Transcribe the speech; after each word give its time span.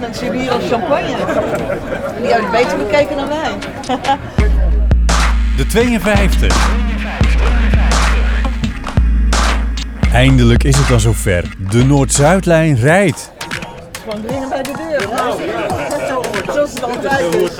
Mensen 0.00 0.24
hebben 0.24 0.42
hier 0.42 0.50
al 0.50 0.60
champagne. 0.60 1.16
Die 2.22 2.32
hebben 2.32 2.50
beter 2.50 2.78
bekeken 2.78 3.16
dan 3.16 3.28
wij. 3.28 3.52
De 5.56 5.66
52. 5.66 6.56
Eindelijk 10.12 10.64
is 10.64 10.76
het 10.76 10.88
dan 10.88 11.00
zover. 11.00 11.44
De 11.70 11.84
Noord-Zuidlijn 11.84 12.76
rijdt. 12.76 13.32
Gewoon 14.02 14.24
dringen 14.26 14.48
bij 14.48 14.62
de 14.62 14.72
deur. 14.88 15.08
Zoals 16.52 16.70
het 16.72 16.82
altijd 16.82 17.34
is. 17.34 17.50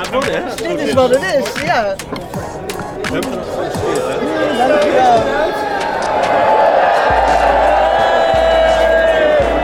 Dit 0.57 0.81
is 0.81 0.93
wat 0.95 1.11
het 1.11 1.23
is, 1.23 1.63
ja. 1.63 1.95
Dankjewel. 4.59 5.54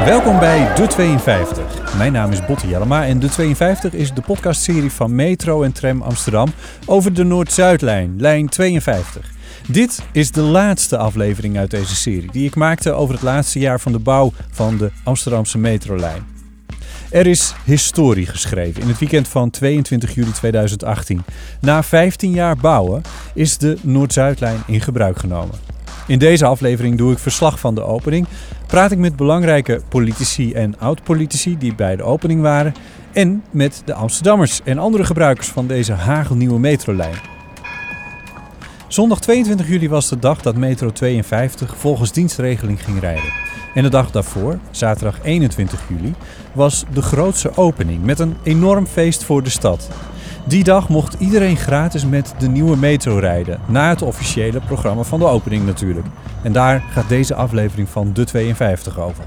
Welkom 0.05 0.39
bij 0.39 0.75
De 0.75 0.87
52. 0.87 1.97
Mijn 1.97 2.13
naam 2.13 2.33
is 2.33 2.47
Botte 2.47 2.69
Jellema 2.69 3.07
en 3.07 3.19
De 3.19 3.29
52 3.29 3.93
is 3.93 4.13
de 4.13 4.21
podcastserie 4.21 4.91
van 4.91 5.15
Metro 5.15 5.63
en 5.63 5.73
Tram 5.73 6.03
Amsterdam 6.03 6.49
over 6.87 7.15
de 7.15 7.25
Noord-Zuidlijn, 7.25 8.15
lijn 8.19 8.49
52. 8.49 9.31
Dit 9.69 10.03
is 10.13 10.31
de 10.31 10.41
laatste 10.41 10.97
aflevering 10.97 11.59
uit 11.59 11.71
deze 11.71 11.95
serie 11.97 12.31
die 12.33 12.47
ik 12.47 12.55
maakte 12.55 12.93
over 12.93 13.15
het 13.15 13.23
laatste 13.23 13.59
jaar 13.59 13.81
van 13.81 13.93
de 13.93 13.99
bouw 13.99 14.33
van 14.51 14.77
de 14.77 14.91
Amsterdamse 15.05 15.59
metrolijn. 15.59 16.27
Er 17.11 17.27
is 17.27 17.55
historie 17.65 18.27
geschreven 18.27 18.83
in 18.83 18.89
het 18.89 18.99
weekend 18.99 19.29
van 19.29 19.51
22 19.51 20.15
juli 20.15 20.33
2018. 20.33 21.23
Na 21.61 21.83
15 21.83 22.31
jaar 22.31 22.57
bouwen 22.57 23.03
is 23.35 23.59
de 23.59 23.77
Noord-Zuidlijn 23.83 24.63
in 24.67 24.81
gebruik 24.81 25.19
genomen. 25.19 25.55
In 26.11 26.19
deze 26.19 26.45
aflevering 26.45 26.99
doe 26.99 27.13
ik 27.13 27.19
verslag 27.19 27.61
van 27.61 27.75
de 27.75 27.83
opening, 27.83 28.27
praat 28.67 28.91
ik 28.91 28.99
met 28.99 29.17
belangrijke 29.17 29.81
politici 29.89 30.53
en 30.53 30.79
oud-politici 30.79 31.59
die 31.59 31.75
bij 31.75 31.97
de 31.97 32.03
opening 32.03 32.41
waren 32.41 32.75
en 33.13 33.43
met 33.51 33.83
de 33.85 33.95
Amsterdammers 33.95 34.61
en 34.65 34.79
andere 34.79 35.05
gebruikers 35.05 35.49
van 35.49 35.67
deze 35.67 35.93
hagelnieuwe 35.93 36.59
metrolijn. 36.59 37.15
Zondag 38.89 39.21
22 39.21 39.69
juli 39.69 39.89
was 39.89 40.09
de 40.09 40.19
dag 40.19 40.43
dat 40.43 40.57
Metro 40.57 40.93
52 40.93 41.77
volgens 41.77 42.13
dienstregeling 42.13 42.85
ging 42.85 43.01
rijden. 43.01 43.33
En 43.75 43.83
de 43.83 43.89
dag 43.89 44.11
daarvoor, 44.11 44.59
zaterdag 44.71 45.19
21 45.23 45.81
juli, 45.89 46.15
was 46.53 46.85
de 46.93 47.03
grootste 47.03 47.57
opening 47.57 48.05
met 48.05 48.19
een 48.19 48.37
enorm 48.43 48.87
feest 48.87 49.25
voor 49.25 49.43
de 49.43 49.51
stad. 49.51 49.89
Die 50.45 50.65
dag 50.65 50.89
mocht 50.89 51.17
iedereen 51.19 51.57
gratis 51.57 52.07
met 52.07 52.35
de 52.39 52.49
nieuwe 52.49 52.77
metro 52.77 53.19
rijden, 53.19 53.61
na 53.67 53.89
het 53.89 54.03
officiële 54.03 54.61
programma 54.61 55.03
van 55.03 55.19
de 55.19 55.27
opening 55.27 55.67
natuurlijk. 55.67 56.07
En 56.43 56.53
daar 56.53 56.83
gaat 56.91 57.09
deze 57.09 57.35
aflevering 57.35 57.89
van 57.89 58.13
De 58.13 58.25
52 58.25 58.99
over. 58.99 59.25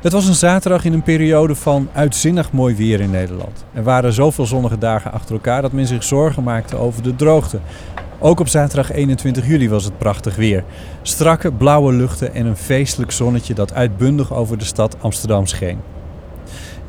Het 0.00 0.12
was 0.12 0.26
een 0.26 0.34
zaterdag 0.34 0.84
in 0.84 0.92
een 0.92 1.02
periode 1.02 1.54
van 1.54 1.88
uitzinnig 1.92 2.52
mooi 2.52 2.74
weer 2.74 3.00
in 3.00 3.10
Nederland. 3.10 3.64
Er 3.72 3.82
waren 3.82 4.12
zoveel 4.12 4.46
zonnige 4.46 4.78
dagen 4.78 5.12
achter 5.12 5.34
elkaar 5.34 5.62
dat 5.62 5.72
men 5.72 5.86
zich 5.86 6.04
zorgen 6.04 6.42
maakte 6.42 6.76
over 6.76 7.02
de 7.02 7.16
droogte. 7.16 7.60
Ook 8.18 8.40
op 8.40 8.48
zaterdag 8.48 8.92
21 8.92 9.46
juli 9.46 9.68
was 9.68 9.84
het 9.84 9.98
prachtig 9.98 10.36
weer. 10.36 10.64
Strakke 11.02 11.52
blauwe 11.52 11.92
luchten 11.92 12.34
en 12.34 12.46
een 12.46 12.56
feestelijk 12.56 13.10
zonnetje 13.10 13.54
dat 13.54 13.74
uitbundig 13.74 14.32
over 14.32 14.58
de 14.58 14.64
stad 14.64 14.96
Amsterdam 15.00 15.46
scheen. 15.46 15.78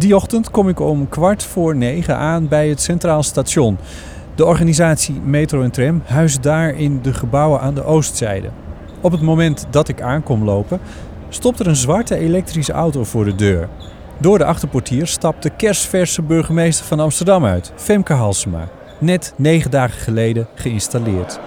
Die 0.02 0.16
ochtend 0.16 0.52
kom 0.52 0.70
ik 0.70 0.80
om 0.80 1.10
kwart 1.10 1.44
voor 1.44 1.76
negen 1.76 2.18
aan 2.18 2.48
bij 2.48 2.70
het 2.70 2.82
Centraal 2.82 3.24
Station. 3.24 3.78
De 4.36 4.46
organisatie 4.46 5.22
Metro 5.24 5.62
en 5.62 5.72
Tram 5.72 6.02
huist 6.06 6.44
daar 6.44 6.76
in 6.76 7.02
de 7.02 7.14
gebouwen 7.14 7.62
aan 7.62 7.74
de 7.74 7.84
oostzijde. 7.84 8.50
Op 9.02 9.12
het 9.12 9.22
moment 9.22 9.68
dat 9.70 9.88
ik 9.88 10.02
aankom 10.02 10.44
lopen, 10.44 10.80
stopt 11.30 11.60
er 11.60 11.68
een 11.68 11.76
zwarte 11.76 12.16
elektrische 12.16 12.74
auto 12.74 13.04
voor 13.04 13.26
de 13.26 13.36
deur. 13.36 13.70
Door 14.18 14.38
de 14.38 14.46
achterportier 14.46 15.08
stapt 15.08 15.44
de 15.44 15.50
kerstverse 15.50 16.22
burgemeester 16.22 16.86
van 16.86 17.00
Amsterdam 17.00 17.46
uit, 17.46 17.72
Femke 17.76 18.14
Halsema. 18.14 18.68
Net 19.00 19.34
negen 19.38 19.72
dagen 19.72 20.00
geleden 20.00 20.48
geïnstalleerd. 20.56 21.40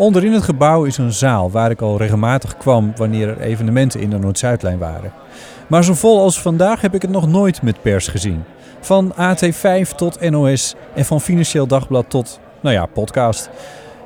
Onderin 0.00 0.32
het 0.32 0.42
gebouw 0.42 0.84
is 0.84 0.98
een 0.98 1.12
zaal 1.12 1.50
waar 1.50 1.70
ik 1.70 1.80
al 1.80 1.96
regelmatig 1.96 2.56
kwam 2.56 2.92
wanneer 2.96 3.28
er 3.28 3.40
evenementen 3.40 4.00
in 4.00 4.10
de 4.10 4.18
Noord-Zuidlijn 4.18 4.78
waren. 4.78 5.12
Maar 5.66 5.84
zo 5.84 5.94
vol 5.94 6.20
als 6.20 6.40
vandaag 6.40 6.80
heb 6.80 6.94
ik 6.94 7.02
het 7.02 7.10
nog 7.10 7.28
nooit 7.28 7.62
met 7.62 7.82
pers 7.82 8.08
gezien. 8.08 8.44
Van 8.80 9.12
AT5 9.14 9.94
tot 9.96 10.30
NOS 10.30 10.74
en 10.94 11.04
van 11.04 11.20
Financieel 11.20 11.66
Dagblad 11.66 12.10
tot, 12.10 12.40
nou 12.60 12.74
ja, 12.74 12.86
podcast. 12.86 13.50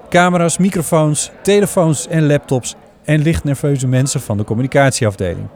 Camera's, 0.09 0.59
microfoons, 0.59 1.31
telefoons 1.43 2.09
en 2.09 2.27
laptops 2.27 2.75
en 3.05 3.23
licht 3.23 3.45
nerveuze 3.45 3.87
mensen 3.87 4.21
van 4.21 4.37
de 4.37 4.45
communicatieafdeling. 4.45 5.47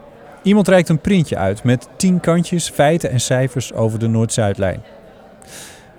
Iemand 0.43 0.69
reikt 0.69 0.89
een 0.89 1.01
printje 1.01 1.37
uit 1.37 1.65
met 1.65 1.89
tien 1.97 2.21
kantjes, 2.21 2.71
feiten 2.71 3.11
en 3.11 3.21
cijfers 3.21 3.73
over 3.73 3.99
de 3.99 4.09
Noord-Zuidlijn. 4.09 4.83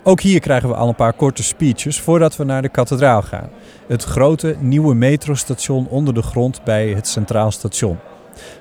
Ook 0.09 0.22
hier 0.22 0.40
krijgen 0.40 0.70
we 0.70 0.75
al 0.75 0.88
een 0.88 0.96
paar 0.96 1.14
korte 1.14 1.44
speeches 1.44 2.00
voordat 2.00 2.36
we 2.36 2.44
naar 2.44 2.62
de 2.62 2.70
kathedraal 2.70 3.22
gaan. 3.22 3.50
Het 3.88 4.03
grote 4.03 4.56
nieuwe 4.59 4.96
metrostation 4.96 5.88
onder 5.88 6.14
de 6.14 6.22
grond 6.22 6.64
bij 6.64 6.88
het 6.88 7.08
Centraal 7.08 7.52
Station. 7.52 8.00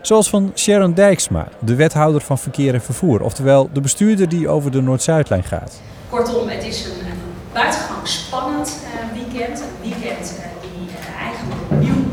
Zoals 0.03 0.29
van 0.29 0.53
Sharon 0.55 0.95
Dijksma, 0.95 1.49
de 1.61 1.75
wethouder 1.75 2.21
van 2.21 2.39
verkeer 2.39 2.75
en 2.75 2.83
vervoer, 2.83 3.23
oftewel 3.23 3.71
de 3.73 3.81
bestuurder 3.81 4.29
die 4.29 4.49
over 4.49 4.71
de 4.71 4.81
Noord-Zuidlijn 4.83 5.43
gaat. 5.43 5.81
Kortom, 6.11 6.49
het 6.49 6.65
is 6.65 6.85
een, 6.85 6.91
een 6.91 7.21
buitengewoon 7.53 8.07
spannend 8.07 8.77
uh, 8.85 9.21
weekend. 9.21 9.61
Een 9.61 9.91
weekend 9.91 10.35
uh, 10.39 10.45
die 10.63 10.89
eigenlijk 11.19 11.71
een 11.71 11.79
nieuw 11.79 12.05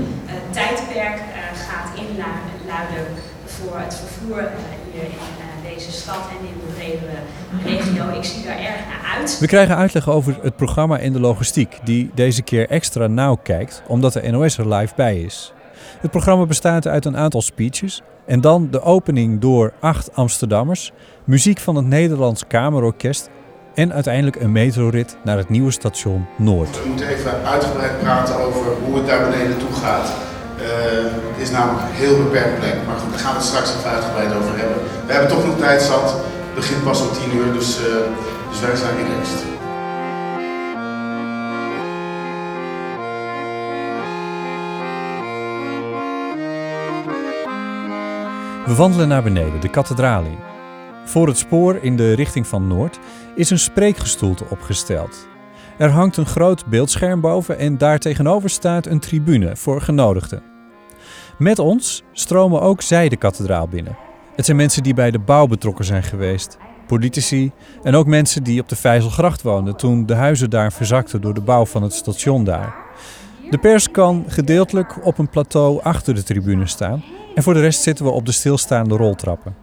tijdperk 0.49 1.21
gaat 1.67 1.89
inluiden 1.95 3.05
voor 3.45 3.79
het 3.79 3.95
vervoer 3.95 4.49
hier 4.91 5.03
in 5.03 5.44
deze 5.85 5.97
stad 5.97 6.15
en 6.15 6.47
in 6.47 6.53
de 6.67 7.69
regio. 7.69 8.17
Ik 8.17 8.23
zie 8.23 8.43
daar 8.43 8.57
erg 8.57 8.85
naar 8.87 9.17
uit. 9.19 9.39
We 9.39 9.47
krijgen 9.47 9.75
uitleg 9.75 10.09
over 10.09 10.37
het 10.41 10.55
programma 10.55 10.99
en 10.99 11.13
de 11.13 11.19
logistiek, 11.19 11.79
die 11.83 12.11
deze 12.13 12.41
keer 12.41 12.69
extra 12.69 13.07
nauw 13.07 13.35
kijkt, 13.35 13.83
omdat 13.87 14.13
de 14.13 14.31
NOS 14.31 14.57
er 14.57 14.73
live 14.73 14.93
bij 14.95 15.21
is. 15.21 15.53
Het 15.99 16.11
programma 16.11 16.45
bestaat 16.45 16.87
uit 16.87 17.05
een 17.05 17.17
aantal 17.17 17.41
speeches 17.41 18.01
en 18.25 18.41
dan 18.41 18.67
de 18.71 18.81
opening 18.81 19.41
door 19.41 19.73
acht 19.79 20.15
Amsterdammers, 20.15 20.91
muziek 21.23 21.59
van 21.59 21.75
het 21.75 21.85
Nederlands 21.85 22.47
Kamerorkest 22.47 23.29
en 23.73 23.93
uiteindelijk 23.93 24.35
een 24.35 24.51
metrorit 24.51 25.17
naar 25.23 25.37
het 25.37 25.49
nieuwe 25.49 25.71
station 25.71 26.25
Noord. 26.37 26.81
We 26.83 26.87
moeten 26.87 27.07
even 27.07 27.43
uitgebreid 27.45 27.99
praten 27.99 28.35
over 28.35 28.65
hoe 28.85 28.95
het 28.95 29.07
daar 29.07 29.29
beneden 29.29 29.57
toe 29.57 29.73
gaat. 29.73 30.34
Het 30.57 31.41
is 31.41 31.51
namelijk 31.51 31.81
een 31.81 31.95
heel 31.95 32.17
beperkt 32.23 32.59
plek, 32.59 32.75
maar 32.87 32.95
goed, 32.95 33.11
daar 33.11 33.19
gaan 33.19 33.31
we 33.31 33.37
het 33.37 33.47
straks 33.47 33.69
even 33.75 33.89
uitgebreid 33.89 34.33
over 34.35 34.57
hebben. 34.57 34.77
We 35.05 35.11
hebben 35.13 35.29
toch 35.29 35.45
nog 35.45 35.57
tijd 35.57 35.81
zat, 35.81 36.11
het 36.11 36.55
begint 36.55 36.83
pas 36.83 37.01
om 37.01 37.07
10 37.13 37.35
uur, 37.37 37.53
dus, 37.53 37.79
uh, 37.79 37.85
dus 38.49 38.59
wij 38.59 38.75
zijn 38.75 38.95
relaxed. 38.95 39.43
We 48.65 48.75
wandelen 48.75 49.07
naar 49.07 49.23
beneden, 49.23 49.59
de 49.59 49.69
kathedraal 49.69 50.23
in. 50.23 50.39
Voor 51.05 51.27
het 51.27 51.37
spoor 51.37 51.75
in 51.75 51.95
de 51.95 52.13
richting 52.13 52.47
van 52.47 52.67
Noord 52.67 52.99
is 53.35 53.49
een 53.49 53.59
spreekgestoelte 53.59 54.45
opgesteld. 54.49 55.27
Er 55.77 55.89
hangt 55.89 56.17
een 56.17 56.25
groot 56.25 56.65
beeldscherm 56.65 57.21
boven 57.21 57.57
en 57.57 57.77
daartegenover 57.77 58.49
staat 58.49 58.85
een 58.85 58.99
tribune 58.99 59.55
voor 59.55 59.81
genodigden. 59.81 60.43
Met 61.37 61.59
ons 61.59 62.03
stromen 62.11 62.61
ook 62.61 62.81
zij 62.81 63.09
de 63.09 63.15
kathedraal 63.15 63.67
binnen. 63.67 63.97
Het 64.35 64.45
zijn 64.45 64.57
mensen 64.57 64.83
die 64.83 64.93
bij 64.93 65.11
de 65.11 65.19
bouw 65.19 65.47
betrokken 65.47 65.85
zijn 65.85 66.03
geweest, 66.03 66.57
politici 66.87 67.51
en 67.83 67.95
ook 67.95 68.05
mensen 68.05 68.43
die 68.43 68.61
op 68.61 68.69
de 68.69 68.75
Vijzelgracht 68.75 69.41
woonden 69.41 69.75
toen 69.75 70.05
de 70.05 70.13
huizen 70.13 70.49
daar 70.49 70.73
verzakten 70.73 71.21
door 71.21 71.33
de 71.33 71.41
bouw 71.41 71.65
van 71.65 71.83
het 71.83 71.93
station 71.93 72.43
daar. 72.43 72.75
De 73.49 73.57
pers 73.57 73.91
kan 73.91 74.25
gedeeltelijk 74.27 75.05
op 75.05 75.17
een 75.17 75.29
plateau 75.29 75.81
achter 75.83 76.15
de 76.15 76.23
tribune 76.23 76.67
staan 76.67 77.03
en 77.35 77.43
voor 77.43 77.53
de 77.53 77.59
rest 77.61 77.81
zitten 77.81 78.05
we 78.05 78.11
op 78.11 78.25
de 78.25 78.31
stilstaande 78.31 78.95
roltrappen. 78.95 79.55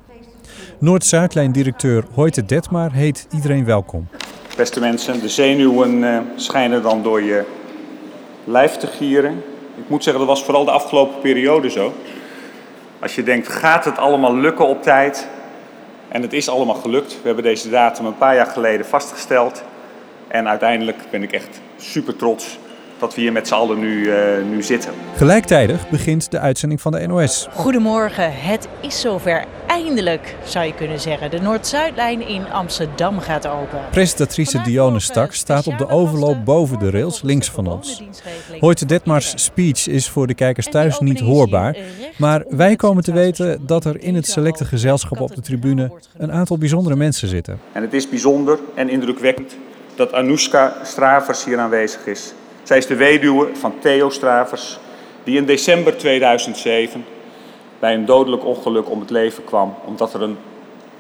Noord-Zuidlijn-directeur 0.79 2.05
Hoyte 2.13 2.45
Detmar 2.45 2.93
heet 2.93 3.27
iedereen 3.31 3.65
welkom. 3.65 4.09
Beste 4.57 4.81
mensen, 4.81 5.21
de 5.21 5.29
zenuwen 5.29 6.03
uh, 6.03 6.19
schijnen 6.37 6.83
dan 6.83 7.03
door 7.03 7.23
je 7.23 7.45
lijf 8.45 8.77
te 8.77 8.87
gieren. 8.87 9.45
Ik 9.77 9.89
moet 9.89 10.03
zeggen, 10.03 10.27
dat 10.27 10.37
was 10.37 10.45
vooral 10.45 10.65
de 10.65 10.71
afgelopen 10.71 11.21
periode 11.21 11.71
zo. 11.71 11.93
Als 12.99 13.15
je 13.15 13.23
denkt, 13.23 13.49
gaat 13.49 13.85
het 13.85 13.99
allemaal 13.99 14.37
lukken 14.37 14.67
op 14.67 14.83
tijd? 14.83 15.29
En 16.09 16.23
het 16.23 16.33
is 16.33 16.49
allemaal 16.49 16.75
gelukt. 16.75 17.13
We 17.13 17.27
hebben 17.27 17.45
deze 17.45 17.71
datum 17.71 18.07
een 18.07 18.19
paar 18.19 18.35
jaar 18.35 18.47
geleden 18.47 18.87
vastgesteld. 18.87 19.63
En 20.29 20.49
uiteindelijk 20.49 20.99
ben 21.11 21.23
ik 21.23 21.33
echt 21.33 21.61
super 21.77 22.17
trots 22.17 22.59
dat 23.03 23.15
we 23.15 23.21
hier 23.21 23.33
met 23.33 23.49
z'n 23.49 23.55
allen 23.55 23.79
nu, 23.79 24.05
uh, 24.05 24.17
nu 24.51 24.63
zitten. 24.63 24.93
Gelijktijdig 25.17 25.89
begint 25.89 26.31
de 26.31 26.39
uitzending 26.39 26.81
van 26.81 26.93
de 26.93 27.07
NOS. 27.07 27.49
Goedemorgen, 27.51 28.33
het 28.35 28.69
is 28.81 29.01
zover. 29.01 29.45
Eindelijk 29.67 30.37
zou 30.45 30.67
je 30.67 30.75
kunnen 30.75 31.01
zeggen. 31.01 31.31
De 31.31 31.41
Noord-Zuidlijn 31.41 32.29
in 32.29 32.53
Amsterdam 32.53 33.19
gaat 33.19 33.47
open. 33.47 33.81
Presentatrice 33.91 34.61
Dionne 34.63 35.01
Stak 35.01 35.33
staat 35.33 35.67
op 35.67 35.79
de 35.79 35.89
overloop 35.89 36.45
boven 36.45 36.79
de 36.79 36.91
rails 36.91 37.23
links 37.23 37.51
van 37.51 37.67
ons. 37.67 38.03
Hoyte 38.61 38.87
Detmars 38.87 39.33
speech 39.45 39.89
is 39.89 40.09
voor 40.09 40.27
de 40.27 40.35
kijkers 40.35 40.67
thuis 40.67 40.99
niet 40.99 41.21
hoorbaar. 41.21 41.77
Maar 42.17 42.45
wij 42.49 42.77
komen 42.77 43.03
te 43.03 43.13
weten 43.13 43.67
dat 43.67 43.85
er 43.85 44.03
in 44.03 44.15
het 44.15 44.27
selecte 44.27 44.65
gezelschap 44.65 45.21
op 45.21 45.35
de 45.35 45.41
tribune 45.41 45.93
een 46.17 46.33
aantal 46.33 46.59
bijzondere 46.59 46.97
mensen 46.97 47.29
zitten. 47.29 47.61
En 47.73 47.83
het 47.83 47.93
is 47.93 48.09
bijzonder 48.09 48.59
en 48.75 48.89
indrukwekkend 48.89 49.57
dat 49.95 50.13
Anoushka 50.13 50.75
Stravers 50.83 51.45
hier 51.45 51.59
aanwezig 51.59 52.07
is. 52.07 52.33
Zij 52.63 52.79
is 52.79 52.87
de 52.87 52.97
weduwe 52.97 53.49
van 53.53 53.75
Theo 53.79 54.11
Stravers, 54.11 54.79
die 55.25 55.37
in 55.37 55.45
december 55.45 55.97
2007 55.97 57.05
bij 57.79 57.95
een 57.95 58.05
dodelijk 58.05 58.45
ongeluk 58.45 58.91
om 58.91 59.01
het 59.01 59.11
leven 59.11 59.45
kwam 59.45 59.75
omdat 59.85 60.15
er 60.15 60.23
een 60.23 60.37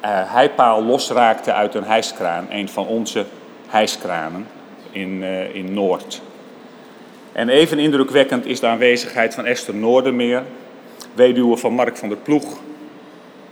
uh, 0.05 0.09
heipaal 0.11 0.85
losraakte 0.85 1.53
uit 1.53 1.75
een 1.75 1.85
hijskraan, 1.85 2.47
een 2.51 2.69
van 2.69 2.87
onze 2.87 3.25
hijskranen 3.69 4.47
in, 4.91 5.23
uh, 5.23 5.55
in 5.55 5.75
Noord. 5.75 6.23
En 7.33 7.49
even 7.49 7.79
indrukwekkend 7.79 8.47
is 8.47 8.61
de 8.61 8.67
aanwezigheid 8.67 9.35
van 9.35 9.45
Esther 9.45 9.75
Noordermeer, 9.75 10.43
weduwe 11.15 11.57
van 11.57 11.73
Mark 11.73 11.97
van 11.97 12.09
der 12.09 12.19
Ploeg, 12.19 12.59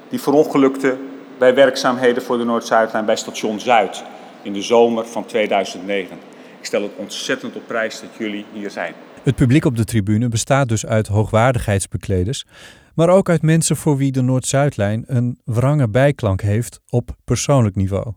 die 0.09 0.21
verongelukte 0.21 0.97
bij 1.39 1.55
werkzaamheden 1.55 2.23
voor 2.23 2.39
de 2.39 2.45
Noord-Zuidlijn 2.45 3.05
bij 3.05 3.17
station 3.17 3.61
Zuid 3.61 4.03
in 4.43 4.53
de 4.53 4.63
zomer 4.63 5.06
van 5.06 5.27
2009. 5.27 6.30
Ik 6.61 6.67
stel 6.67 6.83
het 6.83 6.97
ontzettend 6.97 7.57
op 7.57 7.67
prijs 7.67 8.01
dat 8.01 8.11
jullie 8.19 8.45
hier 8.53 8.71
zijn. 8.71 8.95
Het 9.23 9.35
publiek 9.35 9.65
op 9.65 9.77
de 9.77 9.85
tribune 9.85 10.29
bestaat 10.29 10.69
dus 10.69 10.87
uit 10.87 11.07
hoogwaardigheidsbekleders, 11.07 12.47
maar 12.95 13.09
ook 13.09 13.29
uit 13.29 13.43
mensen 13.43 13.77
voor 13.77 13.97
wie 13.97 14.12
de 14.12 14.23
Noord-Zuidlijn 14.23 15.05
een 15.07 15.39
wrange 15.45 15.89
bijklank 15.89 16.41
heeft 16.41 16.81
op 16.89 17.17
persoonlijk 17.25 17.77
niveau. 17.77 18.12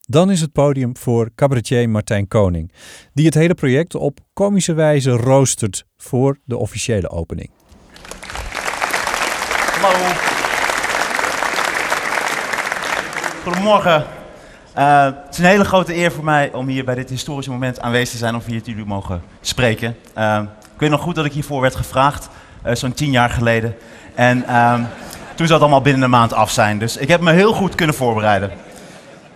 Dan 0.00 0.30
is 0.30 0.40
het 0.40 0.52
podium 0.52 0.96
voor 0.96 1.30
cabaretier 1.34 1.90
Martijn 1.90 2.28
Koning, 2.28 2.72
die 3.14 3.24
het 3.24 3.34
hele 3.34 3.54
project 3.54 3.94
op 3.94 4.18
komische 4.32 4.72
wijze 4.72 5.10
roostert 5.10 5.84
voor 5.96 6.38
de 6.44 6.56
officiële 6.56 7.10
opening. 7.10 7.50
Hallo. 9.80 10.14
Goedemorgen. 13.42 14.21
Uh, 14.78 15.04
het 15.04 15.14
is 15.30 15.38
een 15.38 15.44
hele 15.44 15.64
grote 15.64 15.96
eer 15.96 16.12
voor 16.12 16.24
mij 16.24 16.52
om 16.52 16.66
hier 16.66 16.84
bij 16.84 16.94
dit 16.94 17.10
historische 17.10 17.50
moment 17.50 17.80
aanwezig 17.80 18.10
te 18.10 18.16
zijn, 18.16 18.34
om 18.34 18.42
hier 18.46 18.60
jullie 18.64 18.84
mogen 18.84 19.22
spreken. 19.40 19.96
Uh, 20.18 20.40
ik 20.74 20.80
weet 20.80 20.90
nog 20.90 21.00
goed 21.00 21.14
dat 21.14 21.24
ik 21.24 21.32
hiervoor 21.32 21.60
werd 21.60 21.76
gevraagd, 21.76 22.28
uh, 22.66 22.74
zo'n 22.74 22.92
tien 22.92 23.10
jaar 23.10 23.30
geleden. 23.30 23.76
En 24.14 24.46
ehm, 24.46 24.82
toen 25.34 25.46
zou 25.46 25.52
het 25.52 25.60
allemaal 25.60 25.80
binnen 25.80 26.02
een 26.02 26.10
maand 26.10 26.32
af 26.32 26.50
zijn. 26.50 26.78
Dus 26.78 26.96
ik 26.96 27.08
heb 27.08 27.20
me 27.20 27.32
heel 27.32 27.52
goed 27.52 27.74
kunnen 27.74 27.94
voorbereiden. 27.94 28.50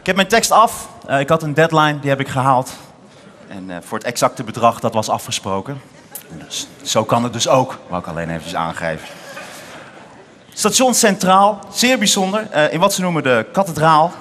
Ik 0.00 0.06
heb 0.06 0.16
mijn 0.16 0.28
tekst 0.28 0.50
af. 0.50 0.88
ik 1.18 1.28
had 1.28 1.42
een 1.42 1.54
deadline, 1.54 2.00
die 2.00 2.10
heb 2.10 2.20
ik 2.20 2.28
gehaald. 2.28 2.72
En 3.48 3.82
voor 3.82 3.98
het 3.98 4.06
exacte 4.06 4.44
bedrag, 4.44 4.80
dat 4.80 4.94
was 4.94 5.08
afgesproken. 5.08 5.80
Dus, 6.44 6.66
zo 6.82 7.04
kan 7.04 7.22
het 7.22 7.32
dus 7.32 7.48
ook, 7.48 7.78
wou 7.88 8.02
ik 8.02 8.08
alleen 8.08 8.30
even 8.30 8.58
aangeven. 8.58 9.08
Station 10.52 10.94
Centraal, 10.94 11.58
zeer 11.72 11.98
bijzonder, 11.98 12.72
in 12.72 12.80
wat 12.80 12.92
ze 12.92 13.00
noemen 13.00 13.22
de 13.22 13.46
kathedraal. 13.52 14.12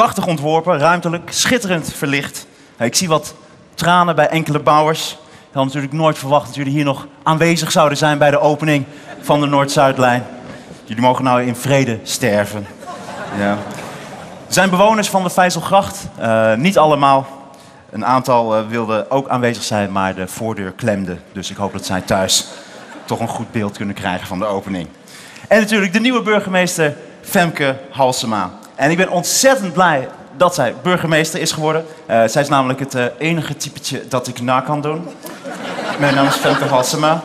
Prachtig 0.00 0.26
ontworpen, 0.26 0.78
ruimtelijk, 0.78 1.30
schitterend 1.32 1.92
verlicht. 1.92 2.46
Ik 2.78 2.94
zie 2.94 3.08
wat 3.08 3.34
tranen 3.74 4.14
bij 4.14 4.28
enkele 4.28 4.58
bouwers. 4.58 5.10
Ik 5.30 5.54
had 5.54 5.64
natuurlijk 5.64 5.92
nooit 5.92 6.18
verwacht 6.18 6.46
dat 6.46 6.54
jullie 6.54 6.72
hier 6.72 6.84
nog 6.84 7.06
aanwezig 7.22 7.72
zouden 7.72 7.98
zijn 7.98 8.18
bij 8.18 8.30
de 8.30 8.40
opening 8.40 8.84
van 9.20 9.40
de 9.40 9.46
Noord-Zuidlijn. 9.46 10.24
Jullie 10.84 11.02
mogen 11.02 11.24
nou 11.24 11.42
in 11.42 11.56
vrede 11.56 11.98
sterven. 12.02 12.66
Ja. 13.38 13.50
Er 14.46 14.52
zijn 14.52 14.70
bewoners 14.70 15.08
van 15.08 15.22
de 15.22 15.30
Vijzelgracht, 15.30 16.08
uh, 16.20 16.54
niet 16.54 16.78
allemaal. 16.78 17.26
Een 17.90 18.06
aantal 18.06 18.58
uh, 18.58 18.68
wilden 18.68 19.10
ook 19.10 19.28
aanwezig 19.28 19.62
zijn, 19.62 19.92
maar 19.92 20.14
de 20.14 20.28
voordeur 20.28 20.72
klemde. 20.72 21.16
Dus 21.32 21.50
ik 21.50 21.56
hoop 21.56 21.72
dat 21.72 21.86
zij 21.86 22.00
thuis 22.00 22.46
toch 23.04 23.20
een 23.20 23.28
goed 23.28 23.52
beeld 23.52 23.76
kunnen 23.76 23.94
krijgen 23.94 24.26
van 24.26 24.38
de 24.38 24.46
opening. 24.46 24.88
En 25.48 25.60
natuurlijk 25.60 25.92
de 25.92 26.00
nieuwe 26.00 26.22
burgemeester 26.22 26.96
Femke 27.20 27.76
Halsema. 27.90 28.50
En 28.80 28.90
ik 28.90 28.96
ben 28.96 29.08
ontzettend 29.08 29.72
blij 29.72 30.08
dat 30.36 30.54
zij 30.54 30.74
burgemeester 30.82 31.40
is 31.40 31.52
geworden. 31.52 31.86
Uh, 32.10 32.22
zij 32.26 32.42
is 32.42 32.48
namelijk 32.48 32.78
het 32.78 32.94
uh, 32.94 33.04
enige 33.18 33.56
typetje 33.56 34.08
dat 34.08 34.26
ik 34.26 34.40
na 34.40 34.60
kan 34.60 34.80
doen. 34.80 35.08
Mijn 35.98 36.14
naam 36.14 36.26
is 36.26 36.34
Femke 36.34 36.64
Halsema. 36.64 37.22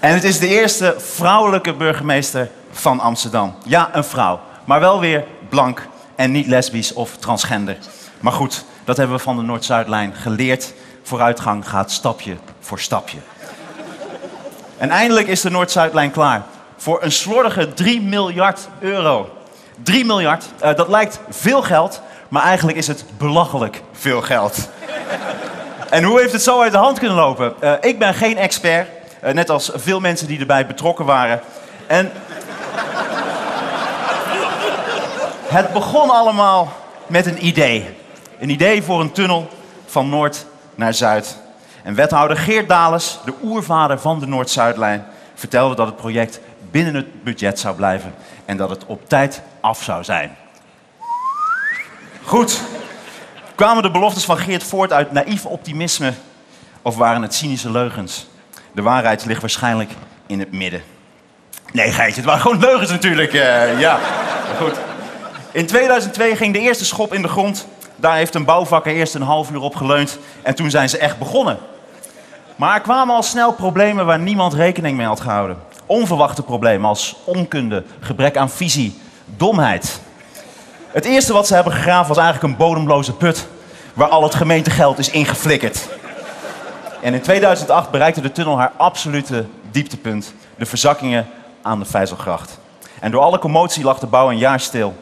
En 0.00 0.14
het 0.14 0.24
is 0.24 0.38
de 0.38 0.48
eerste 0.48 0.94
vrouwelijke 0.98 1.74
burgemeester 1.74 2.50
van 2.70 3.00
Amsterdam. 3.00 3.54
Ja, 3.64 3.90
een 3.92 4.04
vrouw. 4.04 4.40
Maar 4.64 4.80
wel 4.80 5.00
weer 5.00 5.24
blank 5.48 5.86
en 6.16 6.30
niet 6.30 6.46
lesbisch 6.46 6.92
of 6.92 7.16
transgender. 7.16 7.76
Maar 8.20 8.32
goed, 8.32 8.64
dat 8.84 8.96
hebben 8.96 9.16
we 9.16 9.22
van 9.22 9.36
de 9.36 9.42
Noord-Zuidlijn 9.42 10.14
geleerd. 10.14 10.74
Vooruitgang 11.02 11.68
gaat 11.68 11.90
stapje 11.90 12.36
voor 12.60 12.80
stapje. 12.80 13.18
En 14.78 14.90
eindelijk 14.90 15.26
is 15.26 15.40
de 15.40 15.50
Noord-Zuidlijn 15.50 16.10
klaar. 16.10 16.42
Voor 16.76 17.02
een 17.02 17.12
slordige 17.12 17.74
3 17.74 18.00
miljard 18.00 18.68
euro. 18.80 19.40
3 19.82 20.04
miljard, 20.04 20.44
uh, 20.64 20.74
dat 20.74 20.88
lijkt 20.88 21.20
veel 21.30 21.62
geld, 21.62 22.00
maar 22.28 22.42
eigenlijk 22.42 22.78
is 22.78 22.86
het 22.86 23.04
belachelijk 23.18 23.82
veel 23.92 24.20
geld. 24.22 24.68
en 25.90 26.04
hoe 26.04 26.20
heeft 26.20 26.32
het 26.32 26.42
zo 26.42 26.60
uit 26.60 26.72
de 26.72 26.78
hand 26.78 26.98
kunnen 26.98 27.16
lopen? 27.16 27.54
Uh, 27.60 27.72
ik 27.80 27.98
ben 27.98 28.14
geen 28.14 28.38
expert, 28.38 28.88
uh, 29.24 29.32
net 29.32 29.50
als 29.50 29.70
veel 29.74 30.00
mensen 30.00 30.26
die 30.26 30.40
erbij 30.40 30.66
betrokken 30.66 31.04
waren. 31.04 31.40
En 31.86 32.12
het 35.44 35.72
begon 35.72 36.10
allemaal 36.10 36.72
met 37.06 37.26
een 37.26 37.46
idee. 37.46 37.96
Een 38.38 38.50
idee 38.50 38.82
voor 38.82 39.00
een 39.00 39.12
tunnel 39.12 39.48
van 39.86 40.08
Noord 40.08 40.46
naar 40.74 40.94
Zuid. 40.94 41.36
En 41.82 41.94
wethouder 41.94 42.36
Geert 42.36 42.68
Dales, 42.68 43.18
de 43.24 43.32
oervader 43.42 43.98
van 43.98 44.20
de 44.20 44.26
Noord-Zuidlijn, 44.26 45.04
vertelde 45.34 45.74
dat 45.74 45.86
het 45.86 45.96
project 45.96 46.40
binnen 46.70 46.94
het 46.94 47.24
budget 47.24 47.58
zou 47.58 47.76
blijven 47.76 48.14
en 48.44 48.56
dat 48.56 48.70
het 48.70 48.86
op 48.86 49.08
tijd 49.08 49.42
af 49.62 49.82
zou 49.82 50.04
zijn. 50.04 50.36
Goed. 52.24 52.60
Kwamen 53.54 53.82
de 53.82 53.90
beloftes 53.90 54.24
van 54.24 54.38
Geert 54.38 54.62
voort 54.62 54.92
uit 54.92 55.12
naïef 55.12 55.46
optimisme 55.46 56.12
of 56.82 56.96
waren 56.96 57.22
het 57.22 57.34
cynische 57.34 57.70
leugens? 57.70 58.26
De 58.72 58.82
waarheid 58.82 59.24
ligt 59.24 59.40
waarschijnlijk 59.40 59.90
in 60.26 60.38
het 60.38 60.52
midden. 60.52 60.82
Nee, 61.72 61.92
Geitje, 61.92 62.16
het 62.16 62.24
waren 62.24 62.40
gewoon 62.40 62.58
leugens 62.58 62.90
natuurlijk. 62.90 63.32
Uh, 63.32 63.80
ja, 63.80 63.98
goed. 64.58 64.80
In 65.52 65.66
2002 65.66 66.36
ging 66.36 66.52
de 66.54 66.60
eerste 66.60 66.84
schop 66.84 67.14
in 67.14 67.22
de 67.22 67.28
grond. 67.28 67.66
Daar 67.96 68.16
heeft 68.16 68.34
een 68.34 68.44
bouwvakker 68.44 68.92
eerst 68.92 69.14
een 69.14 69.22
half 69.22 69.50
uur 69.50 69.60
op 69.60 69.76
geleund 69.76 70.18
en 70.42 70.54
toen 70.54 70.70
zijn 70.70 70.88
ze 70.88 70.98
echt 70.98 71.18
begonnen. 71.18 71.58
Maar 72.56 72.74
er 72.74 72.80
kwamen 72.80 73.14
al 73.14 73.22
snel 73.22 73.52
problemen 73.52 74.06
waar 74.06 74.18
niemand 74.18 74.54
rekening 74.54 74.96
mee 74.96 75.06
had 75.06 75.20
gehouden. 75.20 75.56
Onverwachte 75.86 76.42
problemen 76.42 76.88
als 76.88 77.16
onkunde, 77.24 77.84
gebrek 78.00 78.36
aan 78.36 78.50
visie, 78.50 79.00
domheid. 79.36 80.00
Het 80.86 81.04
eerste 81.04 81.32
wat 81.32 81.46
ze 81.46 81.54
hebben 81.54 81.72
gegraven 81.72 82.08
was 82.08 82.24
eigenlijk 82.24 82.52
een 82.52 82.66
bodemloze 82.66 83.12
put 83.12 83.46
waar 83.94 84.08
al 84.08 84.22
het 84.22 84.34
gemeentegeld 84.34 84.98
is 84.98 85.10
ingeflikkerd. 85.10 85.88
En 87.00 87.14
in 87.14 87.20
2008 87.20 87.90
bereikte 87.90 88.20
de 88.20 88.32
tunnel 88.32 88.58
haar 88.58 88.72
absolute 88.76 89.46
dieptepunt, 89.70 90.34
de 90.56 90.66
verzakkingen 90.66 91.26
aan 91.62 91.78
de 91.78 91.84
Vijzelgracht. 91.84 92.58
En 93.00 93.10
door 93.10 93.20
alle 93.20 93.38
commotie 93.38 93.84
lag 93.84 93.98
de 93.98 94.06
bouw 94.06 94.30
een 94.30 94.38
jaar 94.38 94.60
stil. 94.60 94.96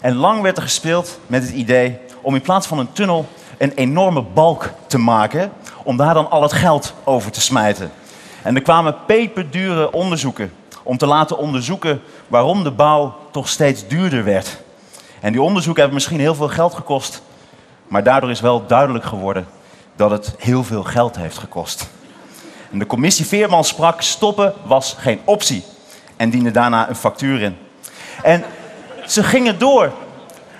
En 0.00 0.14
lang 0.14 0.42
werd 0.42 0.56
er 0.56 0.62
gespeeld 0.62 1.18
met 1.26 1.42
het 1.42 1.52
idee 1.52 1.98
om 2.20 2.34
in 2.34 2.40
plaats 2.40 2.66
van 2.66 2.78
een 2.78 2.92
tunnel 2.92 3.28
een 3.58 3.72
enorme 3.74 4.22
balk 4.22 4.70
te 4.86 4.98
maken, 4.98 5.52
om 5.84 5.96
daar 5.96 6.14
dan 6.14 6.30
al 6.30 6.42
het 6.42 6.52
geld 6.52 6.94
over 7.04 7.30
te 7.30 7.40
smijten. 7.40 7.90
En 8.42 8.54
er 8.54 8.62
kwamen 8.62 8.96
peperdure 9.06 9.92
onderzoeken 9.92 10.52
om 10.82 10.96
te 10.96 11.06
laten 11.06 11.38
onderzoeken 11.38 12.02
waarom 12.28 12.64
de 12.64 12.70
bouw 12.70 13.16
toch 13.30 13.48
steeds 13.48 13.86
duurder 13.86 14.24
werd. 14.24 14.60
En 15.20 15.32
die 15.32 15.42
onderzoeken 15.42 15.82
hebben 15.82 16.00
misschien 16.00 16.20
heel 16.20 16.34
veel 16.34 16.48
geld 16.48 16.74
gekost, 16.74 17.22
maar 17.88 18.02
daardoor 18.02 18.30
is 18.30 18.40
wel 18.40 18.66
duidelijk 18.66 19.04
geworden 19.04 19.46
dat 19.96 20.10
het 20.10 20.34
heel 20.38 20.64
veel 20.64 20.82
geld 20.82 21.16
heeft 21.16 21.38
gekost. 21.38 21.88
En 22.70 22.78
de 22.78 22.86
commissie 22.86 23.26
Veerman 23.26 23.64
sprak: 23.64 24.02
stoppen 24.02 24.52
was 24.64 24.94
geen 24.98 25.20
optie. 25.24 25.64
En 26.16 26.30
diende 26.30 26.50
daarna 26.50 26.88
een 26.88 26.96
factuur 26.96 27.42
in. 27.42 27.56
En 28.22 28.44
ze 29.06 29.22
gingen 29.22 29.58
door, 29.58 29.92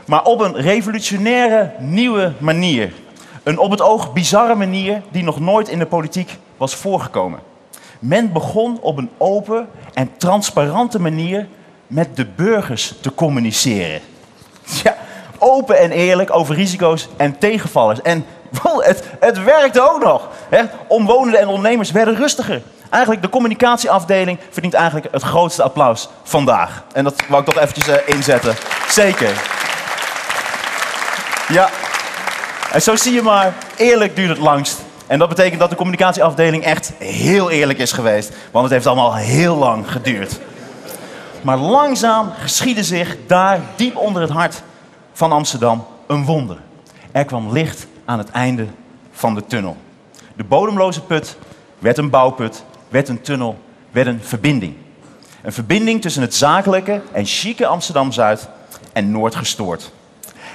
maar 0.07 0.25
op 0.25 0.41
een 0.41 0.57
revolutionaire 0.57 1.73
nieuwe 1.79 2.33
manier. 2.39 2.93
Een 3.43 3.59
op 3.59 3.71
het 3.71 3.81
oog 3.81 4.13
bizarre 4.13 4.55
manier 4.55 5.03
die 5.11 5.23
nog 5.23 5.41
nooit 5.41 5.69
in 5.69 5.79
de 5.79 5.87
politiek 5.87 6.39
was 6.57 6.75
voorgekomen. 6.75 7.41
Men 8.03 8.33
begon 8.33 8.79
op 8.81 8.99
een 8.99 9.11
open 9.19 9.69
en 9.95 10.11
transparante 10.17 11.01
manier 11.01 11.49
met 11.87 12.17
de 12.17 12.27
burgers 12.27 12.95
te 13.01 13.15
communiceren. 13.15 14.01
Ja, 14.83 14.97
open 15.39 15.79
en 15.79 15.91
eerlijk 15.91 16.35
over 16.35 16.55
risico's 16.55 17.09
en 17.17 17.39
tegenvallers. 17.39 18.03
En 18.03 18.25
Het, 18.63 19.05
het 19.21 19.45
werkte 19.45 19.91
ook 19.91 20.03
nog. 20.03 20.29
Omwonenden 20.87 21.41
en 21.41 21.47
ondernemers 21.47 21.91
werden 21.91 22.17
rustiger. 22.17 22.63
Eigenlijk, 22.91 23.23
de 23.23 23.29
communicatieafdeling 23.29 24.39
verdient 24.51 24.75
eigenlijk 24.75 25.07
het 25.11 25.23
grootste 25.23 25.63
applaus 25.63 26.09
vandaag. 26.23 26.85
En 26.93 27.05
dat 27.05 27.15
wou 27.29 27.43
ik 27.43 27.49
toch 27.49 27.63
eventjes 27.63 27.89
eh, 27.89 28.15
inzetten. 28.15 28.55
Zeker. 28.89 29.31
Ja. 31.49 31.69
En 32.73 32.83
zo 32.83 32.97
zie 32.97 33.13
je 33.13 33.23
maar, 33.23 33.55
eerlijk 33.77 34.17
duurt 34.17 34.29
het 34.29 34.39
langst. 34.39 34.81
En 35.13 35.19
dat 35.19 35.29
betekent 35.29 35.61
dat 35.61 35.71
de 35.71 35.77
communicatieafdeling 35.77 36.65
echt 36.65 36.93
heel 36.99 37.51
eerlijk 37.51 37.79
is 37.79 37.93
geweest. 37.93 38.33
Want 38.51 38.65
het 38.65 38.73
heeft 38.73 38.87
allemaal 38.87 39.15
heel 39.15 39.57
lang 39.57 39.93
geduurd. 39.93 40.41
Maar 41.43 41.57
langzaam 41.57 42.33
geschiedde 42.39 42.85
zich 42.85 43.17
daar, 43.27 43.61
diep 43.77 43.97
onder 43.97 44.23
het 44.23 44.31
hart 44.31 44.63
van 45.13 45.33
Amsterdam, 45.33 45.87
een 46.07 46.25
wonder. 46.25 46.59
Er 47.11 47.25
kwam 47.25 47.53
licht 47.53 47.87
aan 48.05 48.19
het 48.19 48.31
einde 48.31 48.67
van 49.11 49.35
de 49.35 49.47
tunnel. 49.47 49.77
De 50.37 50.45
bodemloze 50.45 51.01
put 51.03 51.37
werd 51.79 51.99
een 51.99 52.11
bouwput, 52.11 52.65
werd 52.89 53.09
een 53.09 53.21
tunnel, 53.21 53.59
werd 53.91 54.07
een 54.07 54.21
verbinding. 54.23 54.75
Een 55.43 55.53
verbinding 55.53 56.01
tussen 56.01 56.23
het 56.23 56.35
zakelijke 56.35 57.03
en 57.13 57.25
chique 57.25 57.67
Amsterdam-Zuid 57.67 58.49
en 58.93 59.11
Noord 59.11 59.35
gestoord. 59.35 59.93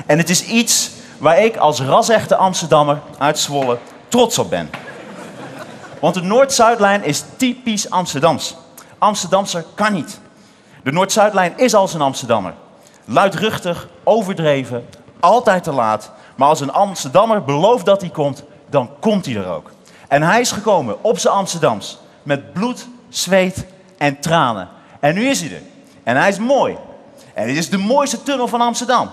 En 0.06 0.18
het 0.18 0.30
is 0.30 0.46
iets 0.46 0.92
waar 1.18 1.44
ik 1.44 1.58
als 1.58 1.82
rasechte 1.82 2.36
Amsterdammer 2.36 3.00
uit 3.18 3.40
Zwolle 3.40 3.78
trots 4.08 4.40
op 4.40 4.50
ben. 4.50 4.70
Want 6.00 6.14
de 6.14 6.22
Noord-Zuidlijn 6.22 7.04
is 7.04 7.24
typisch 7.38 7.90
Amsterdams. 7.90 8.56
Amsterdamser 8.98 9.66
kan 9.76 9.94
niet. 9.94 10.20
De 10.84 10.92
Noord-Zuidlijn 10.92 11.54
is 11.58 11.74
als 11.74 11.94
een 11.94 12.02
Amsterdammer. 12.02 12.54
Luidruchtig, 13.06 13.88
overdreven, 14.04 14.86
altijd 15.20 15.64
te 15.64 15.72
laat. 15.72 16.12
Maar 16.36 16.48
als 16.48 16.60
een 16.60 16.72
Amsterdammer 16.72 17.44
belooft 17.44 17.86
dat 17.86 18.02
hij 18.02 18.10
komt, 18.10 18.44
dan 18.70 18.90
komt 19.00 19.26
hij 19.26 19.36
er 19.36 19.48
ook. 19.48 19.72
En 20.08 20.22
hij 20.22 20.40
is 20.40 20.52
gekomen 20.52 21.04
op 21.04 21.20
zijn 21.20 21.34
Amsterdams. 21.34 22.00
Met 22.24 22.54
bloed, 22.54 22.88
zweet 23.10 23.66
en 23.98 24.20
tranen. 24.20 24.70
En 25.00 25.14
nu 25.14 25.28
is 25.28 25.42
hij 25.42 25.52
er. 25.52 25.62
En 26.04 26.16
hij 26.16 26.30
is 26.30 26.40
mooi. 26.40 26.78
En 27.34 27.48
dit 27.48 27.58
is 27.58 27.70
de 27.70 27.78
mooiste 27.78 28.24
tunnel 28.24 28.48
van 28.48 28.62
Amsterdam. 28.62 29.10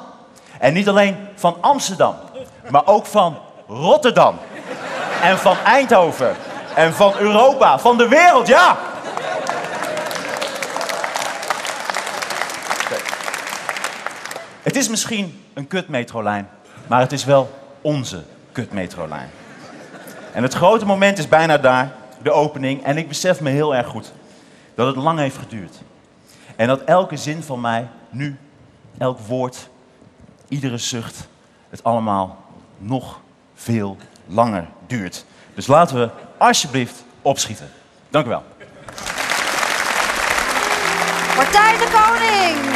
En 0.58 0.72
niet 0.72 0.88
alleen 0.88 1.16
van 1.34 1.56
Amsterdam, 1.60 2.14
maar 2.70 2.86
ook 2.86 3.06
van 3.06 3.36
Rotterdam. 3.68 4.36
En 5.24 5.38
van 5.38 5.56
Eindhoven. 5.56 6.36
En 6.74 6.94
van 6.94 7.16
Europa, 7.18 7.78
van 7.78 7.96
de 7.96 8.08
wereld, 8.08 8.46
ja! 8.46 8.78
Het 14.62 14.76
is 14.76 14.88
misschien 14.88 15.44
een 15.54 15.66
kutmetrolijn, 15.66 16.48
maar 16.86 17.00
het 17.00 17.12
is 17.12 17.24
wel 17.24 17.50
onze 17.80 18.22
kutmetrolijn. 18.52 19.30
En 20.32 20.42
het 20.42 20.54
grote 20.54 20.84
moment 20.84 21.18
is 21.18 21.28
bijna 21.28 21.58
daar, 21.58 21.92
de 22.22 22.30
opening. 22.30 22.84
En 22.84 22.96
ik 22.96 23.08
besef 23.08 23.40
me 23.40 23.50
heel 23.50 23.74
erg 23.74 23.86
goed 23.86 24.12
dat 24.74 24.86
het 24.86 24.96
lang 24.96 25.18
heeft 25.18 25.38
geduurd. 25.38 25.76
En 26.56 26.66
dat 26.66 26.80
elke 26.80 27.16
zin 27.16 27.42
van 27.42 27.60
mij 27.60 27.88
nu, 28.10 28.38
elk 28.98 29.18
woord, 29.18 29.68
iedere 30.48 30.78
zucht, 30.78 31.28
het 31.68 31.84
allemaal 31.84 32.44
nog 32.78 33.20
veel 33.54 33.96
langer 34.26 34.66
duurt. 34.86 35.24
Dus 35.54 35.66
laten 35.66 35.98
we 35.98 36.10
alsjeblieft 36.38 37.04
opschieten. 37.22 37.68
Dank 38.10 38.26
u 38.26 38.28
wel. 38.28 38.42
Martijn 41.36 41.78
de 41.78 41.88
Koning. 41.92 42.72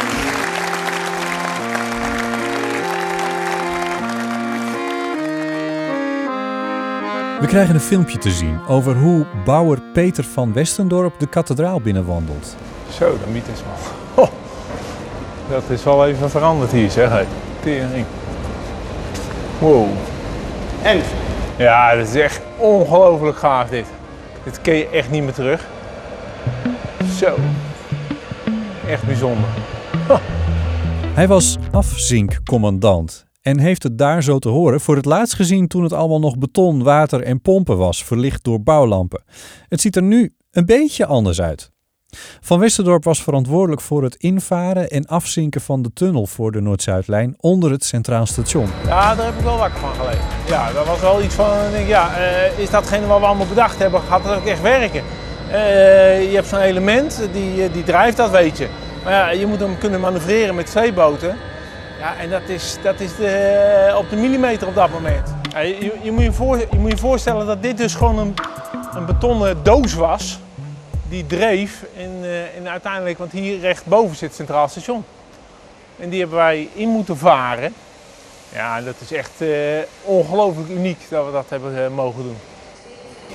We 7.39 7.47
krijgen 7.47 7.75
een 7.75 7.81
filmpje 7.81 8.17
te 8.17 8.31
zien 8.31 8.59
over 8.67 8.95
hoe 8.95 9.25
bouwer 9.45 9.81
Peter 9.93 10.23
van 10.23 10.53
Westendorp 10.53 11.19
de 11.19 11.27
kathedraal 11.27 11.81
binnenwandelt. 11.81 12.55
Zo, 12.97 13.17
de 13.25 13.31
mythe 13.31 13.51
is 13.51 13.59
wel. 13.59 14.25
Oh, 14.25 14.31
dat 15.49 15.63
is 15.69 15.83
wel 15.83 16.07
even 16.07 16.29
veranderd 16.29 16.71
hier, 16.71 16.89
zeg 16.89 17.09
hé. 17.09 17.25
Tering. 17.63 18.05
Wow. 19.59 19.87
En? 20.81 21.01
Ja, 21.59 21.95
dat 21.95 22.07
is 22.07 22.15
echt 22.15 22.41
ongelooflijk 22.57 23.37
gaaf 23.37 23.69
dit. 23.69 23.85
Dit 24.43 24.61
ken 24.61 24.75
je 24.75 24.87
echt 24.87 25.11
niet 25.11 25.23
meer 25.23 25.33
terug. 25.33 25.67
Zo. 27.17 27.35
Echt 28.87 29.03
bijzonder. 29.03 29.49
Hij 31.19 31.27
was 31.27 31.57
afzinkcommandant 31.71 33.25
en 33.41 33.59
heeft 33.59 33.83
het 33.83 33.97
daar 33.97 34.23
zo 34.23 34.39
te 34.39 34.49
horen 34.49 34.81
voor 34.81 34.95
het 34.95 35.05
laatst 35.05 35.33
gezien 35.33 35.67
toen 35.67 35.83
het 35.83 35.93
allemaal 35.93 36.19
nog 36.19 36.37
beton, 36.37 36.83
water 36.83 37.23
en 37.23 37.41
pompen 37.41 37.77
was, 37.77 38.03
verlicht 38.03 38.43
door 38.43 38.63
bouwlampen. 38.63 39.23
Het 39.67 39.81
ziet 39.81 39.95
er 39.95 40.03
nu 40.03 40.35
een 40.51 40.65
beetje 40.65 41.05
anders 41.05 41.41
uit. 41.41 41.71
Van 42.41 42.59
Westerdorp 42.59 43.03
was 43.03 43.23
verantwoordelijk 43.23 43.81
voor 43.81 44.03
het 44.03 44.15
invaren 44.15 44.89
en 44.89 45.05
afzinken 45.05 45.61
van 45.61 45.81
de 45.81 45.93
tunnel 45.93 46.25
voor 46.25 46.51
de 46.51 46.61
Noord-Zuidlijn 46.61 47.35
onder 47.39 47.71
het 47.71 47.83
Centraal 47.83 48.25
Station. 48.25 48.69
Ja, 48.85 49.15
daar 49.15 49.25
heb 49.25 49.35
ik 49.35 49.43
wel 49.43 49.57
wakker 49.57 49.79
van 49.79 49.93
gelegen. 49.95 50.23
Ja, 50.47 50.71
dat 50.71 50.85
was 50.85 50.99
wel 50.99 51.23
iets 51.23 51.35
van, 51.35 51.47
denk, 51.71 51.87
ja, 51.87 52.17
eh, 52.17 52.59
is 52.59 52.69
datgene 52.69 53.05
wat 53.05 53.19
we 53.19 53.25
allemaal 53.25 53.47
bedacht 53.47 53.79
hebben, 53.79 54.01
gaat 54.01 54.23
het 54.23 54.37
ook 54.37 54.45
echt 54.45 54.61
werken? 54.61 55.03
Eh, 55.51 56.29
je 56.29 56.35
hebt 56.35 56.47
zo'n 56.47 56.59
element, 56.59 57.21
die, 57.33 57.71
die 57.71 57.83
drijft, 57.83 58.17
dat 58.17 58.29
weet 58.29 58.57
je. 58.57 58.67
Maar 59.03 59.13
ja, 59.13 59.29
je 59.29 59.45
moet 59.45 59.59
hem 59.59 59.77
kunnen 59.77 59.99
manoeuvreren 59.99 60.55
met 60.55 60.69
zeeboten. 60.69 61.37
Ja, 61.99 62.17
en 62.17 62.29
dat 62.29 62.41
is, 62.47 62.77
dat 62.83 62.99
is 62.99 63.15
de, 63.15 63.93
op 63.97 64.09
de 64.09 64.15
millimeter 64.15 64.67
op 64.67 64.75
dat 64.75 64.91
moment. 64.91 65.33
Je, 65.53 65.91
je, 66.03 66.11
moet 66.11 66.23
je, 66.23 66.31
voor, 66.31 66.57
je 66.57 66.77
moet 66.77 66.91
je 66.91 66.97
voorstellen 66.97 67.45
dat 67.45 67.61
dit 67.61 67.77
dus 67.77 67.95
gewoon 67.95 68.19
een, 68.19 68.33
een 68.95 69.05
betonnen 69.05 69.63
doos 69.63 69.93
was. 69.93 70.39
Die 71.09 71.25
dreef 71.25 71.83
en, 71.97 72.11
uh, 72.21 72.55
en 72.57 72.69
uiteindelijk, 72.69 73.17
want 73.17 73.31
hier 73.31 73.59
rechtboven 73.59 74.15
zit 74.15 74.27
het 74.27 74.37
Centraal 74.37 74.67
Station. 74.67 75.05
En 75.99 76.09
die 76.09 76.19
hebben 76.19 76.37
wij 76.37 76.69
in 76.73 76.89
moeten 76.89 77.17
varen. 77.17 77.73
Ja, 78.53 78.81
dat 78.81 78.95
is 78.99 79.11
echt 79.11 79.31
uh, 79.37 79.49
ongelooflijk 80.03 80.69
uniek 80.69 80.99
dat 81.09 81.25
we 81.25 81.31
dat 81.31 81.45
hebben 81.49 81.75
uh, 81.75 81.87
mogen 81.95 82.23
doen. 82.23 82.37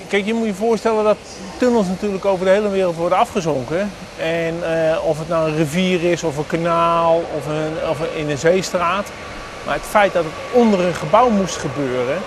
Kijk, 0.09 0.27
je 0.27 0.35
moet 0.35 0.47
je 0.47 0.55
voorstellen 0.55 1.05
dat 1.05 1.17
tunnels 1.59 1.87
natuurlijk 1.87 2.25
over 2.25 2.45
de 2.45 2.51
hele 2.51 2.69
wereld 2.69 2.97
worden 2.97 3.19
afgezonken. 3.19 3.91
En 4.19 4.55
of 5.05 5.19
het 5.19 5.29
nou 5.29 5.49
een 5.49 5.57
rivier 5.57 6.11
is, 6.11 6.23
of 6.23 6.37
een 6.37 6.47
kanaal, 6.47 7.25
of, 7.37 7.47
een, 7.47 7.89
of 7.89 7.99
in 8.15 8.31
een 8.31 8.39
zeestraat. 8.39 9.09
Maar 9.67 9.75
het 9.75 9.85
feit 9.85 10.13
dat 10.13 10.25
het 10.25 10.33
onder 10.53 10.81
een 10.81 10.95
gebouw 10.95 11.29
moest 11.29 11.57
gebeuren, 11.57 12.19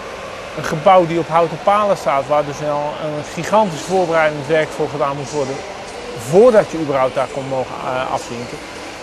een 0.58 0.64
gebouw 0.64 1.08
die 1.08 1.20
op 1.20 1.28
houten 1.28 1.58
palen 1.64 1.98
staat, 1.98 2.28
waar 2.28 2.46
dus 2.46 2.70
al 2.70 2.94
een 3.04 3.24
gigantisch 3.34 3.82
voorbereidend 3.82 4.48
werk 4.48 4.70
voor 4.70 4.90
gedaan 4.90 5.16
moet 5.16 5.32
worden, 5.32 5.56
voordat 6.30 6.72
je 6.72 6.80
überhaupt 6.80 7.16
daar 7.16 7.28
kon 7.34 7.48
mogen 7.48 7.76
uh, 7.84 8.12
afzinken, 8.12 8.58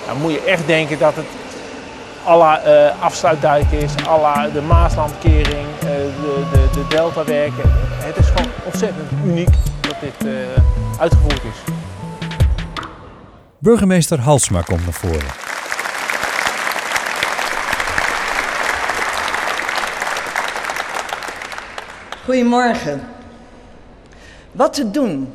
dan 0.06 0.16
moet 0.16 0.32
je 0.32 0.42
echt 0.42 0.66
denken 0.66 0.98
dat 0.98 1.14
het 1.14 1.26
alla 2.24 2.66
uh, 2.66 3.02
afsluitdijk 3.02 3.70
is, 3.70 3.92
alla 4.08 4.48
de 4.48 4.62
Maaslandkering, 4.62 5.66
uh, 5.76 5.90
de, 5.90 6.44
de, 6.52 6.68
de 6.72 6.86
deltawerken. 6.88 7.64
Het 7.98 8.16
is 8.16 8.26
gewoon 8.26 8.50
ontzettend 8.64 9.10
uniek 9.24 9.54
dat 9.80 9.96
dit 10.00 10.28
uitgevoerd 10.98 11.42
is. 11.42 11.72
Burgemeester 13.58 14.20
Halsma 14.20 14.60
komt 14.60 14.84
naar 14.84 14.92
voren. 14.92 15.53
Goedemorgen. 22.24 23.02
Wat 24.52 24.72
te 24.72 24.90
doen 24.90 25.32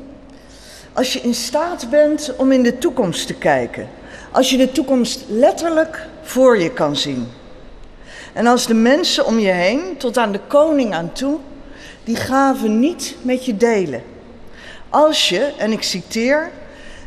als 0.94 1.14
je 1.14 1.20
in 1.20 1.36
staat 1.36 1.90
bent 1.90 2.36
om 2.36 2.52
in 2.52 2.64
de 2.64 2.78
toekomst 2.78 3.28
te 3.28 3.34
kijken? 3.34 3.90
Als 4.32 4.50
je 4.50 4.58
de 4.58 4.72
toekomst 4.72 5.26
letterlijk 5.28 6.08
voor 6.22 6.60
je 6.60 6.72
kan 6.72 6.96
zien. 6.96 7.28
En 8.34 8.48
als 8.48 8.68
de 8.68 8.74
mensen 8.74 9.26
om 9.26 9.40
je 9.40 9.52
heen, 9.52 9.98
tot 9.98 10.18
aan 10.18 10.32
de 10.32 10.40
koning 10.48 10.94
aan 10.94 11.12
toe, 11.12 11.38
die 12.04 12.16
gaven 12.16 12.80
niet 12.80 13.16
met 13.22 13.46
je 13.46 13.58
delen. 13.58 14.04
Als 14.90 15.30
je, 15.30 15.54
en 15.58 15.72
ik 15.72 15.84
citeer, 15.84 16.52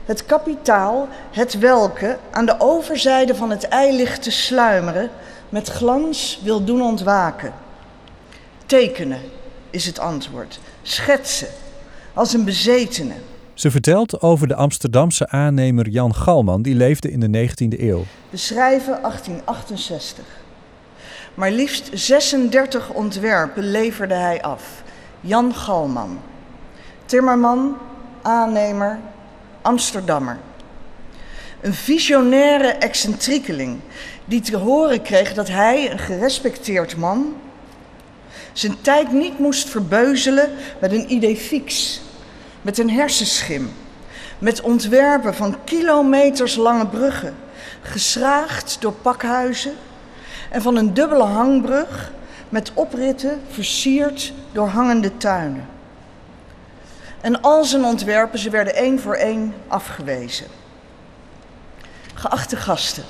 het 0.04 0.26
kapitaal, 0.26 1.08
het 1.30 1.58
welke 1.58 2.18
aan 2.30 2.46
de 2.46 2.54
overzijde 2.58 3.34
van 3.34 3.50
het 3.50 3.68
ei 3.68 3.96
ligt 3.96 4.22
te 4.22 4.30
sluimeren, 4.30 5.10
met 5.48 5.68
glans 5.68 6.40
wil 6.42 6.64
doen 6.64 6.82
ontwaken. 6.82 7.52
Tekenen 8.66 9.40
is 9.72 9.86
het 9.86 9.98
antwoord. 9.98 10.60
Schetsen, 10.82 11.48
als 12.14 12.32
een 12.32 12.44
bezetene. 12.44 13.14
Ze 13.54 13.70
vertelt 13.70 14.20
over 14.20 14.48
de 14.48 14.54
Amsterdamse 14.54 15.28
aannemer 15.28 15.88
Jan 15.88 16.14
Galman, 16.14 16.62
die 16.62 16.74
leefde 16.74 17.10
in 17.10 17.20
de 17.20 17.48
19e 17.48 17.80
eeuw. 17.80 18.04
We 18.30 18.36
schrijven 18.36 18.98
1868. 19.02 20.24
Maar 21.34 21.50
liefst 21.50 21.90
36 21.92 22.90
ontwerpen 22.90 23.70
leverde 23.70 24.14
hij 24.14 24.42
af. 24.42 24.82
Jan 25.20 25.54
Galman. 25.54 26.18
Timmerman, 27.04 27.76
aannemer, 28.22 28.98
Amsterdammer. 29.62 30.38
Een 31.60 31.74
visionaire 31.74 32.68
excentriekeling 32.68 33.80
die 34.24 34.40
te 34.40 34.56
horen 34.56 35.02
kreeg 35.02 35.34
dat 35.34 35.48
hij, 35.48 35.90
een 35.90 35.98
gerespecteerd 35.98 36.96
man, 36.96 37.34
Zijn 38.52 38.80
tijd 38.80 39.12
niet 39.12 39.38
moest 39.38 39.68
verbeuzelen 39.68 40.50
met 40.78 40.92
een 40.92 41.12
idee 41.12 41.36
fix, 41.36 42.00
met 42.62 42.78
een 42.78 42.90
hersenschim, 42.90 43.72
met 44.38 44.60
ontwerpen 44.60 45.34
van 45.34 45.56
kilometers 45.64 46.56
lange 46.56 46.86
bruggen, 46.86 47.34
geschraagd 47.82 48.76
door 48.80 48.92
pakhuizen 48.92 49.72
en 50.50 50.62
van 50.62 50.76
een 50.76 50.94
dubbele 50.94 51.24
hangbrug 51.24 52.12
met 52.48 52.70
opritten 52.74 53.40
versierd 53.50 54.32
door 54.52 54.66
hangende 54.68 55.16
tuinen. 55.16 55.66
En 57.20 57.40
al 57.40 57.64
zijn 57.64 57.84
ontwerpen, 57.84 58.38
ze 58.38 58.50
werden 58.50 58.74
één 58.74 59.00
voor 59.00 59.14
één 59.14 59.54
afgewezen. 59.68 60.46
Geachte 62.14 62.56
gasten, 62.56 63.04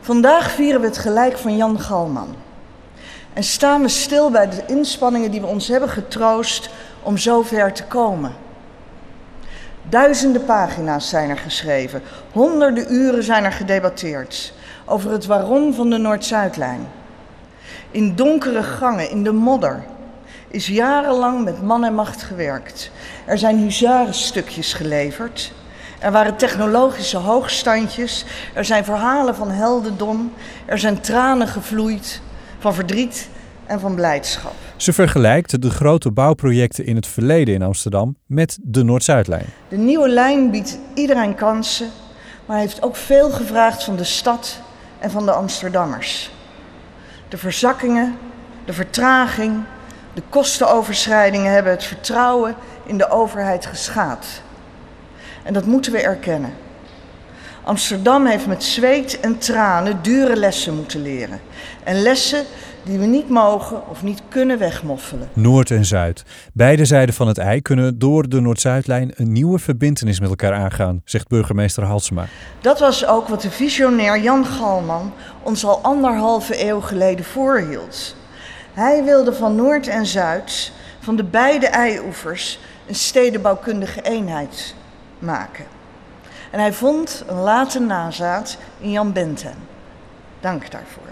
vandaag 0.00 0.50
vieren 0.50 0.80
we 0.80 0.86
het 0.86 0.98
gelijk 0.98 1.38
van 1.38 1.56
Jan 1.56 1.80
Galman. 1.80 2.45
En 3.36 3.44
staan 3.44 3.82
we 3.82 3.88
stil 3.88 4.30
bij 4.30 4.48
de 4.48 4.62
inspanningen 4.66 5.30
die 5.30 5.40
we 5.40 5.46
ons 5.46 5.68
hebben 5.68 5.88
getroost 5.88 6.70
om 7.02 7.16
zover 7.18 7.72
te 7.72 7.84
komen. 7.84 8.34
Duizenden 9.88 10.44
pagina's 10.44 11.08
zijn 11.08 11.30
er 11.30 11.38
geschreven, 11.38 12.02
honderden 12.32 12.92
uren 12.92 13.22
zijn 13.22 13.44
er 13.44 13.52
gedebatteerd 13.52 14.52
over 14.84 15.10
het 15.10 15.26
waarom 15.26 15.74
van 15.74 15.90
de 15.90 15.96
Noord-Zuidlijn. 15.96 16.88
In 17.90 18.14
donkere 18.14 18.62
gangen, 18.62 19.10
in 19.10 19.24
de 19.24 19.32
modder, 19.32 19.84
is 20.48 20.66
jarenlang 20.66 21.44
met 21.44 21.62
man 21.62 21.84
en 21.84 21.94
macht 21.94 22.22
gewerkt. 22.22 22.90
Er 23.24 23.38
zijn 23.38 23.58
huzarenstukjes 23.58 24.72
geleverd. 24.72 25.52
Er 25.98 26.12
waren 26.12 26.36
technologische 26.36 27.16
hoogstandjes. 27.16 28.24
Er 28.54 28.64
zijn 28.64 28.84
verhalen 28.84 29.34
van 29.34 29.50
heldendom. 29.50 30.32
Er 30.64 30.78
zijn 30.78 31.00
tranen 31.00 31.48
gevloeid 31.48 32.20
van 32.58 32.74
verdriet 32.74 33.28
en 33.66 33.80
van 33.80 33.94
blijdschap. 33.94 34.52
Ze 34.76 34.92
vergelijkt 34.92 35.62
de 35.62 35.70
grote 35.70 36.10
bouwprojecten 36.10 36.86
in 36.86 36.96
het 36.96 37.06
verleden 37.06 37.54
in 37.54 37.62
Amsterdam 37.62 38.16
met 38.26 38.58
de 38.62 38.82
Noord-Zuidlijn. 38.82 39.46
De 39.68 39.76
nieuwe 39.76 40.08
lijn 40.08 40.50
biedt 40.50 40.78
iedereen 40.94 41.34
kansen, 41.34 41.88
maar 42.46 42.58
heeft 42.58 42.82
ook 42.82 42.96
veel 42.96 43.30
gevraagd 43.30 43.84
van 43.84 43.96
de 43.96 44.04
stad 44.04 44.60
en 44.98 45.10
van 45.10 45.24
de 45.24 45.32
Amsterdammers. 45.32 46.30
De 47.28 47.38
verzakkingen, 47.38 48.16
de 48.64 48.72
vertraging, 48.72 49.62
de 50.14 50.22
kostenoverschrijdingen 50.28 51.52
hebben 51.52 51.72
het 51.72 51.84
vertrouwen 51.84 52.54
in 52.86 52.98
de 52.98 53.10
overheid 53.10 53.66
geschaad. 53.66 54.26
En 55.42 55.52
dat 55.52 55.66
moeten 55.66 55.92
we 55.92 56.00
erkennen. 56.02 56.52
Amsterdam 57.66 58.26
heeft 58.26 58.46
met 58.46 58.64
zweet 58.64 59.20
en 59.20 59.38
tranen 59.38 59.98
dure 60.02 60.36
lessen 60.36 60.74
moeten 60.74 61.02
leren. 61.02 61.40
En 61.84 62.02
lessen 62.02 62.44
die 62.84 62.98
we 62.98 63.06
niet 63.06 63.28
mogen 63.28 63.88
of 63.88 64.02
niet 64.02 64.22
kunnen 64.28 64.58
wegmoffelen. 64.58 65.28
Noord 65.32 65.70
en 65.70 65.84
Zuid. 65.84 66.24
Beide 66.52 66.84
zijden 66.84 67.14
van 67.14 67.28
het 67.28 67.38
ei 67.38 67.62
kunnen 67.62 67.98
door 67.98 68.28
de 68.28 68.40
Noord-Zuidlijn 68.40 69.12
een 69.14 69.32
nieuwe 69.32 69.58
verbintenis 69.58 70.20
met 70.20 70.28
elkaar 70.28 70.52
aangaan, 70.52 71.02
zegt 71.04 71.28
burgemeester 71.28 71.84
Halsema. 71.84 72.24
Dat 72.60 72.80
was 72.80 73.06
ook 73.06 73.28
wat 73.28 73.42
de 73.42 73.50
visionair 73.50 74.20
Jan 74.20 74.46
Galman 74.46 75.12
ons 75.42 75.64
al 75.64 75.78
anderhalve 75.82 76.68
eeuw 76.68 76.80
geleden 76.80 77.24
voorhield. 77.24 78.16
Hij 78.72 79.04
wilde 79.04 79.32
van 79.32 79.54
Noord 79.54 79.86
en 79.86 80.06
Zuid, 80.06 80.72
van 81.00 81.16
de 81.16 81.24
beide 81.24 81.66
eioevers, 81.66 82.58
een 82.86 82.94
stedenbouwkundige 82.94 84.02
eenheid 84.02 84.74
maken. 85.18 85.75
En 86.56 86.62
hij 86.62 86.72
vond 86.72 87.24
een 87.26 87.36
late 87.40 87.80
nazaat 87.80 88.56
in 88.78 88.90
Jan 88.90 89.12
Benten. 89.12 89.54
Dank 90.40 90.70
daarvoor. 90.70 91.08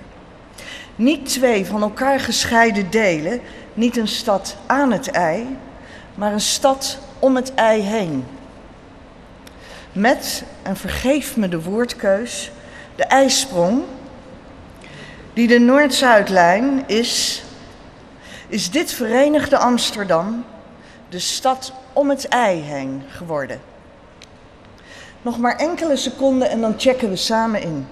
Niet 0.97 1.29
twee 1.29 1.67
van 1.67 1.83
elkaar 1.83 2.21
gescheiden 2.21 2.91
delen, 2.91 3.41
niet 3.75 3.97
een 3.97 4.09
stad 4.09 4.57
aan 4.67 4.93
het 4.93 5.11
ei, 5.11 5.57
maar 6.15 6.33
een 6.33 6.41
stad 6.41 6.99
om 7.19 7.37
het 7.37 7.55
ei 7.55 7.83
heen. 7.83 8.25
Met, 9.93 10.45
en 10.63 10.77
vergeef 10.77 11.37
me 11.37 11.49
de 11.49 11.63
woordkeus, 11.63 12.51
de 12.97 13.05
ijsprong, 13.05 13.83
die 15.33 15.49
de 15.49 15.59
Noord-Zuidlijn 15.59 16.83
is, 16.87 17.45
is 18.49 18.71
dit 18.71 18.93
verenigde 18.93 19.59
Amsterdam 19.59 20.45
de 21.09 21.19
stad 21.19 21.73
om 21.93 22.11
het 22.11 22.29
ei 22.29 22.61
heen 22.61 23.03
geworden. 23.09 23.74
Nog 25.25 25.39
maar 25.39 25.57
enkele 25.57 25.97
seconden 25.97 26.51
en 26.51 26.61
dan 26.61 26.75
checken 26.77 27.09
we 27.09 27.17
samen 27.17 27.63
in. 27.63 27.87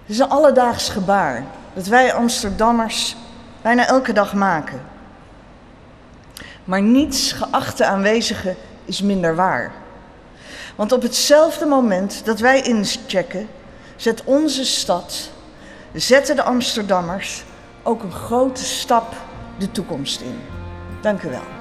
Het 0.00 0.14
is 0.14 0.18
een 0.18 0.28
alledaags 0.28 0.88
gebaar 0.88 1.44
dat 1.74 1.86
wij 1.86 2.12
Amsterdammers 2.12 3.16
bijna 3.62 3.86
elke 3.86 4.12
dag 4.12 4.34
maken. 4.34 4.80
Maar 6.64 6.82
niets, 6.82 7.32
geachte 7.32 7.86
aanwezigen, 7.86 8.56
is 8.84 9.02
minder 9.02 9.34
waar. 9.34 9.72
Want 10.74 10.92
op 10.92 11.02
hetzelfde 11.02 11.66
moment 11.66 12.24
dat 12.24 12.40
wij 12.40 12.62
inchecken, 12.62 13.48
zet 13.96 14.24
onze 14.24 14.64
stad, 14.64 15.30
zetten 15.92 16.36
de 16.36 16.42
Amsterdammers 16.42 17.44
ook 17.82 18.02
een 18.02 18.12
grote 18.12 18.64
stap 18.64 19.14
de 19.58 19.70
toekomst 19.70 20.20
in. 20.20 20.40
Dank 21.00 21.22
u 21.22 21.28
wel. 21.28 21.55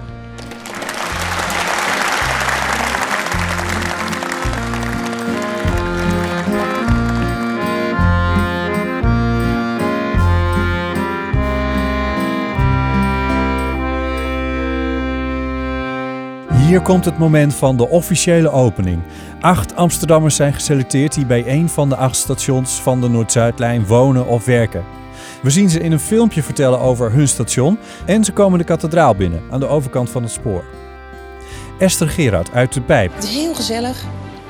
Hier 16.65 16.81
komt 16.81 17.05
het 17.05 17.17
moment 17.17 17.53
van 17.53 17.77
de 17.77 17.89
officiële 17.89 18.49
opening. 18.49 19.01
Acht 19.39 19.75
Amsterdammers 19.75 20.35
zijn 20.35 20.53
geselecteerd 20.53 21.13
die 21.13 21.25
bij 21.25 21.47
een 21.47 21.69
van 21.69 21.89
de 21.89 21.95
acht 21.95 22.15
stations 22.15 22.81
van 22.81 23.01
de 23.01 23.07
Noord-Zuidlijn 23.07 23.85
wonen 23.85 24.27
of 24.27 24.45
werken. 24.45 24.85
We 25.41 25.49
zien 25.49 25.69
ze 25.69 25.79
in 25.79 25.91
een 25.91 25.99
filmpje 25.99 26.43
vertellen 26.43 26.79
over 26.79 27.11
hun 27.11 27.27
station 27.27 27.77
en 28.05 28.23
ze 28.23 28.31
komen 28.31 28.59
de 28.59 28.65
kathedraal 28.65 29.15
binnen 29.15 29.41
aan 29.51 29.59
de 29.59 29.67
overkant 29.67 30.09
van 30.09 30.23
het 30.23 30.31
spoor. 30.31 30.63
Esther 31.79 32.09
Gerard 32.09 32.51
uit 32.51 32.73
de 32.73 32.81
Pijp. 32.81 33.13
Het 33.13 33.23
is 33.23 33.35
heel 33.35 33.55
gezellig. 33.55 34.03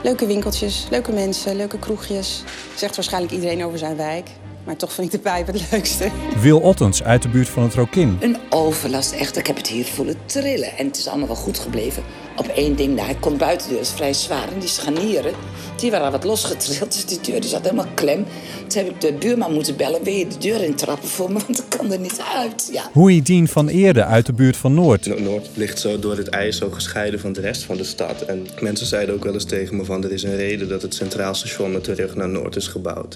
Leuke 0.03 0.25
winkeltjes, 0.25 0.87
leuke 0.89 1.11
mensen, 1.11 1.55
leuke 1.55 1.79
kroegjes. 1.79 2.43
Zegt 2.75 2.95
waarschijnlijk 2.95 3.33
iedereen 3.33 3.65
over 3.65 3.77
zijn 3.77 3.95
wijk. 3.95 4.29
Maar 4.65 4.75
toch 4.75 4.93
vind 4.93 5.13
ik 5.13 5.13
de 5.13 5.29
pijp 5.29 5.47
het 5.47 5.71
leukste. 5.71 6.09
Wil 6.41 6.59
Ottens 6.59 7.03
uit 7.03 7.21
de 7.21 7.29
buurt 7.29 7.49
van 7.49 7.63
het 7.63 7.73
Rokin. 7.73 8.17
Een 8.19 8.37
overlast, 8.49 9.11
echt. 9.11 9.37
Ik 9.37 9.47
heb 9.47 9.55
het 9.55 9.67
hier 9.67 9.85
voelen 9.85 10.15
trillen. 10.25 10.77
En 10.77 10.87
het 10.87 10.97
is 10.97 11.07
allemaal 11.07 11.27
wel 11.27 11.35
goed 11.35 11.59
gebleven. 11.59 12.03
Op 12.37 12.47
één 12.47 12.75
ding, 12.75 12.95
nou, 12.95 13.07
hij 13.07 13.17
komt 13.19 13.37
buiten, 13.37 13.67
de 13.67 13.73
deur 13.73 13.81
is 13.81 13.89
vrij 13.89 14.13
zwaar. 14.13 14.51
En 14.53 14.59
die 14.59 14.69
scharnieren, 14.69 15.33
die 15.79 15.91
waren 15.91 16.11
wat 16.11 16.23
losgetrild. 16.23 16.91
Dus 16.91 17.05
die 17.05 17.19
deur 17.21 17.41
die 17.41 17.49
zat 17.49 17.61
helemaal 17.61 17.87
klem. 17.93 18.25
Toen 18.67 18.83
heb 18.83 18.93
ik 18.93 19.01
de 19.01 19.13
buurman 19.13 19.53
moeten 19.53 19.75
bellen. 19.75 20.03
Wil 20.03 20.13
je 20.13 20.27
de 20.27 20.37
deur 20.37 20.63
intrappen 20.63 21.09
voor 21.09 21.31
me? 21.31 21.39
Want 21.45 21.59
ik 21.59 21.69
kan 21.69 21.91
er 21.91 21.99
niet 21.99 22.21
uit. 22.35 22.69
Ja. 22.71 22.89
Hoei 22.91 23.21
Dien 23.21 23.47
van 23.47 23.67
Eerde 23.67 24.03
uit 24.05 24.25
de 24.25 24.33
buurt 24.33 24.57
van 24.57 24.73
Noord. 24.73 25.19
Noord 25.19 25.47
ligt 25.53 25.79
zo 25.79 25.99
door 25.99 26.17
het 26.17 26.29
ijs 26.29 26.57
zo 26.57 26.69
gescheiden 26.69 27.19
van 27.19 27.33
de 27.33 27.41
rest 27.41 27.63
van 27.63 27.77
de 27.77 27.83
stad. 27.83 28.21
En 28.21 28.47
mensen 28.61 28.85
zeiden 28.85 29.15
ook 29.15 29.23
wel 29.23 29.33
eens 29.33 29.45
tegen 29.45 29.75
me 29.75 29.85
van... 29.85 30.03
er 30.03 30.11
is 30.11 30.23
een 30.23 30.35
reden 30.35 30.69
dat 30.69 30.81
het 30.81 30.93
Centraal 30.93 31.33
Station 31.33 31.71
met 31.71 31.83
terug 31.83 32.15
naar 32.15 32.29
Noord 32.29 32.55
is 32.55 32.67
gebouwd. 32.67 33.15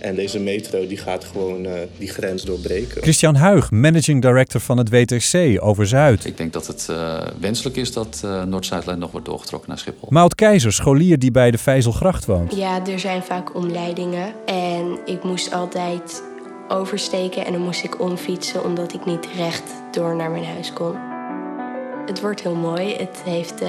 En 0.00 0.14
deze 0.14 0.40
metro 0.40 0.86
die 0.86 0.96
gaat 0.96 1.24
gewoon 1.24 1.64
uh, 1.64 1.72
die 1.98 2.08
grens 2.08 2.42
doorbreken. 2.42 3.02
Christian 3.02 3.34
Huig, 3.34 3.70
managing 3.70 4.22
director 4.22 4.60
van 4.60 4.78
het 4.78 4.90
WTC 4.90 5.58
over 5.62 5.86
Zuid. 5.86 6.24
Ik 6.24 6.36
denk 6.36 6.52
dat 6.52 6.66
het 6.66 6.86
uh, 6.90 7.20
wenselijk 7.40 7.76
is 7.76 7.92
dat 7.92 8.22
uh, 8.24 8.44
Noord-Zuidlijn 8.44 8.98
nog 8.98 9.10
wordt 9.10 9.26
doorgetrokken 9.26 9.68
naar 9.68 9.78
Schiphol. 9.78 10.08
Maud 10.10 10.34
Keizer, 10.34 10.72
scholier 10.72 11.18
die 11.18 11.30
bij 11.30 11.50
de 11.50 11.58
Vijzelgracht 11.58 12.24
woont. 12.24 12.56
Ja, 12.56 12.86
er 12.86 12.98
zijn 12.98 13.22
vaak 13.22 13.54
omleidingen. 13.54 14.32
En 14.46 14.98
ik 15.04 15.22
moest 15.22 15.52
altijd 15.52 16.22
oversteken 16.68 17.46
en 17.46 17.52
dan 17.52 17.62
moest 17.62 17.84
ik 17.84 18.00
omfietsen 18.00 18.64
omdat 18.64 18.94
ik 18.94 19.06
niet 19.06 19.28
recht 19.36 19.72
door 19.92 20.16
naar 20.16 20.30
mijn 20.30 20.44
huis 20.44 20.72
kon. 20.72 21.07
Het 22.08 22.20
wordt 22.20 22.42
heel 22.42 22.54
mooi. 22.54 22.94
Het 22.96 23.22
heeft 23.24 23.62
uh, 23.62 23.68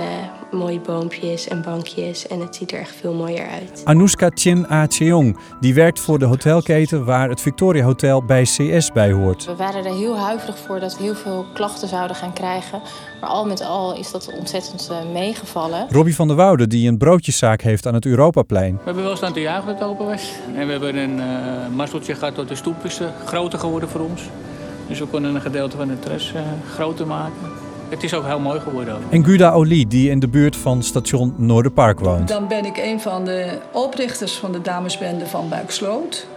mooie 0.51 0.79
boompjes 0.79 1.47
en 1.47 1.61
bankjes 1.61 2.27
en 2.27 2.39
het 2.39 2.55
ziet 2.55 2.71
er 2.71 2.79
echt 2.79 2.95
veel 2.95 3.13
mooier 3.13 3.47
uit. 3.47 3.81
Anouska 3.83 4.31
Chin 4.33 4.65
A. 4.71 4.85
Cheong, 4.87 5.37
die 5.59 5.73
werkt 5.73 5.99
voor 5.99 6.19
de 6.19 6.25
hotelketen 6.25 7.05
waar 7.05 7.29
het 7.29 7.41
Victoria 7.41 7.83
Hotel 7.83 8.23
bij 8.23 8.43
CS 8.43 8.91
bij 8.91 9.11
hoort. 9.11 9.45
We 9.45 9.55
waren 9.55 9.85
er 9.85 9.93
heel 9.93 10.17
huiverig 10.17 10.57
voor 10.57 10.79
dat 10.79 10.97
we 10.97 11.03
heel 11.03 11.15
veel 11.15 11.45
klachten 11.53 11.87
zouden 11.87 12.15
gaan 12.15 12.33
krijgen. 12.33 12.81
Maar 13.21 13.29
al 13.29 13.45
met 13.45 13.61
al 13.61 13.95
is 13.95 14.11
dat 14.11 14.33
ontzettend 14.33 14.89
uh, 14.91 15.11
meegevallen. 15.13 15.87
Robbie 15.89 16.15
van 16.15 16.27
der 16.27 16.35
Woude, 16.35 16.67
die 16.67 16.87
een 16.87 16.97
broodjeszaak 16.97 17.61
heeft 17.61 17.85
aan 17.85 17.93
het 17.93 18.05
Europaplein. 18.05 18.75
We 18.75 18.81
hebben 18.83 19.03
wel 19.03 19.15
staan 19.15 19.33
te 19.33 19.41
juichen 19.41 19.67
dat 19.67 19.79
het 19.79 19.87
open 19.87 20.05
was. 20.05 20.31
En 20.55 20.65
we 20.65 20.71
hebben 20.71 20.95
een 20.95 21.17
uh, 21.17 21.75
mazzeltje 21.75 22.15
gehad 22.15 22.35
dat 22.35 22.47
de 22.47 22.55
stoep 22.55 22.85
is 22.85 23.01
groter 23.25 23.59
geworden 23.59 23.89
voor 23.89 24.01
ons. 24.01 24.21
Dus 24.87 24.99
we 24.99 25.05
konden 25.05 25.35
een 25.35 25.41
gedeelte 25.41 25.77
van 25.77 25.87
de 25.87 25.99
tres 25.99 26.33
groter 26.75 27.07
maken. 27.07 27.58
Het 27.89 28.03
is 28.03 28.13
ook 28.13 28.25
heel 28.25 28.39
mooi 28.39 28.59
geworden. 28.59 28.97
En 29.09 29.25
Guda 29.25 29.53
Oli, 29.53 29.87
die 29.87 30.09
in 30.09 30.19
de 30.19 30.27
buurt 30.27 30.55
van 30.55 30.83
station 30.83 31.33
Noorderpark 31.37 31.99
woont. 31.99 32.27
Dan 32.27 32.47
ben 32.47 32.65
ik 32.65 32.77
een 32.77 33.01
van 33.01 33.25
de 33.25 33.57
oprichters 33.71 34.33
van 34.33 34.51
de 34.51 34.61
damesbende 34.61 35.25
van 35.25 35.49
Buiksloot. 35.49 36.27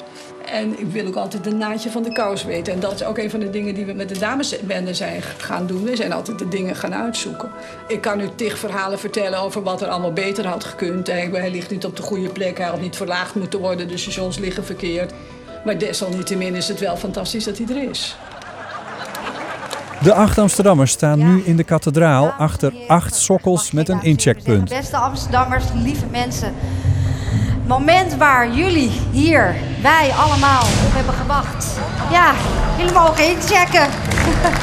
En 0.47 0.81
ik 0.81 0.87
wil 0.87 1.07
ook 1.07 1.17
altijd 1.17 1.47
een 1.47 1.59
naadje 1.59 1.91
van 1.91 2.03
de 2.03 2.13
kous 2.13 2.45
weten. 2.45 2.73
En 2.73 2.81
dat 2.81 2.93
is 2.93 3.05
ook 3.05 3.19
een 3.19 3.31
van 3.31 3.41
de 3.41 3.51
dingen 3.51 3.75
die 3.75 3.85
we 3.85 3.93
met 3.93 4.09
de 4.09 4.19
damesbende 4.19 4.95
zijn 4.95 5.23
gaan 5.23 5.67
doen. 5.67 5.83
We 5.83 5.97
zijn 5.97 6.13
altijd 6.13 6.39
de 6.39 6.49
dingen 6.49 6.77
gaan 6.77 6.95
uitzoeken. 6.95 7.51
Ik 7.89 8.01
kan 8.01 8.21
u 8.21 8.29
tig 8.35 8.59
verhalen 8.59 8.99
vertellen 8.99 9.39
over 9.39 9.63
wat 9.63 9.83
er 9.83 9.89
allemaal 9.89 10.13
beter 10.13 10.47
had 10.47 10.65
gekund. 10.65 11.07
Hij, 11.07 11.29
hij 11.33 11.51
ligt 11.51 11.71
niet 11.71 11.85
op 11.85 11.97
de 11.97 12.03
goede 12.03 12.29
plek, 12.29 12.59
hij 12.59 12.67
had 12.67 12.81
niet 12.81 12.97
verlaagd 12.97 13.35
moeten 13.35 13.61
worden. 13.61 13.89
De 13.89 13.97
stations 13.97 14.39
liggen 14.39 14.65
verkeerd. 14.65 15.13
Maar 15.65 15.79
desalniettemin 15.79 16.55
is 16.55 16.69
het 16.69 16.81
wel 16.81 16.97
fantastisch 16.97 17.45
dat 17.45 17.59
hij 17.59 17.67
er 17.77 17.91
is. 17.91 18.17
De 20.03 20.15
acht 20.15 20.39
Amsterdammers 20.39 20.93
staan 20.93 21.19
nu 21.19 21.43
in 21.45 21.57
de 21.57 21.65
kathedraal 21.65 22.29
achter 22.39 22.73
acht 22.89 23.15
sokkels 23.15 23.71
met 23.71 23.89
een 23.89 24.03
incheckpunt. 24.03 24.69
Beste 24.69 24.97
Amsterdammers, 24.97 25.65
lieve 25.75 26.07
mensen. 26.07 26.55
Moment 27.67 28.17
waar 28.17 28.53
jullie 28.53 28.91
hier, 29.11 29.55
wij 29.83 30.11
allemaal, 30.11 30.63
op 30.63 30.93
hebben 30.95 31.15
gewacht. 31.15 31.67
Ja, 32.11 32.35
jullie 32.79 32.93
mogen 32.93 33.25
inchecken. 33.25 33.89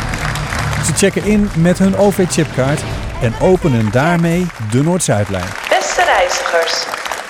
Ze 0.86 0.94
checken 0.96 1.24
in 1.24 1.50
met 1.58 1.78
hun 1.78 1.98
OV-chipkaart 1.98 2.82
en 3.22 3.34
openen 3.42 3.92
daarmee 3.92 4.48
de 4.72 4.84
Noord-Zuidlijn. 4.84 5.48
Beste 5.70 6.04
reizigers, 6.04 6.86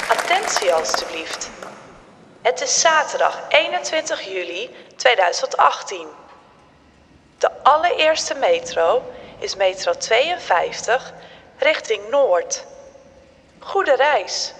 attentie 0.09 0.73
alstublieft. 0.73 1.49
Het 2.41 2.61
is 2.61 2.81
zaterdag 2.81 3.39
21 3.49 4.21
juli 4.21 4.69
2018. 4.95 6.18
De 7.39 7.49
allereerste 7.63 8.33
metro 8.33 9.03
is 9.39 9.55
metro 9.55 9.93
52 9.93 11.13
richting 11.59 12.09
Noord. 12.09 12.65
Goede 13.59 13.95
reis. 13.95 14.53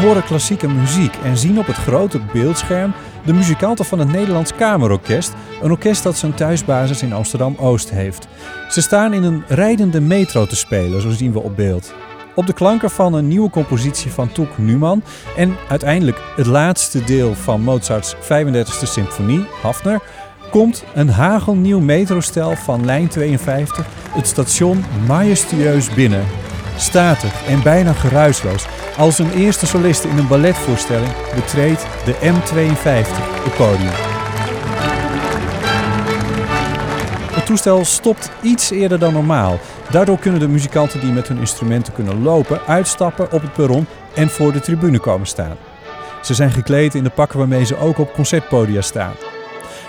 Horen 0.00 0.24
klassieke 0.24 0.68
muziek 0.68 1.14
en 1.24 1.36
zien 1.36 1.58
op 1.58 1.66
het 1.66 1.76
grote 1.76 2.20
beeldscherm 2.32 2.92
de 3.24 3.32
muzikanten 3.32 3.84
van 3.84 3.98
het 3.98 4.12
Nederlands 4.12 4.54
Kamerorkest, 4.54 5.32
een 5.62 5.70
orkest 5.70 6.02
dat 6.02 6.16
zijn 6.16 6.34
thuisbasis 6.34 7.02
in 7.02 7.12
Amsterdam-Oost 7.12 7.90
heeft. 7.90 8.28
Ze 8.68 8.82
staan 8.82 9.12
in 9.12 9.22
een 9.22 9.44
rijdende 9.48 10.00
metro 10.00 10.46
te 10.46 10.56
spelen, 10.56 11.00
zo 11.00 11.10
zien 11.10 11.32
we 11.32 11.40
op 11.40 11.56
beeld. 11.56 11.94
Op 12.34 12.46
de 12.46 12.52
klanken 12.52 12.90
van 12.90 13.14
een 13.14 13.28
nieuwe 13.28 13.50
compositie 13.50 14.10
van 14.10 14.32
Toek 14.32 14.58
Numan 14.58 15.02
en 15.36 15.56
uiteindelijk 15.68 16.20
het 16.36 16.46
laatste 16.46 17.04
deel 17.04 17.34
van 17.34 17.60
Mozarts 17.60 18.14
35e 18.14 18.82
symfonie, 18.82 19.46
Hafner, 19.62 20.00
komt 20.50 20.84
een 20.94 21.08
hagelnieuw 21.08 21.80
metrostel 21.80 22.56
van 22.56 22.84
lijn 22.84 23.08
52 23.08 23.86
het 24.10 24.26
station 24.26 24.84
majestueus 25.06 25.94
binnen. 25.94 26.24
Statig 26.76 27.46
en 27.46 27.62
bijna 27.62 27.92
geruisloos, 27.92 28.66
als 29.00 29.18
een 29.18 29.32
eerste 29.32 29.66
soliste 29.66 30.08
in 30.08 30.18
een 30.18 30.28
balletvoorstelling, 30.28 31.10
betreedt 31.34 31.86
de 32.04 32.14
M52 32.14 32.84
het 33.44 33.54
podium. 33.54 33.92
Het 37.32 37.46
toestel 37.46 37.84
stopt 37.84 38.30
iets 38.42 38.70
eerder 38.70 38.98
dan 38.98 39.12
normaal. 39.12 39.58
Daardoor 39.90 40.18
kunnen 40.18 40.40
de 40.40 40.48
muzikanten 40.48 41.00
die 41.00 41.12
met 41.12 41.28
hun 41.28 41.38
instrumenten 41.38 41.92
kunnen 41.92 42.22
lopen 42.22 42.60
uitstappen 42.66 43.32
op 43.32 43.42
het 43.42 43.52
perron 43.52 43.86
en 44.14 44.28
voor 44.28 44.52
de 44.52 44.60
tribune 44.60 44.98
komen 44.98 45.26
staan. 45.26 45.56
Ze 46.22 46.34
zijn 46.34 46.50
gekleed 46.50 46.94
in 46.94 47.04
de 47.04 47.10
pakken 47.10 47.38
waarmee 47.38 47.64
ze 47.64 47.76
ook 47.76 47.98
op 47.98 48.12
concertpodia 48.12 48.80
staan. 48.80 49.14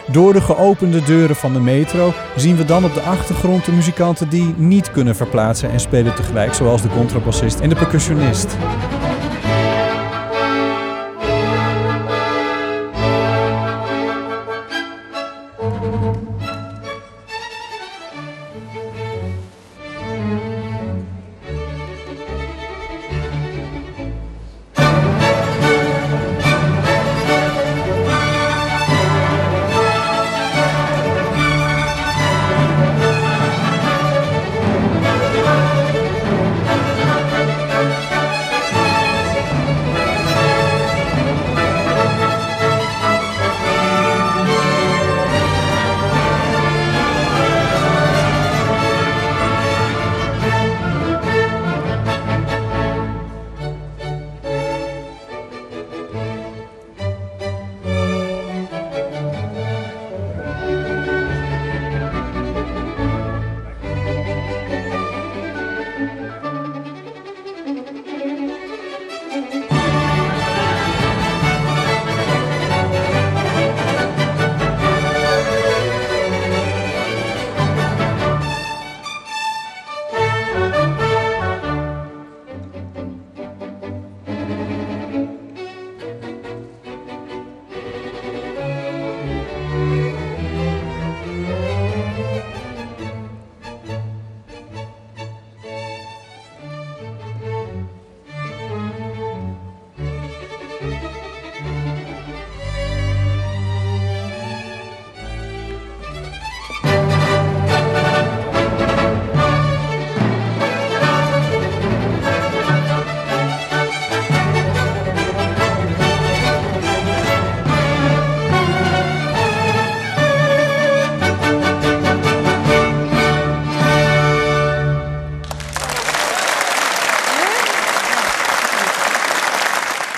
Door 0.08 0.34
de 0.34 0.42
geopende 0.42 1.04
deuren 1.04 1.36
van 1.36 1.54
de 1.54 1.60
metro 1.60 2.14
zien 2.36 2.56
we 2.56 2.66
dan 2.66 2.86
op 2.86 2.94
de 2.94 3.02
achtergrond 3.02 3.66
de 3.66 3.72
muzikanten 3.72 4.30
die 4.30 4.54
niet 4.58 4.92
kunnen 4.92 5.16
verplaatsen 5.16 5.72
en 5.72 5.80
spelen 5.80 6.16
tegelijk, 6.16 6.54
zoals 6.54 6.82
de 6.82 6.90
contrabassist 6.90 7.60
en 7.60 7.70
de 7.70 7.76
percussionist. 7.76 8.58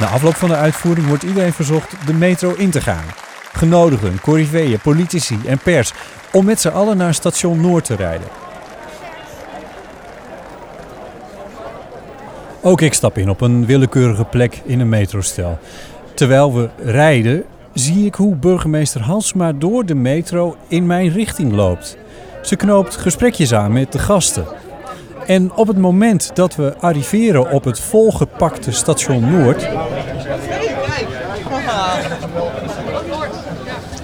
Na 0.03 0.09
afloop 0.09 0.35
van 0.35 0.49
de 0.49 0.55
uitvoering 0.55 1.07
wordt 1.07 1.23
iedereen 1.23 1.53
verzocht 1.53 1.95
de 2.05 2.13
metro 2.13 2.53
in 2.53 2.69
te 2.69 2.81
gaan. 2.81 3.03
Genodigden, 3.53 4.21
corriveeën, 4.21 4.79
politici 4.79 5.39
en 5.45 5.57
pers 5.57 5.93
om 6.31 6.45
met 6.45 6.61
z'n 6.61 6.67
allen 6.67 6.97
naar 6.97 7.13
station 7.13 7.61
Noord 7.61 7.85
te 7.85 7.95
rijden. 7.95 8.27
Ook 12.61 12.81
ik 12.81 12.93
stap 12.93 13.17
in 13.17 13.29
op 13.29 13.41
een 13.41 13.65
willekeurige 13.65 14.23
plek 14.23 14.61
in 14.65 14.79
een 14.79 14.89
metrostel. 14.89 15.59
Terwijl 16.13 16.53
we 16.53 16.69
rijden, 16.77 17.43
zie 17.73 18.05
ik 18.05 18.15
hoe 18.15 18.35
burgemeester 18.35 19.01
Halsma 19.01 19.51
door 19.51 19.85
de 19.85 19.95
metro 19.95 20.57
in 20.67 20.85
mijn 20.85 21.09
richting 21.09 21.51
loopt. 21.51 21.97
Ze 22.41 22.55
knoopt 22.55 22.95
gesprekjes 22.95 23.53
aan 23.53 23.71
met 23.71 23.91
de 23.91 23.99
gasten. 23.99 24.45
En 25.27 25.51
op 25.55 25.67
het 25.67 25.77
moment 25.77 26.31
dat 26.33 26.55
we 26.55 26.73
arriveren 26.79 27.51
op 27.51 27.63
het 27.63 27.79
volgepakte 27.79 28.71
station 28.71 29.31
Noord, 29.31 29.67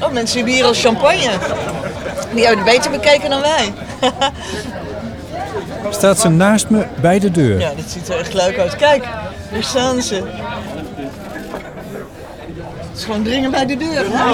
Oh, 0.03 0.11
mensen 0.11 0.37
hebben 0.37 0.55
hier 0.55 0.65
al 0.65 0.73
champagne. 0.73 1.29
Die 2.33 2.45
hebben 2.45 2.65
het 2.65 2.75
beter 2.75 2.91
bekeken 2.91 3.29
dan 3.29 3.41
wij. 3.41 3.73
staat 5.89 6.19
ze 6.19 6.29
naast 6.29 6.69
me 6.69 6.85
bij 7.01 7.19
de 7.19 7.31
deur. 7.31 7.59
Ja, 7.59 7.69
dat 7.69 7.85
ziet 7.87 8.09
er 8.09 8.19
echt 8.19 8.33
leuk 8.33 8.57
uit. 8.59 8.75
Kijk, 8.75 9.03
hier 9.51 9.63
staan 9.63 10.01
ze. 10.01 10.15
Het 10.15 10.23
is 12.97 13.03
gewoon 13.03 13.23
dringen 13.23 13.51
bij 13.51 13.65
de 13.65 13.77
deur. 13.77 14.05
hè? 14.09 14.33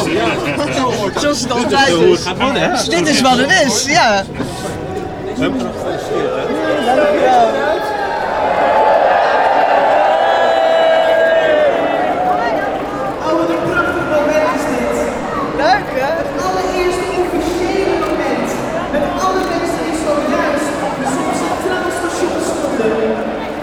Zoals 1.20 1.42
het 1.42 1.52
altijd 1.52 1.88
is. 1.88 2.24
Dus 2.72 2.86
dit 2.90 3.08
is 3.08 3.22
wat 3.22 3.38
het 3.38 3.52
is, 3.66 3.86
ja. 3.86 4.24
Oh, 6.86 6.92
wat 13.40 13.50
een 13.50 13.64
prachtig 13.70 14.06
moment 14.16 14.50
is 14.56 14.66
dit. 14.72 14.98
Leuk, 15.58 15.88
hè? 16.02 16.12
Het 16.22 16.32
allereerste 16.48 17.06
officiële 17.24 17.96
moment. 18.06 18.50
Met 18.92 19.02
alle 19.24 19.42
mensen 19.54 19.84
die 19.86 19.98
dus 20.54 20.66
op 20.88 20.96
het 21.02 21.14
centraal 21.42 21.90
station 22.00 22.38
stonden. 22.52 22.94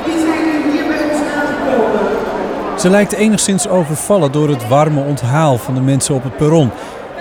Die 0.04 0.18
zijn 0.24 0.44
hier 0.72 0.86
bij 0.86 1.02
ons 1.10 1.20
aangekomen. 1.38 2.80
Ze 2.80 2.90
lijkt 2.90 3.12
enigszins 3.12 3.68
overvallen 3.68 4.32
door 4.32 4.48
het 4.48 4.68
warme 4.68 5.02
onthaal 5.04 5.58
van 5.58 5.74
de 5.74 5.80
mensen 5.80 6.14
op 6.14 6.22
het 6.22 6.36
perron. 6.36 6.70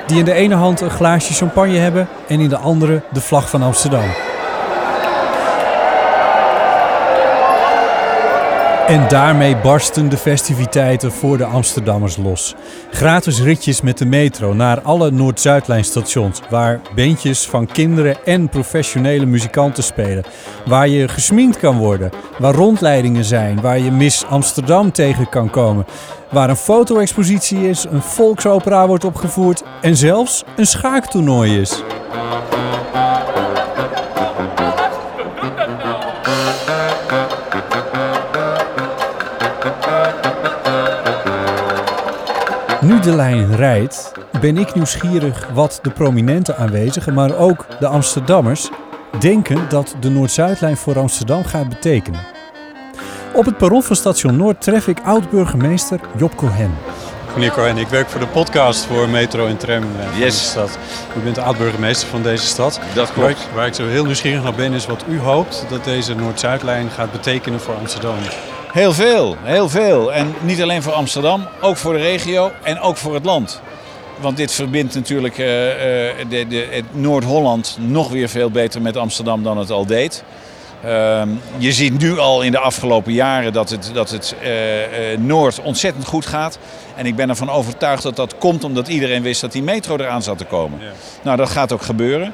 Die 0.07 0.19
in 0.19 0.25
de 0.25 0.33
ene 0.33 0.55
hand 0.55 0.81
een 0.81 0.89
glaasje 0.89 1.33
champagne 1.33 1.77
hebben 1.77 2.07
en 2.27 2.39
in 2.39 2.49
de 2.49 2.57
andere 2.57 3.01
de 3.11 3.21
vlag 3.21 3.49
van 3.49 3.61
Amsterdam. 3.61 4.20
En 8.91 9.07
daarmee 9.07 9.57
barsten 9.57 10.09
de 10.09 10.17
festiviteiten 10.17 11.11
voor 11.11 11.37
de 11.37 11.45
Amsterdammers 11.45 12.17
los. 12.17 12.55
Gratis 12.91 13.41
ritjes 13.41 13.81
met 13.81 13.97
de 13.97 14.05
metro 14.05 14.53
naar 14.53 14.81
alle 14.81 15.11
Noord-Zuidlijnstations, 15.11 16.41
waar 16.49 16.81
bandjes 16.95 17.45
van 17.45 17.65
kinderen 17.65 18.25
en 18.25 18.49
professionele 18.49 19.25
muzikanten 19.25 19.83
spelen. 19.83 20.23
Waar 20.65 20.87
je 20.87 21.07
gesminkt 21.07 21.57
kan 21.57 21.77
worden, 21.77 22.09
waar 22.39 22.53
rondleidingen 22.53 23.23
zijn, 23.23 23.61
waar 23.61 23.79
je 23.79 23.91
Miss 23.91 24.25
Amsterdam 24.25 24.91
tegen 24.91 25.29
kan 25.29 25.49
komen. 25.49 25.85
Waar 26.31 26.49
een 26.49 26.55
foto-expositie 26.55 27.69
is, 27.69 27.83
een 27.83 28.01
volksopera 28.01 28.87
wordt 28.87 29.05
opgevoerd 29.05 29.63
en 29.81 29.97
zelfs 29.97 30.43
een 30.55 30.67
schaaktoernooi 30.67 31.59
is. 31.59 31.83
De 43.03 43.15
lijn 43.15 43.55
rijdt, 43.55 44.11
ben 44.41 44.57
ik 44.57 44.75
nieuwsgierig 44.75 45.49
wat 45.53 45.79
de 45.81 45.89
prominente 45.89 46.55
aanwezigen, 46.55 47.13
maar 47.13 47.37
ook 47.37 47.65
de 47.79 47.87
Amsterdammers, 47.87 48.69
denken 49.19 49.69
dat 49.69 49.95
de 49.99 50.09
Noord-Zuidlijn 50.09 50.77
voor 50.77 50.99
Amsterdam 50.99 51.43
gaat 51.45 51.69
betekenen. 51.69 52.19
Op 53.33 53.45
het 53.45 53.57
perron 53.57 53.83
van 53.83 53.95
station 53.95 54.37
Noord 54.37 54.61
tref 54.61 54.87
ik 54.87 54.97
oud-burgemeester 55.03 55.99
Job 56.17 56.35
Cohen. 56.35 56.71
Meneer 57.33 57.51
Cohen, 57.51 57.77
ik 57.77 57.87
werk 57.87 58.09
voor 58.09 58.19
de 58.19 58.27
podcast 58.27 58.85
voor 58.85 59.09
Metro 59.09 59.47
en 59.47 59.57
Tram 59.57 59.83
eh, 59.83 60.07
van 60.09 60.19
Yes. 60.19 60.39
de 60.39 60.45
stad. 60.45 60.77
U 61.17 61.19
bent 61.19 61.35
de 61.35 61.41
oud-burgemeester 61.41 62.07
van 62.07 62.21
deze 62.21 62.45
stad. 62.45 62.79
Dat 62.93 63.13
klopt. 63.13 63.15
Waar 63.15 63.29
ik, 63.29 63.37
waar 63.55 63.67
ik 63.67 63.73
zo 63.73 63.87
heel 63.87 64.05
nieuwsgierig 64.05 64.43
naar 64.43 64.53
ben 64.55 64.73
is 64.73 64.85
wat 64.85 65.03
u 65.09 65.19
hoopt 65.19 65.65
dat 65.69 65.83
deze 65.83 66.15
Noord-Zuidlijn 66.15 66.89
gaat 66.89 67.11
betekenen 67.11 67.59
voor 67.59 67.73
Amsterdam. 67.75 68.15
Heel 68.71 68.93
veel, 68.93 69.35
heel 69.41 69.69
veel. 69.69 70.13
En 70.13 70.33
niet 70.41 70.61
alleen 70.61 70.81
voor 70.81 70.93
Amsterdam, 70.93 71.47
ook 71.61 71.77
voor 71.77 71.93
de 71.93 71.99
regio 71.99 72.51
en 72.63 72.79
ook 72.79 72.97
voor 72.97 73.13
het 73.13 73.25
land. 73.25 73.61
Want 74.19 74.37
dit 74.37 74.51
verbindt 74.51 74.95
natuurlijk 74.95 75.37
eh, 75.37 76.09
eh, 76.09 76.29
de, 76.29 76.47
de, 76.47 76.67
het 76.69 76.85
Noord-Holland 76.91 77.77
nog 77.79 78.09
weer 78.09 78.29
veel 78.29 78.51
beter 78.51 78.81
met 78.81 78.97
Amsterdam 78.97 79.43
dan 79.43 79.57
het 79.57 79.69
al 79.69 79.85
deed. 79.85 80.23
Ehm, 80.83 81.29
je 81.57 81.71
ziet 81.71 81.99
nu 81.99 82.19
al 82.19 82.41
in 82.41 82.51
de 82.51 82.59
afgelopen 82.59 83.13
jaren 83.13 83.53
dat 83.53 83.69
het, 83.69 83.91
dat 83.93 84.09
het 84.09 84.35
eh, 84.41 84.51
Noord 85.17 85.61
ontzettend 85.61 86.05
goed 86.05 86.25
gaat. 86.25 86.59
En 86.95 87.05
ik 87.05 87.15
ben 87.15 87.29
ervan 87.29 87.49
overtuigd 87.49 88.03
dat 88.03 88.15
dat 88.15 88.37
komt 88.37 88.63
omdat 88.63 88.87
iedereen 88.87 89.21
wist 89.21 89.41
dat 89.41 89.51
die 89.51 89.63
metro 89.63 89.97
eraan 89.97 90.23
zat 90.23 90.37
te 90.37 90.45
komen. 90.45 90.79
Nou, 91.23 91.37
dat 91.37 91.49
gaat 91.49 91.71
ook 91.71 91.81
gebeuren. 91.81 92.33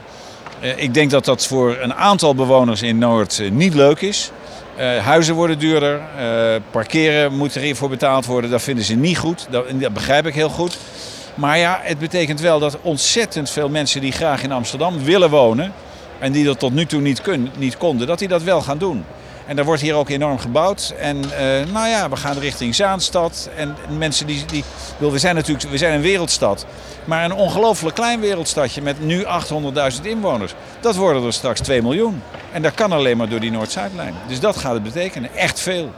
Ik 0.76 0.94
denk 0.94 1.12
dat 1.12 1.26
dat 1.26 1.46
voor 1.46 1.78
een 1.82 1.94
aantal 1.94 2.36
bewoners 2.36 2.82
in 2.82 2.98
Noord 2.98 3.42
niet 3.52 3.74
leuk 3.74 4.02
is. 4.02 4.32
Eh, 4.78 4.98
huizen 4.98 5.36
worden 5.36 5.60
duurder, 5.60 6.02
eh, 6.18 6.56
parkeren 6.72 7.34
moet 7.34 7.56
er 7.56 7.62
hiervoor 7.62 7.90
betaald 7.90 8.26
worden. 8.26 8.50
Dat 8.50 8.62
vinden 8.62 8.86
ze 8.86 8.96
niet 8.96 9.18
goed, 9.18 9.48
dat, 9.50 9.94
begrijp 9.94 10.26
ik 10.26 10.34
heel 10.34 10.50
goed. 10.50 10.78
Maar 11.36 11.58
ja, 11.58 11.80
het 11.84 12.00
betekent 12.00 12.40
wel 12.40 12.60
dat 12.60 12.78
ontzettend 12.82 13.50
veel 13.50 13.70
mensen 13.70 14.02
die 14.02 14.12
graag 14.12 14.44
in 14.44 14.52
Amsterdam 14.52 15.04
willen 15.04 15.30
wonen... 15.30 15.74
en 16.20 16.32
die 16.32 16.46
dat 16.46 16.60
tot 16.60 16.74
nu 16.74 16.86
toe 16.86 17.02
niet, 17.02 17.22
niet 17.58 17.78
konden, 17.78 18.08
dat 18.08 18.20
die 18.20 18.28
dat 18.28 18.44
wel 18.44 18.62
gaan 18.62 18.78
doen. 18.78 19.06
En 19.46 19.56
daar 19.56 19.66
wordt 19.66 19.82
hier 19.82 19.96
ook 19.96 20.10
enorm 20.10 20.40
gebouwd. 20.40 20.94
En 21.00 21.18
eh, 21.18 21.74
nou 21.74 21.88
ja, 21.88 22.10
we 22.10 22.16
gaan 22.16 22.38
richting 22.38 22.76
Zaanstad. 22.76 23.50
En 23.56 23.76
mensen 23.98 24.28
die... 24.28 24.46
die 24.46 24.64
wil, 24.98 25.12
we 25.12 25.20
zijn 25.20 25.36
natuurlijk 25.36 25.70
we 25.70 25.78
zijn 25.78 25.94
een 25.94 26.02
wereldstad. 26.02 26.66
Maar 27.06 27.26
een 27.26 27.34
ongelooflijk 27.34 27.96
klein 27.96 28.20
wereldstadje 28.20 28.82
met 28.82 29.06
nu 29.06 29.24
800.000 29.24 30.02
inwoners. 30.02 30.54
Dat 30.80 30.96
worden 30.96 31.24
er 31.24 31.34
straks 31.34 31.60
2 31.60 31.82
miljoen. 31.82 32.22
En 32.58 32.64
dat 32.64 32.74
kan 32.74 32.92
alleen 32.92 33.18
maar 33.18 33.30
door 33.30 33.40
die 33.40 33.52
Noord-Zuidlijn. 33.52 34.14
Dus 34.28 34.40
dat 34.40 34.58
gaat 34.58 34.74
het 34.74 34.84
betekenen. 34.84 35.36
Echt 35.36 35.60
veel. 35.60 35.94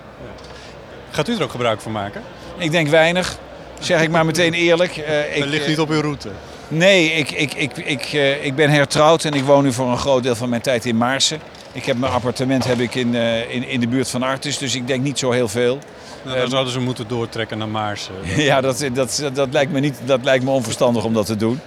Gaat 1.11 1.27
u 1.27 1.35
er 1.35 1.43
ook 1.43 1.51
gebruik 1.51 1.81
van 1.81 1.91
maken? 1.91 2.21
Ik 2.57 2.71
denk 2.71 2.87
weinig. 2.87 3.37
Zeg 3.79 4.01
ik 4.01 4.09
maar 4.09 4.25
meteen 4.25 4.53
eerlijk. 4.53 4.97
Eh, 4.97 5.35
ik, 5.35 5.39
Dat 5.39 5.49
ligt 5.49 5.67
niet 5.67 5.79
op 5.79 5.89
uw 5.89 6.01
route. 6.01 6.29
Nee, 6.67 7.11
ik, 7.11 7.31
ik, 7.31 7.53
ik, 7.53 7.77
ik, 7.77 8.03
eh, 8.03 8.45
ik 8.45 8.55
ben 8.55 8.69
hertrouwd 8.69 9.23
en 9.23 9.33
ik 9.33 9.43
woon 9.43 9.63
nu 9.63 9.73
voor 9.73 9.87
een 9.87 9.97
groot 9.97 10.23
deel 10.23 10.35
van 10.35 10.49
mijn 10.49 10.61
tijd 10.61 10.85
in 10.85 10.97
Maarsen. 10.97 11.39
Ik 11.71 11.85
heb 11.85 11.97
mijn 11.97 12.11
appartement 12.11 12.65
heb 12.65 12.79
ik 12.79 12.95
in, 12.95 13.15
eh, 13.15 13.53
in, 13.53 13.67
in 13.67 13.79
de 13.79 13.87
buurt 13.87 14.09
van 14.09 14.23
Artis, 14.23 14.57
dus 14.57 14.75
ik 14.75 14.87
denk 14.87 15.03
niet 15.03 15.19
zo 15.19 15.31
heel 15.31 15.47
veel. 15.47 15.79
Nou, 16.23 16.37
dan 16.37 16.49
zouden 16.49 16.73
ze 16.73 16.79
moeten 16.79 17.07
doortrekken 17.07 17.57
naar 17.57 17.67
Maarsen. 17.67 18.13
Ja, 18.49 18.61
dat, 18.61 18.89
dat, 18.93 19.29
dat, 19.33 19.47
lijkt 19.51 19.71
me 19.71 19.79
niet, 19.79 19.99
dat 20.05 20.23
lijkt 20.23 20.43
me 20.43 20.49
onverstandig 20.49 21.03
om 21.03 21.13
dat 21.13 21.25
te 21.25 21.35
doen. 21.35 21.59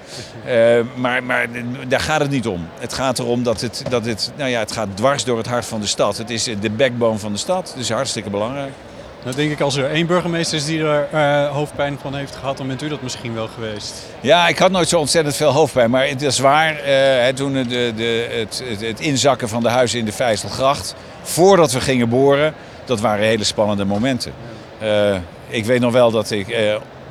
Eh, 0.44 0.80
maar, 0.94 1.24
maar 1.24 1.48
daar 1.88 2.00
gaat 2.00 2.20
het 2.20 2.30
niet 2.30 2.46
om. 2.46 2.68
Het 2.78 2.92
gaat 2.92 3.18
erom 3.18 3.42
dat 3.42 3.60
het, 3.60 3.82
dat 3.88 4.04
het, 4.04 4.32
nou 4.36 4.50
ja, 4.50 4.58
het 4.58 4.72
gaat 4.72 4.88
dwars 4.94 5.24
door 5.24 5.36
het 5.36 5.46
hart 5.46 5.66
van 5.66 5.80
de 5.80 5.86
stad. 5.86 6.18
Het 6.18 6.30
is 6.30 6.44
de 6.60 6.70
backbone 6.70 7.18
van 7.18 7.32
de 7.32 7.38
stad, 7.38 7.74
dus 7.76 7.90
hartstikke 7.90 8.30
belangrijk. 8.30 8.72
Dan 9.24 9.32
denk 9.32 9.50
ik 9.50 9.61
als 9.61 9.76
er 9.76 9.90
één 9.90 10.06
burgemeester 10.06 10.58
is 10.58 10.64
die 10.64 10.85
er 10.85 11.08
eh, 11.12 11.50
hoofdpijn 11.50 11.98
van 12.00 12.14
heeft 12.14 12.37
gehad, 12.37 12.56
dan 12.56 12.66
bent 12.66 12.82
u 12.82 12.88
dat 12.88 13.02
misschien 13.02 13.35
wel 13.35 13.48
geweest. 13.54 13.94
Ja, 14.20 14.48
ik 14.48 14.58
had 14.58 14.70
nooit 14.70 14.88
zo 14.88 14.98
ontzettend 14.98 15.37
veel 15.37 15.50
hoofdpijn. 15.50 15.90
Maar 15.90 16.08
het 16.08 16.22
is 16.22 16.38
waar, 16.38 16.76
eh, 16.76 17.35
toen 17.35 17.52
de, 17.52 17.92
de, 17.96 18.28
het, 18.30 18.62
het, 18.68 18.80
het 18.80 19.00
inzakken 19.00 19.48
van 19.48 19.62
de 19.62 19.68
huizen 19.68 19.98
in 19.98 20.04
de 20.04 20.12
Vijzelgracht... 20.12 20.94
voordat 21.22 21.72
we 21.72 21.80
gingen 21.80 22.08
boren, 22.08 22.54
dat 22.85 23.00
waren 23.00 23.24
hele 23.26 23.44
spannende 23.44 23.85
momenten. 23.85 24.32
Eh, 24.78 25.16
ik 25.48 25.64
weet 25.64 25.80
nog 25.80 25.92
wel 25.92 26.11
dat 26.11 26.30
ik 26.30 26.56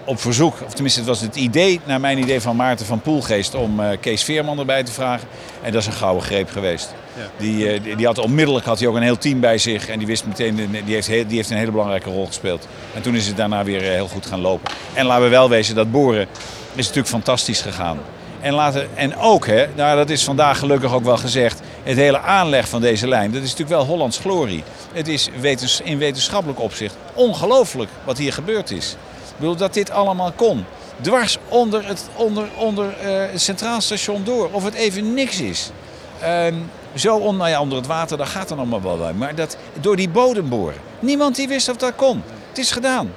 op 0.06 0.20
verzoek, 0.22 0.54
of 0.66 0.72
tenminste 0.74 1.00
het 1.00 1.10
was 1.10 1.22
het 1.22 1.36
idee... 1.36 1.80
naar 1.86 2.00
mijn 2.00 2.18
idee 2.18 2.42
van 2.42 2.56
Maarten 2.56 2.86
van 2.86 3.02
Poelgeest 3.02 3.56
om 3.56 3.80
eh, 3.80 3.98
Kees 4.00 4.24
Veerman 4.24 4.60
erbij 4.60 4.84
te 4.84 4.92
vragen. 4.92 5.28
En 5.62 5.72
dat 5.72 5.82
is 5.82 5.88
een 5.88 5.94
gouden 5.94 6.24
greep 6.24 6.50
geweest. 6.52 6.94
Ja. 7.18 7.22
Die, 7.38 7.70
eh, 7.72 7.84
die- 7.84 7.96
die 7.96 8.06
had 8.06 8.18
onmiddellijk 8.18 8.66
had 8.66 8.80
hij 8.80 8.88
ook 8.88 8.96
een 8.96 9.02
heel 9.02 9.18
team 9.18 9.40
bij 9.40 9.58
zich. 9.58 9.88
En 9.88 9.98
die 9.98 10.08
wist 10.08 10.26
meteen, 10.26 10.56
die 10.86 10.94
heeft, 10.94 11.08
heel- 11.08 11.28
die 11.28 11.36
heeft 11.36 11.50
een 11.50 11.58
hele 11.58 11.72
belangrijke 11.72 12.10
rol 12.10 12.26
gespeeld. 12.26 12.68
En 12.94 13.02
toen 13.02 13.16
is 13.16 13.28
het 13.28 13.38
daarna 13.38 13.64
weer 13.64 13.82
eh, 13.84 13.90
heel 13.90 14.08
goed 14.08 14.26
gaan 14.26 14.42
lopen. 14.42 14.72
En 14.94 15.06
laten 15.06 15.24
we 15.24 15.30
wel 15.30 15.50
wezen, 15.50 15.76
dat 15.76 15.92
boren 15.92 16.28
is 16.76 16.82
natuurlijk 16.86 17.08
fantastisch 17.08 17.62
gegaan. 17.62 17.98
En, 18.42 18.54
laten, 18.54 18.88
en 18.96 19.18
ook, 19.18 19.46
hè, 19.48 19.66
nou, 19.76 19.96
dat 19.98 20.10
is 20.10 20.24
vandaag 20.24 20.60
gelukkig 20.60 20.94
ook 20.94 21.04
wel 21.04 21.18
gezegd, 21.18 21.60
het 21.84 21.98
hele 21.98 22.20
aanleg 22.20 22.68
van 22.70 22.82
deze 22.82 23.08
lijn, 23.08 23.32
dat 23.32 23.42
is 23.44 23.50
natuurlijk 23.50 23.78
wel 23.78 23.86
Hollands 23.86 24.18
glorie. 24.18 24.64
Het 24.94 25.08
is 25.08 25.30
wetens, 25.40 25.82
in 25.84 25.98
wetenschappelijk 25.98 26.60
opzicht 26.60 26.96
ongelooflijk 27.14 27.90
wat 28.04 28.18
hier 28.18 28.34
gebeurd 28.34 28.72
is. 28.72 28.96
Bedoel, 29.41 29.56
dat 29.56 29.73
dit 29.73 29.91
allemaal 29.91 30.32
kon. 30.32 30.65
Dwars 31.01 31.38
onder 31.47 31.88
het, 31.88 32.10
onder, 32.15 32.47
onder, 32.58 32.97
eh, 32.99 33.32
het 33.32 33.41
centraal 33.41 33.82
station 33.82 34.23
door, 34.23 34.49
of 34.51 34.63
het 34.63 34.73
even 34.73 35.13
niks 35.13 35.39
is. 35.39 35.71
Ehm, 36.19 36.56
zo 36.95 37.17
on, 37.17 37.38
nou 37.38 37.49
ja, 37.49 37.62
onder 37.62 37.77
het 37.77 37.88
water, 37.88 38.17
daar 38.17 38.27
gaat 38.27 38.49
er 38.49 38.56
nog 38.56 38.69
maar 38.69 38.82
wel 38.82 38.97
bij. 38.97 39.13
Maar 39.13 39.36
dat, 39.36 39.58
door 39.80 39.95
die 39.95 40.10
bodem 40.10 40.49
boren. 40.49 40.77
Niemand 40.99 41.36
die 41.36 41.47
wist 41.47 41.69
of 41.69 41.77
dat 41.77 41.95
kon. 41.95 42.23
Het 42.49 42.58
is 42.58 42.71
gedaan. 42.71 43.13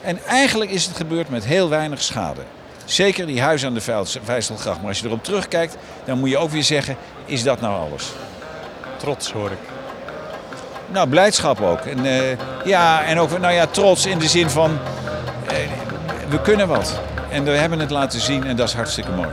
En 0.00 0.18
eigenlijk 0.26 0.70
is 0.70 0.84
het 0.84 0.96
gebeurd 0.96 1.28
met 1.28 1.44
heel 1.44 1.68
weinig 1.68 2.02
schade. 2.02 2.40
Zeker 2.84 3.26
die 3.26 3.40
huizen 3.40 3.68
aan 3.68 3.74
de 3.74 4.08
Vijzelgracht. 4.22 4.78
Maar 4.78 4.88
als 4.88 4.98
je 4.98 5.06
erop 5.06 5.24
terugkijkt, 5.24 5.76
dan 6.04 6.18
moet 6.18 6.30
je 6.30 6.38
ook 6.38 6.50
weer 6.50 6.64
zeggen, 6.64 6.96
is 7.24 7.42
dat 7.42 7.60
nou 7.60 7.90
alles? 7.90 8.12
Trots 8.96 9.32
hoor 9.32 9.50
ik. 9.50 9.58
Nou, 10.90 11.08
blijdschap 11.08 11.60
ook. 11.60 11.80
En, 11.80 12.06
eh, 12.06 12.36
ja, 12.64 13.04
en 13.04 13.18
ook 13.18 13.38
nou 13.38 13.54
ja, 13.54 13.66
trots 13.66 14.06
in 14.06 14.18
de 14.18 14.28
zin 14.28 14.50
van, 14.50 14.78
we 16.30 16.40
kunnen 16.40 16.68
wat. 16.68 17.00
En 17.30 17.44
we 17.44 17.50
hebben 17.50 17.78
het 17.78 17.90
laten 17.90 18.20
zien 18.20 18.44
en 18.46 18.56
dat 18.56 18.68
is 18.68 18.74
hartstikke 18.74 19.10
mooi. 19.10 19.28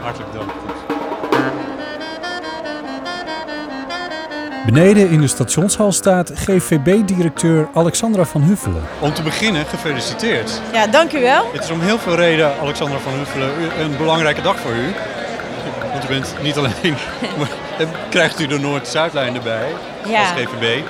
Hartelijk 0.00 0.32
dank. 0.32 0.50
Beneden 4.66 5.10
in 5.10 5.20
de 5.20 5.26
stationshal 5.26 5.92
staat 5.92 6.30
GVB-directeur 6.34 7.68
Alexandra 7.74 8.24
van 8.24 8.42
Huffelen. 8.42 8.82
Om 8.98 9.12
te 9.14 9.22
beginnen, 9.22 9.64
gefeliciteerd. 9.66 10.60
Ja, 10.72 10.86
dank 10.86 11.12
u 11.12 11.20
wel. 11.20 11.50
Het 11.52 11.62
is 11.64 11.70
om 11.70 11.80
heel 11.80 11.98
veel 11.98 12.14
reden, 12.14 12.52
Alexandra 12.60 12.98
van 12.98 13.12
Huffelen, 13.12 13.50
een 13.80 13.96
belangrijke 13.96 14.42
dag 14.42 14.58
voor 14.60 14.72
u. 14.72 14.92
Want 15.92 16.04
u 16.04 16.08
bent 16.08 16.34
niet 16.42 16.56
alleen 16.56 16.72
dan 17.78 17.88
krijgt 18.10 18.40
u 18.40 18.46
de 18.46 18.58
Noord-Zuidlijn 18.58 19.34
erbij 19.34 19.68
Ja. 20.06 20.20
als 20.20 20.28
GVB. 20.30 20.82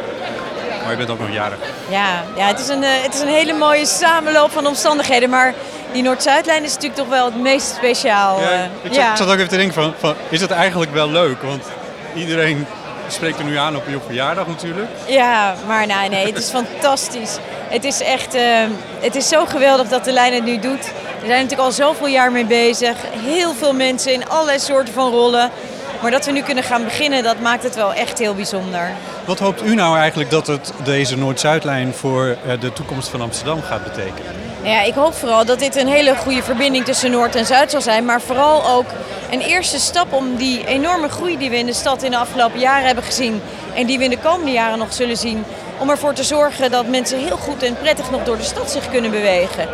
Maar 0.90 0.98
je 0.98 1.07
bent 1.07 1.18
ook 1.20 1.26
nog 1.26 1.37
jarig. 1.37 1.59
Ja, 1.88 2.24
ja 2.37 2.46
het, 2.46 2.59
is 2.59 2.68
een, 2.68 2.83
eh, 2.83 2.90
het 3.03 3.14
is 3.14 3.20
een 3.20 3.29
hele 3.29 3.53
mooie 3.53 3.87
samenloop 3.87 4.50
van 4.50 4.66
omstandigheden. 4.66 5.31
Maar 5.31 5.55
die 5.92 6.03
Noord-Zuidlijn 6.03 6.64
is 6.64 6.74
natuurlijk 6.74 7.00
toch 7.00 7.09
wel 7.09 7.24
het 7.24 7.40
meest 7.40 7.74
speciaal. 7.76 8.40
Ja, 8.40 8.50
eh, 8.50 8.64
ik, 8.83 8.94
zat, 8.94 9.05
ik 9.05 9.16
zat 9.16 9.29
ook 9.29 9.37
even 9.37 9.48
te 9.48 9.57
denken 9.57 9.74
van, 9.74 9.94
van, 9.98 10.14
is 10.29 10.40
het 10.40 10.50
eigenlijk 10.50 10.92
wel 10.92 11.11
leuk? 11.11 11.42
Want 11.42 11.64
iedereen 12.14 12.66
spreekt 13.09 13.38
er 13.38 13.44
nu 13.44 13.57
aan 13.57 13.76
op 13.76 13.83
je 13.88 13.98
verjaardag 14.07 14.46
natuurlijk. 14.46 14.88
Ja, 15.07 15.55
maar 15.66 15.87
nee, 15.87 16.09
nee, 16.09 16.26
het 16.26 16.38
is 16.38 16.50
fantastisch. 16.61 17.38
Het 17.68 17.85
is 17.85 18.03
echt, 18.03 18.35
eh, 18.35 18.42
het 19.00 19.14
is 19.14 19.29
zo 19.29 19.44
geweldig 19.44 19.88
dat 19.88 20.05
de 20.05 20.12
lijn 20.12 20.35
het 20.35 20.44
nu 20.44 20.59
doet. 20.59 20.85
We 21.20 21.26
zijn 21.26 21.42
natuurlijk 21.42 21.68
al 21.68 21.72
zoveel 21.72 22.07
jaar 22.07 22.33
mee 22.33 22.46
bezig. 22.46 22.96
Heel 23.24 23.55
veel 23.55 23.72
mensen 23.72 24.12
in 24.12 24.29
allerlei 24.29 24.59
soorten 24.59 24.94
van 24.94 25.11
rollen. 25.11 25.50
Maar 26.03 26.11
dat 26.11 26.27
we 26.27 26.33
nu 26.33 26.43
kunnen 26.43 26.65
gaan 26.65 26.85
beginnen, 26.85 27.23
dat 27.23 27.41
maakt 27.41 27.63
het 27.63 27.75
wel 27.75 27.95
echt 27.95 28.19
heel 28.19 28.35
bijzonder. 28.35 28.91
Wat 29.25 29.39
hoopt 29.39 29.63
u 29.63 29.75
nou 29.75 29.99
eigenlijk 29.99 30.31
dat 30.31 30.47
het, 30.47 30.73
deze 30.85 31.17
Noord-Zuidlijn 31.17 31.95
voor 31.95 32.37
eh, 32.47 32.61
de 32.61 32.73
toekomst 32.73 33.09
van 33.09 33.21
Amsterdam 33.21 33.63
gaat 33.63 33.85
betekenen? 33.85 34.33
Nou 34.63 34.75
ja, 34.75 34.83
ik 34.83 34.95
hoop 34.95 35.15
vooral 35.15 35.45
dat 35.45 35.59
dit 35.59 35.77
een 35.77 35.89
hele 35.89 36.17
goede 36.17 36.43
verbinding 36.43 36.85
tussen 36.85 37.11
Noord 37.11 37.35
en 37.35 37.47
Zuid 37.47 37.71
zal 37.71 37.81
zijn. 37.81 38.05
Maar 38.05 38.21
vooral 38.21 38.69
ook 38.69 38.87
een 39.31 39.41
eerste 39.41 39.79
stap 39.79 40.13
om 40.13 40.37
die 40.37 40.67
enorme 40.67 41.09
groei 41.09 41.39
die 41.39 41.51
we 41.51 41.59
in 41.59 41.67
de 41.67 41.73
stad 41.73 42.03
in 42.03 42.11
de 42.11 42.17
afgelopen 42.17 42.61
jaren 42.61 42.87
hebben 42.87 43.05
gezien. 43.05 43.43
En 43.75 43.87
die 43.87 43.99
we 43.99 44.05
in 44.05 44.11
de 44.11 44.19
komende 44.19 44.53
jaren 44.53 44.79
nog 44.79 44.93
zullen 44.93 45.17
zien. 45.17 45.45
Om 45.79 45.91
ervoor 45.91 46.15
te 46.15 46.25
zorgen 46.25 46.71
dat 46.71 46.87
mensen 46.87 47.19
heel 47.19 47.37
goed 47.37 47.63
en 47.63 47.77
prettig 47.83 48.11
nog 48.11 48.25
door 48.25 48.37
de 48.37 48.43
stad 48.43 48.71
zich 48.71 48.91
kunnen 48.91 49.11
bewegen. 49.11 49.69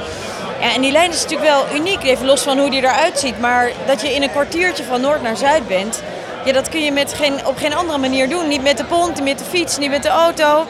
Ja, 0.60 0.74
en 0.74 0.80
die 0.80 0.92
lijn 0.92 1.10
is 1.10 1.22
natuurlijk 1.22 1.50
wel 1.50 1.76
uniek, 1.76 2.02
even 2.02 2.26
los 2.26 2.42
van 2.42 2.58
hoe 2.58 2.70
die 2.70 2.82
eruit 2.82 3.18
ziet. 3.18 3.40
Maar 3.40 3.70
dat 3.86 4.00
je 4.00 4.14
in 4.14 4.22
een 4.22 4.30
kwartiertje 4.30 4.84
van 4.84 5.00
Noord 5.00 5.22
naar 5.22 5.36
Zuid 5.36 5.68
bent, 5.68 6.02
ja, 6.46 6.52
dat 6.52 6.68
kun 6.68 6.84
je 6.84 6.92
met 6.92 7.14
geen, 7.14 7.46
op 7.46 7.56
geen 7.56 7.74
andere 7.74 7.98
manier 7.98 8.28
doen. 8.28 8.48
Niet 8.48 8.62
met 8.62 8.76
de 8.76 8.84
pont, 8.84 9.14
niet 9.14 9.24
met 9.24 9.38
de 9.38 9.44
fiets, 9.44 9.78
niet 9.78 9.90
met 9.90 10.02
de 10.02 10.08
auto. 10.08 10.66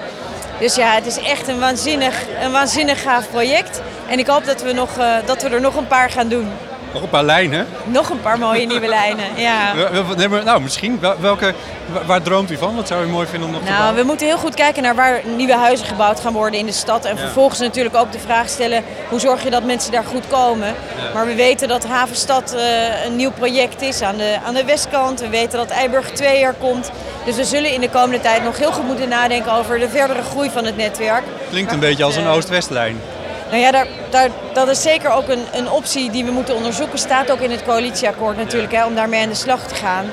Dus 0.58 0.74
ja, 0.74 0.94
het 0.94 1.06
is 1.06 1.18
echt 1.18 1.48
een 1.48 1.58
waanzinnig, 1.58 2.24
een 2.40 2.52
waanzinnig 2.52 3.02
gaaf 3.02 3.30
project. 3.30 3.80
En 4.08 4.18
ik 4.18 4.26
hoop 4.26 4.44
dat 4.44 4.62
we, 4.62 4.72
nog, 4.72 4.98
eh, 4.98 5.16
dat 5.24 5.42
we 5.42 5.48
er 5.48 5.60
nog 5.60 5.76
een 5.76 5.86
paar 5.86 6.10
gaan 6.10 6.28
doen. 6.28 6.48
Nog 6.96 7.04
een 7.04 7.10
paar 7.10 7.24
lijnen. 7.24 7.66
Nog 7.84 8.08
een 8.10 8.20
paar 8.20 8.38
mooie 8.38 8.66
nieuwe 8.66 8.86
lijnen, 8.88 9.24
ja. 9.36 9.72
Nee, 10.16 10.28
maar 10.28 10.44
Nou, 10.44 10.60
misschien. 10.60 10.98
Wel- 11.00 11.14
Welke, 11.20 11.54
wa- 11.92 12.04
waar 12.04 12.22
droomt 12.22 12.50
u 12.50 12.56
van? 12.56 12.76
Wat 12.76 12.86
zou 12.88 13.04
u 13.04 13.08
mooi 13.08 13.26
vinden 13.26 13.48
om 13.48 13.54
nog 13.54 13.62
te 13.62 13.68
Nou, 13.68 13.78
bouwen? 13.80 14.00
we 14.00 14.06
moeten 14.06 14.26
heel 14.26 14.38
goed 14.38 14.54
kijken 14.54 14.82
naar 14.82 14.94
waar 14.94 15.20
nieuwe 15.36 15.54
huizen 15.54 15.86
gebouwd 15.86 16.20
gaan 16.20 16.32
worden 16.32 16.60
in 16.60 16.66
de 16.66 16.72
stad. 16.72 17.04
En 17.04 17.14
Ja. 17.14 17.20
vervolgens 17.20 17.58
natuurlijk 17.60 17.96
ook 17.96 18.12
de 18.12 18.18
vraag 18.18 18.48
stellen, 18.48 18.82
hoe 19.08 19.20
zorg 19.20 19.42
je 19.42 19.50
dat 19.50 19.64
mensen 19.64 19.92
daar 19.92 20.04
goed 20.04 20.26
komen? 20.28 20.74
Maar 21.14 21.26
we 21.26 21.34
weten 21.34 21.68
dat 21.68 21.86
Havenstad 21.86 22.54
eh, 22.54 23.04
een 23.04 23.16
nieuw 23.16 23.30
project 23.32 23.82
is 23.82 24.02
aan 24.02 24.16
de, 24.16 24.36
aan 24.46 24.54
de 24.54 24.64
westkant. 24.64 25.20
We 25.20 25.28
weten 25.28 25.58
dat 25.58 25.70
Eiburg 25.70 26.10
2 26.10 26.38
er 26.44 26.54
komt. 26.60 26.90
Dus 27.24 27.36
we 27.36 27.44
zullen 27.44 27.72
in 27.72 27.80
de 27.80 27.90
komende 27.90 28.20
tijd 28.20 28.42
nog 28.44 28.58
heel 28.58 28.72
goed 28.72 28.86
moeten 28.86 29.08
nadenken 29.08 29.52
over 29.52 29.78
de 29.78 29.88
verdere 29.88 30.22
groei 30.22 30.50
van 30.50 30.64
het 30.64 30.76
netwerk. 30.76 31.22
Klinkt 31.50 31.72
een 31.72 31.80
beetje 31.80 32.04
als 32.04 32.16
een 32.16 32.26
Oost-Westlijn. 32.26 33.00
Nou 33.46 33.58
ja, 33.58 33.70
daar, 33.70 33.86
daar, 34.10 34.28
dat 34.52 34.68
is 34.68 34.82
zeker 34.82 35.10
ook 35.10 35.28
een, 35.28 35.44
een 35.52 35.70
optie 35.70 36.10
die 36.10 36.24
we 36.24 36.30
moeten 36.30 36.54
onderzoeken. 36.56 36.98
Staat 36.98 37.30
ook 37.30 37.40
in 37.40 37.50
het 37.50 37.64
coalitieakkoord 37.64 38.36
natuurlijk, 38.36 38.72
hè, 38.72 38.84
om 38.86 38.94
daarmee 38.94 39.22
aan 39.22 39.28
de 39.28 39.34
slag 39.34 39.60
te 39.66 39.74
gaan. 39.74 40.04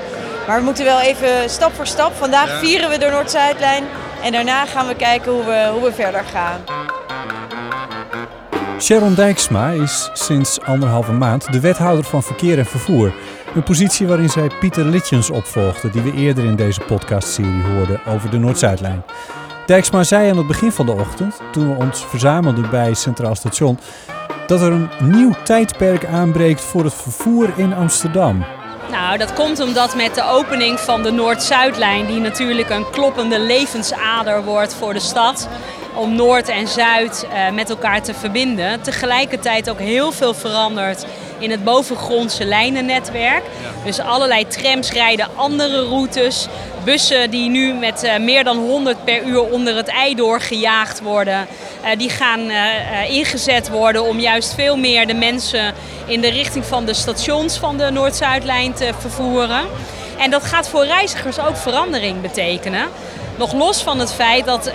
Maar 0.46 0.58
we 0.58 0.64
moeten 0.64 0.84
wel 0.84 1.00
even 1.00 1.50
stap 1.50 1.74
voor 1.74 1.86
stap. 1.86 2.14
Vandaag 2.14 2.48
Ja. 2.48 2.58
vieren 2.58 2.90
we 2.90 2.98
de 2.98 3.08
Noord-Zuidlijn. 3.08 3.84
En 4.22 4.32
daarna 4.32 4.66
gaan 4.66 4.86
we 4.86 4.94
kijken 4.94 5.32
hoe 5.32 5.44
we, 5.44 5.68
hoe 5.72 5.82
we 5.82 5.92
verder 5.92 6.24
gaan. 6.32 6.60
Sharon 8.80 9.14
Dijksma 9.14 9.70
is 9.70 10.10
sinds 10.12 10.60
anderhalve 10.60 11.12
maand 11.12 11.52
de 11.52 11.60
wethouder 11.60 12.04
van 12.04 12.22
verkeer 12.22 12.58
en 12.58 12.66
vervoer. 12.66 13.12
Een 13.54 13.62
positie 13.62 14.06
waarin 14.06 14.28
zij 14.28 14.50
Pieter 14.60 14.84
Litjens 14.84 15.30
opvolgde, 15.30 15.90
die 15.90 16.02
we 16.02 16.12
eerder 16.12 16.44
in 16.44 16.56
deze 16.56 16.80
podcastserie 16.80 17.62
hoorden 17.62 18.00
over 18.06 18.30
de 18.30 18.38
Noord-Zuidlijn. 18.38 19.04
Dijksma 19.66 20.02
zei 20.02 20.30
aan 20.30 20.36
het 20.36 20.46
begin 20.46 20.72
van 20.72 20.86
de 20.86 20.92
ochtend, 20.92 21.40
toen 21.52 21.76
we 21.76 21.84
ons 21.84 22.04
verzamelden 22.06 22.70
bij 22.70 22.94
Centraal 22.94 23.34
Station, 23.34 23.78
dat 24.46 24.60
er 24.60 24.72
een 24.72 24.90
nieuw 25.00 25.32
tijdperk 25.44 26.04
aanbreekt 26.04 26.60
voor 26.60 26.84
het 26.84 26.94
vervoer 26.94 27.52
in 27.56 27.74
Amsterdam. 27.74 28.44
Nou, 28.90 29.18
dat 29.18 29.32
komt 29.32 29.60
omdat 29.60 29.96
met 29.96 30.14
de 30.14 30.24
opening 30.24 30.80
van 30.80 31.02
de 31.02 31.10
Noord-Zuidlijn, 31.10 32.06
die 32.06 32.20
natuurlijk 32.20 32.70
een 32.70 32.90
kloppende 32.90 33.40
levensader 33.40 34.44
wordt 34.44 34.74
voor 34.74 34.92
de 34.92 35.00
stad, 35.00 35.48
om 35.94 36.14
Noord 36.14 36.48
en 36.48 36.68
Zuid 36.68 37.26
eh, 37.32 37.50
met 37.52 37.70
elkaar 37.70 38.02
te 38.02 38.14
verbinden, 38.14 38.80
tegelijkertijd 38.80 39.70
ook 39.70 39.78
heel 39.78 40.12
veel 40.12 40.34
verandert 40.34 41.06
in 41.38 41.50
het 41.50 41.64
bovengrondse 41.64 42.44
lijnennetwerk. 42.44 43.42
Dus 43.84 44.00
allerlei 44.00 44.46
trams 44.46 44.90
rijden 44.90 45.28
andere 45.36 45.82
routes, 45.82 46.48
bussen 46.84 47.30
die 47.30 47.50
nu 47.50 47.72
met 47.72 48.02
eh, 48.02 48.18
meer 48.18 48.44
dan 48.44 48.56
100 48.56 49.04
per 49.04 49.22
uur 49.22 49.42
onder 49.42 49.76
het 49.76 49.88
ei 49.88 50.14
doorgejaagd 50.14 51.00
worden, 51.00 51.46
eh, 51.82 51.98
die 51.98 52.10
gaan 52.10 52.50
eh, 52.50 53.10
ingezet 53.10 53.70
worden 53.70 54.04
om 54.04 54.20
juist 54.20 54.54
veel 54.54 54.76
meer 54.76 55.06
de 55.06 55.14
mensen 55.14 55.74
in 56.06 56.20
de 56.20 56.30
richting 56.30 56.64
van 56.64 56.84
de 56.84 56.94
stations 56.94 57.56
van 57.56 57.76
de 57.76 57.90
Noord-Zuidlijn 57.90 58.72
te 58.72 58.90
vervoeren. 58.98 59.66
En 60.18 60.30
dat 60.30 60.44
gaat 60.44 60.68
voor 60.68 60.84
reizigers 60.84 61.38
ook 61.38 61.56
verandering 61.56 62.20
betekenen. 62.20 62.88
Nog 63.38 63.52
los 63.52 63.82
van 63.82 63.98
het 63.98 64.12
feit 64.12 64.44
dat 64.44 64.66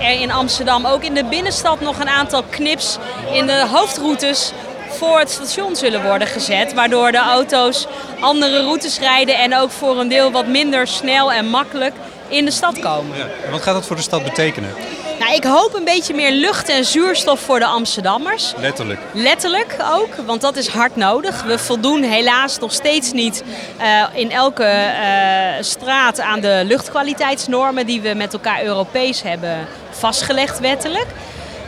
er 0.00 0.20
in 0.20 0.30
Amsterdam 0.30 0.86
ook 0.86 1.02
in 1.02 1.14
de 1.14 1.24
binnenstad 1.24 1.80
nog 1.80 1.98
een 1.98 2.08
aantal 2.08 2.42
knips 2.50 2.98
in 3.32 3.46
de 3.46 3.66
hoofdroutes 3.72 4.52
voor 4.98 5.18
het 5.18 5.30
station 5.30 5.76
zullen 5.76 6.02
worden 6.02 6.28
gezet. 6.28 6.74
Waardoor 6.74 7.12
de 7.12 7.18
auto's 7.18 7.86
andere 8.20 8.62
routes 8.62 8.98
rijden 8.98 9.38
en 9.38 9.56
ook 9.56 9.70
voor 9.70 9.98
een 9.98 10.08
deel 10.08 10.30
wat 10.30 10.46
minder 10.46 10.86
snel 10.86 11.32
en 11.32 11.46
makkelijk 11.46 11.94
in 12.28 12.44
de 12.44 12.50
stad 12.50 12.78
komen. 12.78 13.16
Ja. 13.16 13.50
Wat 13.50 13.62
gaat 13.62 13.74
dat 13.74 13.86
voor 13.86 13.96
de 13.96 14.02
stad 14.02 14.24
betekenen? 14.24 14.70
Nou, 15.18 15.34
ik 15.34 15.44
hoop 15.44 15.74
een 15.74 15.84
beetje 15.84 16.14
meer 16.14 16.32
lucht 16.32 16.68
en 16.68 16.84
zuurstof 16.84 17.40
voor 17.40 17.58
de 17.58 17.64
Amsterdammers. 17.64 18.52
Letterlijk. 18.56 19.00
Letterlijk 19.12 19.76
ook, 19.92 20.14
want 20.26 20.40
dat 20.40 20.56
is 20.56 20.68
hard 20.68 20.96
nodig. 20.96 21.42
We 21.42 21.58
voldoen 21.58 22.02
helaas 22.02 22.58
nog 22.58 22.72
steeds 22.72 23.12
niet 23.12 23.44
eh, 23.76 24.04
in 24.12 24.30
elke 24.30 24.64
eh, 24.64 25.62
straat 25.62 26.20
aan 26.20 26.40
de 26.40 26.62
luchtkwaliteitsnormen 26.66 27.86
die 27.86 28.00
we 28.00 28.14
met 28.14 28.32
elkaar 28.32 28.62
Europees 28.62 29.22
hebben 29.22 29.66
vastgelegd 29.90 30.60
wettelijk. 30.60 31.06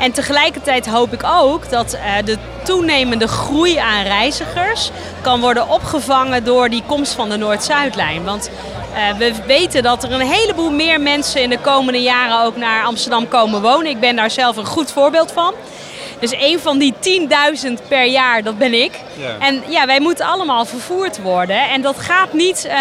En 0.01 0.13
tegelijkertijd 0.13 0.87
hoop 0.87 1.13
ik 1.13 1.23
ook 1.25 1.71
dat 1.71 1.93
eh, 1.93 2.01
de 2.25 2.39
toenemende 2.63 3.29
groei 3.29 3.77
aan 3.77 4.03
reizigers 4.03 4.91
kan 5.21 5.41
worden 5.41 5.69
opgevangen 5.69 6.45
door 6.45 6.69
die 6.69 6.83
komst 6.87 7.13
van 7.13 7.29
de 7.29 7.37
Noord-Zuidlijn. 7.37 8.25
Want 8.25 8.51
eh, 8.95 9.17
we 9.19 9.33
weten 9.47 9.83
dat 9.83 10.05
er 10.05 10.13
een 10.13 10.21
heleboel 10.21 10.71
meer 10.71 11.01
mensen 11.01 11.43
in 11.43 11.51
de 11.51 11.59
komende 11.59 12.03
jaren 12.03 12.45
ook 12.45 12.57
naar 12.57 12.85
Amsterdam 12.85 13.29
komen 13.29 13.63
wonen. 13.63 13.91
Ik 13.91 14.01
ben 14.01 14.17
daar 14.17 14.31
zelf 14.31 14.57
een 14.57 14.67
goed 14.67 14.93
voorbeeld 14.93 15.33
van. 15.33 15.55
Dus 16.21 16.33
een 16.33 16.61
van 16.61 16.79
die 16.79 16.95
10.000 17.67 17.89
per 17.89 18.05
jaar, 18.05 18.43
dat 18.43 18.59
ben 18.59 18.75
ik. 18.75 19.01
Ja. 19.19 19.47
En 19.47 19.63
ja, 19.69 19.87
wij 19.87 20.01
moeten 20.01 20.27
allemaal 20.27 20.65
vervoerd 20.65 21.23
worden. 21.23 21.69
En 21.69 21.83
dat 21.83 21.99
gaat 21.99 22.33
niet 22.33 22.65
eh, 22.65 22.77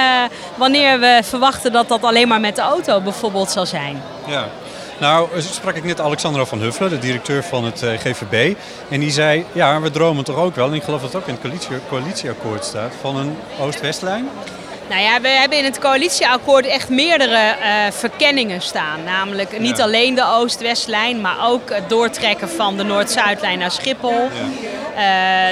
wanneer 0.55 0.99
we 0.99 1.19
verwachten 1.23 1.71
dat 1.71 1.87
dat 1.87 2.03
alleen 2.03 2.27
maar 2.27 2.39
met 2.39 2.55
de 2.55 2.61
auto 2.61 3.01
bijvoorbeeld 3.01 3.51
zal 3.51 3.65
zijn. 3.65 4.03
Ja. 4.27 4.47
Nou, 4.99 5.29
eh, 5.35 5.41
sprak 5.41 5.75
ik 5.75 5.83
net 5.83 6.01
Alexandra 6.01 6.45
van 6.45 6.59
Huffelen, 6.59 6.89
de 6.89 6.99
directeur 6.99 7.43
van 7.43 7.63
het 7.63 7.83
eh, 7.83 7.91
GVB. 7.91 8.55
En 8.89 8.99
die 8.99 9.11
zei, 9.11 9.45
ja, 9.51 9.81
we 9.81 9.91
dromen 9.91 10.23
toch 10.23 10.35
ook 10.35 10.55
wel, 10.55 10.67
en 10.67 10.73
ik 10.73 10.83
geloof 10.83 11.01
dat 11.01 11.13
het 11.13 11.21
ook 11.21 11.27
in 11.27 11.33
het 11.33 11.41
coalitie, 11.41 11.69
coalitieakkoord 11.89 12.65
staat, 12.65 12.93
van 13.01 13.15
een 13.15 13.37
Oost-Westlijn. 13.59 14.29
Nou 14.89 15.01
ja, 15.01 15.21
we 15.21 15.27
hebben 15.27 15.57
in 15.57 15.63
het 15.63 15.79
coalitieakkoord 15.79 16.65
echt 16.65 16.89
meerdere 16.89 17.37
eh, 17.37 17.91
verkenningen 17.91 18.61
staan. 18.61 19.03
Namelijk 19.03 19.59
niet 19.59 19.81
alleen 19.81 20.15
de 20.15 20.25
Oost-Westlijn, 20.25 21.21
maar 21.21 21.47
ook 21.47 21.69
het 21.69 21.89
doortrekken 21.89 22.49
van 22.49 22.77
de 22.77 22.83
Noord-Zuidlijn 22.83 23.59
naar 23.59 23.71
Schiphol. 23.71 24.29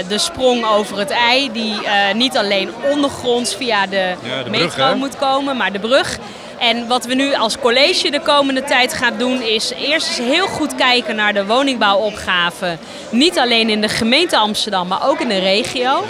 De 0.08 0.18
sprong 0.18 0.66
over 0.66 0.98
het 1.00 1.10
ei, 1.10 1.52
die 1.52 1.76
niet 2.14 2.38
alleen 2.38 2.70
ondergronds 2.92 3.56
via 3.56 3.86
de, 3.88 4.14
Ja, 4.22 4.44
de 4.44 4.50
brug, 4.50 4.62
metro 4.62 4.86
hè? 4.86 4.96
moet 4.96 5.18
komen, 5.18 5.58
maar 5.58 5.72
de 5.72 5.80
brug. 5.80 6.20
En 6.60 6.88
wat 6.88 7.06
we 7.06 7.14
nu 7.14 7.34
als 7.34 7.60
college 7.60 8.12
de 8.12 8.22
komende 8.22 8.64
tijd 8.64 8.94
gaan 8.94 9.18
doen, 9.18 9.42
is 9.42 9.72
eerst 9.72 10.08
eens 10.08 10.28
heel 10.28 10.48
goed 10.48 10.76
kijken 10.76 11.16
naar 11.16 11.34
de 11.34 11.46
woningbouwopgave. 11.46 12.78
Niet 13.10 13.40
alleen 13.40 13.70
in 13.70 13.82
de 13.82 13.90
gemeente 13.90 14.38
Amsterdam, 14.38 14.88
maar 14.88 15.08
ook 15.10 15.20
in 15.20 15.28
de 15.28 15.40
regio. 15.40 16.04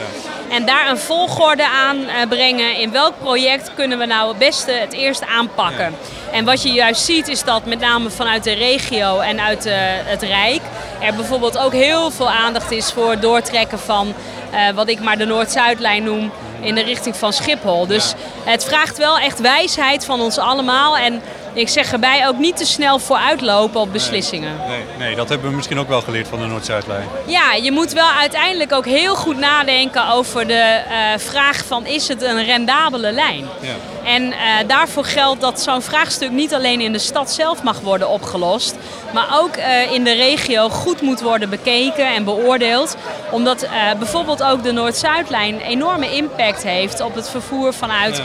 En 0.49 0.65
daar 0.65 0.89
een 0.89 0.97
volgorde 0.97 1.67
aan 1.67 1.97
eh, 1.97 2.27
brengen. 2.29 2.75
In 2.75 2.91
welk 2.91 3.13
project 3.19 3.71
kunnen 3.73 3.97
we 3.97 4.05
nou 4.05 4.29
het 4.29 4.37
beste 4.37 4.71
het 4.71 4.93
eerst 4.93 5.25
aanpakken? 5.25 5.95
En 6.31 6.45
wat 6.45 6.63
je 6.63 6.71
juist 6.71 7.05
ziet 7.05 7.27
is 7.27 7.43
dat 7.43 7.65
met 7.65 7.79
name 7.79 8.09
vanuit 8.09 8.43
de 8.43 8.53
regio 8.53 9.19
en 9.19 9.41
uit 9.41 9.65
eh, 9.65 9.75
het 10.03 10.21
Rijk 10.21 10.61
er 11.01 11.15
bijvoorbeeld 11.15 11.57
ook 11.57 11.73
heel 11.73 12.11
veel 12.11 12.29
aandacht 12.29 12.71
is 12.71 12.91
voor 12.91 13.11
het 13.11 13.21
doortrekken 13.21 13.79
van 13.79 14.13
eh, 14.51 14.69
wat 14.75 14.89
ik 14.89 14.99
maar 14.99 15.17
de 15.17 15.25
Noord-Zuidlijn 15.25 16.03
noem 16.03 16.31
in 16.61 16.75
de 16.75 16.81
richting 16.81 17.15
van 17.15 17.33
Schiphol. 17.33 17.87
Dus 17.87 18.13
het 18.43 18.65
vraagt 18.65 18.97
wel 18.97 19.19
echt 19.19 19.39
wijsheid 19.39 20.05
van 20.05 20.21
ons 20.21 20.37
allemaal. 20.37 20.97
En 20.97 21.21
ik 21.53 21.69
zeg 21.69 21.91
erbij 21.91 22.27
ook 22.27 22.37
niet 22.37 22.57
te 22.57 22.65
snel 22.65 22.99
vooruitlopen 22.99 23.81
op 23.81 23.91
beslissingen. 23.91 24.57
Nee, 24.67 24.83
nee, 24.97 25.15
dat 25.15 25.29
hebben 25.29 25.49
we 25.49 25.55
misschien 25.55 25.79
ook 25.79 25.87
wel 25.87 26.01
geleerd 26.01 26.27
van 26.27 26.39
de 26.39 26.45
Noord-Zuidlijn. 26.45 27.07
Ja, 27.25 27.53
je 27.53 27.71
moet 27.71 27.93
wel 27.93 28.09
uiteindelijk 28.09 28.73
ook 28.73 28.85
heel 28.85 29.15
goed 29.15 29.37
nadenken 29.37 30.09
over 30.09 30.47
de 30.47 30.53
eh, 30.53 30.97
vraag 31.17 31.65
van 31.65 31.85
is 31.85 32.07
het 32.07 32.21
een 32.21 32.45
rendabele 32.45 33.11
lijn? 33.11 33.45
Ja. 33.61 33.75
En 34.07 34.31
eh, 34.31 34.39
daarvoor 34.67 35.05
geldt 35.05 35.41
dat 35.41 35.61
zo'n 35.61 35.81
vraagstuk 35.81 36.31
niet 36.31 36.53
alleen 36.53 36.81
in 36.81 36.91
de 36.91 36.99
stad 36.99 37.31
zelf 37.31 37.63
mag 37.63 37.79
worden 37.79 38.09
opgelost, 38.09 38.75
maar 39.13 39.27
ook 39.39 39.55
eh, 39.55 39.91
in 39.91 40.03
de 40.03 40.13
regio 40.13 40.69
goed 40.69 41.01
moet 41.01 41.21
worden 41.21 41.49
bekeken 41.49 42.13
en 42.13 42.23
beoordeeld. 42.23 42.95
Omdat 43.31 43.61
eh, 43.61 43.69
bijvoorbeeld 43.99 44.43
ook 44.43 44.63
de 44.63 44.71
Noord-Zuidlijn 44.71 45.59
enorme 45.59 46.15
impact 46.15 46.63
heeft 46.63 47.01
op 47.01 47.15
het 47.15 47.29
vervoer 47.29 47.73
vanuit 47.73 48.21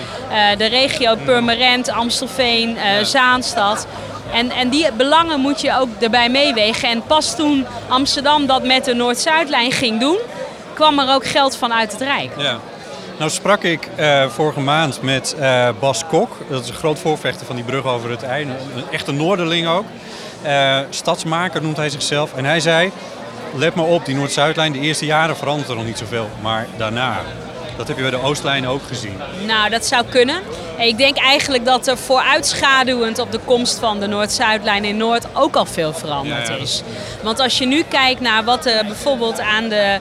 de 0.59 0.67
regio 0.67 1.17
Purmerend, 1.25 1.89
Amstelveen, 1.89 2.77
Zaanstad. 3.03 3.87
En, 4.33 4.51
en 4.51 4.69
die 4.69 4.93
belangen 4.93 5.41
moet 5.41 5.61
je 5.61 5.79
ook 5.79 5.89
erbij 6.01 6.29
meewegen. 6.29 6.89
En 6.89 7.03
pas 7.03 7.37
toen 7.37 7.67
Amsterdam 7.89 8.47
dat 8.47 8.65
met 8.65 8.85
de 8.85 8.95
Noord-Zuidlijn 8.95 9.73
ging 9.73 10.01
doen, 10.01 10.19
kwam 10.75 10.99
er 10.99 11.15
ook 11.15 11.27
geld 11.27 11.57
vanuit 11.57 11.93
het 11.93 12.01
Rijk. 12.01 12.31
Ja. 12.39 12.59
Nou 13.23 13.35
sprak 13.35 13.63
ik 13.63 13.89
eh, 13.97 14.29
vorige 14.29 14.61
maand 14.61 15.03
met 15.03 15.35
eh, 15.39 15.69
Bas 15.81 16.07
Kok. 16.07 16.37
Dat 16.49 16.63
is 16.63 16.69
een 16.69 16.75
groot 16.75 16.99
voorvechter 16.99 17.47
van 17.47 17.57
die 17.57 17.65
brug 17.65 17.87
over 17.87 18.11
het 18.11 18.23
IJ. 18.23 18.43
Een, 18.43 18.49
een 18.49 18.91
echte 18.91 19.13
Noorderling 19.13 19.67
ook. 19.67 19.85
Eh, 20.43 20.79
stadsmaker 20.91 21.63
noemt 21.63 21.77
hij 21.77 21.91
zichzelf. 21.91 22.35
En 22.35 22.45
hij 22.45 22.61
zei, 22.61 22.91
let 23.55 23.75
maar 23.75 23.85
op, 23.85 24.05
die 24.05 24.15
Noord-Zuidlijn, 24.15 24.73
de 24.73 24.79
eerste 24.79 25.05
jaren 25.05 25.37
verandert 25.37 25.69
er 25.69 25.77
nog 25.77 25.85
niet 25.85 25.99
zoveel. 25.99 26.29
Maar 26.41 26.67
daarna, 26.77 27.21
dat 27.77 27.89
heb 27.89 27.97
je 27.97 28.03
bij 28.03 28.11
de 28.11 28.23
Oostlijn 28.23 28.69
ook 28.69 28.83
gezien. 28.87 29.17
Nou, 29.47 29.71
dat 29.71 29.87
zou 29.87 30.05
kunnen. 30.11 30.41
Ik 30.79 30.99
denk 30.99 31.17
eigenlijk 31.17 31.65
dat 31.65 31.87
er 31.87 31.99
vooruitschaduwend 31.99 33.19
op 33.19 33.33
de 33.33 33.41
komst 33.45 33.79
van 33.79 34.01
de 34.01 34.07
Noord-Zuidlijn 34.07 34.85
in 34.85 34.97
Noord 34.97 35.27
ook 35.33 35.57
al 35.57 35.67
veel 35.67 35.93
veranderd 35.93 36.47
Ja, 36.47 36.53
ja, 36.53 36.59
dat 36.59 36.69
is. 36.69 36.83
Want 37.23 37.41
als 37.41 37.59
je 37.59 37.67
nu 37.67 37.83
kijkt 37.83 38.21
naar 38.21 38.45
wat 38.45 38.67
er 38.67 38.87
bijvoorbeeld 38.87 39.41
aan 39.41 39.69
de 39.69 39.99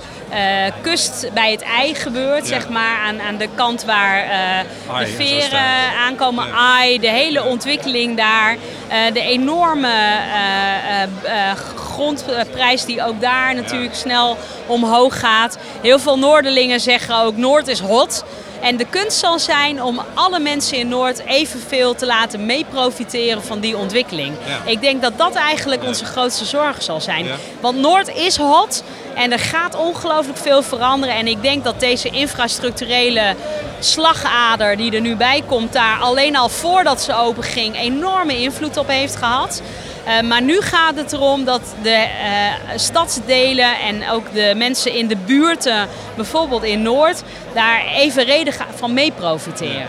kust 0.82 1.30
bij 1.34 1.52
het 1.52 1.62
ei 1.62 1.96
gebeurt, 1.96 2.48
zeg 2.48 2.70
maar, 2.70 2.98
aan, 2.98 3.22
aan 3.22 3.38
de 3.38 3.48
kant 3.56 3.84
waar 3.84 4.24
eh, 4.24 5.00
de 5.00 5.08
veren 5.08 5.96
aankomen, 6.06 6.54
ai, 6.54 7.00
de 7.00 7.10
hele 7.10 7.44
ontwikkeling 7.44 8.18
daar, 8.18 8.58
eh, 8.88 9.14
de 9.14 9.22
enorme 9.22 9.88
eh, 9.88 11.02
eh, 11.02 11.50
eh, 11.50 11.58
grondprijs 11.76 12.86
die 12.86 13.04
ook 13.04 13.22
daar 13.22 13.56
natuurlijk 13.56 13.96
snel 13.96 14.38
omhoog 14.66 15.20
gaat. 15.20 15.58
Heel 15.82 16.00
veel 16.00 16.20
Noorderlingen 16.20 16.80
zeggen 16.80 17.16
ook 17.16 17.38
Noord 17.38 17.68
is 17.68 17.80
hot. 17.80 18.24
En 18.62 18.78
de 18.78 18.86
kunst 18.90 19.18
zal 19.18 19.40
zijn 19.40 19.84
om 19.84 20.02
alle 20.14 20.40
mensen 20.40 20.78
in 20.78 20.88
Noord 20.88 21.26
evenveel 21.26 21.96
te 21.96 22.06
laten 22.06 22.46
meeprofiteren 22.46 23.44
van 23.44 23.60
die 23.60 23.78
ontwikkeling. 23.78 24.36
Ja. 24.48 24.72
Ik 24.72 24.82
denk 24.82 25.02
dat 25.02 25.18
dat 25.18 25.36
eigenlijk 25.36 25.84
onze 25.84 26.06
grootste 26.06 26.46
zorg 26.46 26.84
zal 26.84 27.02
zijn. 27.02 27.26
Ja. 27.26 27.36
Want 27.60 27.78
Noord 27.78 28.16
is 28.16 28.38
hot 28.38 28.84
en 29.16 29.32
er 29.32 29.40
gaat 29.40 29.76
ongelooflijk 29.76 30.38
veel 30.38 30.64
veranderen. 30.64 31.16
En 31.16 31.28
ik 31.28 31.42
denk 31.42 31.64
dat 31.64 31.80
deze 31.80 32.10
infrastructurele 32.10 33.36
slagader 33.80 34.78
die 34.78 34.92
er 34.92 35.02
nu 35.02 35.16
bij 35.16 35.44
komt, 35.46 35.74
daar 35.74 36.00
alleen 36.00 36.36
al 36.36 36.50
voordat 36.50 37.02
ze 37.02 37.16
open 37.16 37.44
ging, 37.44 37.76
enorme 37.78 38.38
invloed 38.38 38.78
op 38.78 38.88
heeft 38.88 39.16
gehad. 39.16 39.62
Eh, 40.06 40.22
maar 40.22 40.42
nu 40.42 40.62
gaat 40.62 40.96
het 40.96 41.14
erom 41.14 41.46
dat 41.46 41.62
de 41.82 41.90
eh, 41.90 42.08
stadsdelen 42.76 43.80
en 43.80 44.10
ook 44.10 44.34
de 44.34 44.54
mensen 44.56 44.94
in 44.94 45.08
de 45.08 45.18
buurten, 45.26 45.88
bijvoorbeeld 46.16 46.64
in 46.64 46.82
Noord, 46.82 47.24
daar 47.54 47.86
evenredig 47.96 48.58
van 48.76 48.94
mee 48.94 49.12
profiteren. 49.12 49.88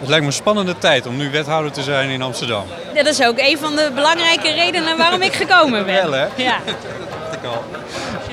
Het 0.00 0.08
lijkt 0.08 0.24
me 0.24 0.30
een 0.30 0.36
spannende 0.36 0.78
tijd 0.78 1.06
om 1.06 1.16
nu 1.16 1.30
wethouder 1.30 1.72
te 1.72 1.82
zijn 1.82 2.10
in 2.10 2.22
Amsterdam. 2.22 2.64
Dat 2.94 3.06
is 3.06 3.22
ook 3.22 3.38
een 3.38 3.58
van 3.58 3.76
de 3.76 3.90
belangrijke 3.94 4.52
redenen 4.52 4.96
waarom 4.96 5.22
ik 5.22 5.32
gekomen 5.32 5.84
ben. 5.84 5.94
Wel, 5.94 6.12
hè? 6.12 6.26
Ja, 6.44 6.56
dacht 6.66 7.34
ik 7.34 7.44
al. 7.44 7.64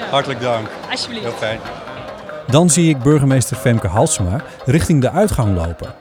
Hartelijk 0.09 0.41
dank. 0.41 0.67
alsjeblieft. 0.91 1.23
Heel 1.23 1.33
fijn. 1.37 1.59
Dan 2.47 2.69
zie 2.69 2.89
ik 2.89 2.99
burgemeester 2.99 3.57
Femke 3.57 3.87
Halsema 3.87 4.41
richting 4.65 5.01
de 5.01 5.11
uitgang 5.11 5.55
lopen. 5.55 6.00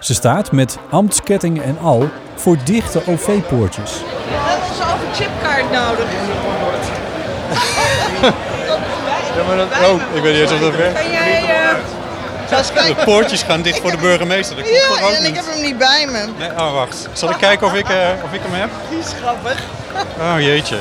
Ze 0.00 0.14
staat 0.14 0.52
met 0.52 0.78
ambtsketting 0.90 1.62
en 1.62 1.78
al 1.78 2.08
voor 2.34 2.56
dichte 2.64 3.02
OV-poortjes. 3.06 3.90
We 3.92 4.04
hebben 4.30 4.68
onze 4.70 4.82
overchipkaart 4.94 5.70
nodig. 5.72 6.06
Ja, 9.36 9.46
maar 9.46 9.56
dat, 9.56 9.66
oh, 9.90 10.00
ik 10.14 10.22
weet 10.22 10.32
niet 10.32 10.42
eens 10.42 10.52
of 10.52 10.58
dat 10.60 10.76
werkt. 10.76 11.00
Kan 11.00 11.10
jij... 11.10 11.42
eh, 12.50 12.86
De 12.96 13.04
poortjes 13.04 13.42
gaan 13.42 13.62
dicht 13.62 13.80
voor 13.80 13.90
de 13.90 13.96
burgemeester. 13.96 14.56
Dat 14.56 14.68
Ja, 14.68 15.04
ook 15.06 15.12
en 15.12 15.24
ik 15.24 15.34
heb 15.34 15.44
hem 15.46 15.62
niet 15.62 15.78
bij 15.78 16.06
me. 16.10 16.24
Nee, 16.38 16.50
oh, 16.50 16.72
wacht. 16.72 17.08
Zal 17.12 17.30
ik 17.30 17.36
kijken 17.36 17.66
of 17.66 17.74
ik, 17.74 17.88
eh, 17.88 17.96
of 18.24 18.32
ik 18.32 18.40
hem 18.42 18.60
heb? 18.60 18.70
Die 18.90 18.98
is 18.98 19.06
grappig. 19.22 19.62
Oh, 20.20 20.34
jeetje. 20.40 20.76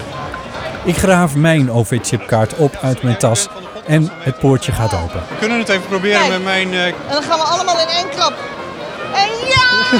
Ik 0.84 0.98
graaf 0.98 1.36
mijn 1.36 1.72
OV-chipkaart 1.72 2.56
op 2.56 2.78
uit 2.82 3.04
mijn 3.04 3.18
tas 3.18 3.48
en 3.88 4.12
het 4.20 4.40
poortje 4.40 4.72
gaat 4.72 4.94
open. 4.94 5.22
We 5.30 5.36
kunnen 5.40 5.60
het 5.60 5.70
even 5.70 5.88
proberen 5.88 6.20
Kijk. 6.20 6.32
met 6.32 6.44
mijn... 6.44 6.74
eh, 6.74 6.86
En 6.86 6.94
dan 7.12 7.24
gaan 7.24 7.38
we 7.40 7.46
allemaal 7.46 7.80
in 7.80 7.88
één 7.88 8.10
klap. 8.16 8.34
En 9.14 9.30
ja! 9.48 10.00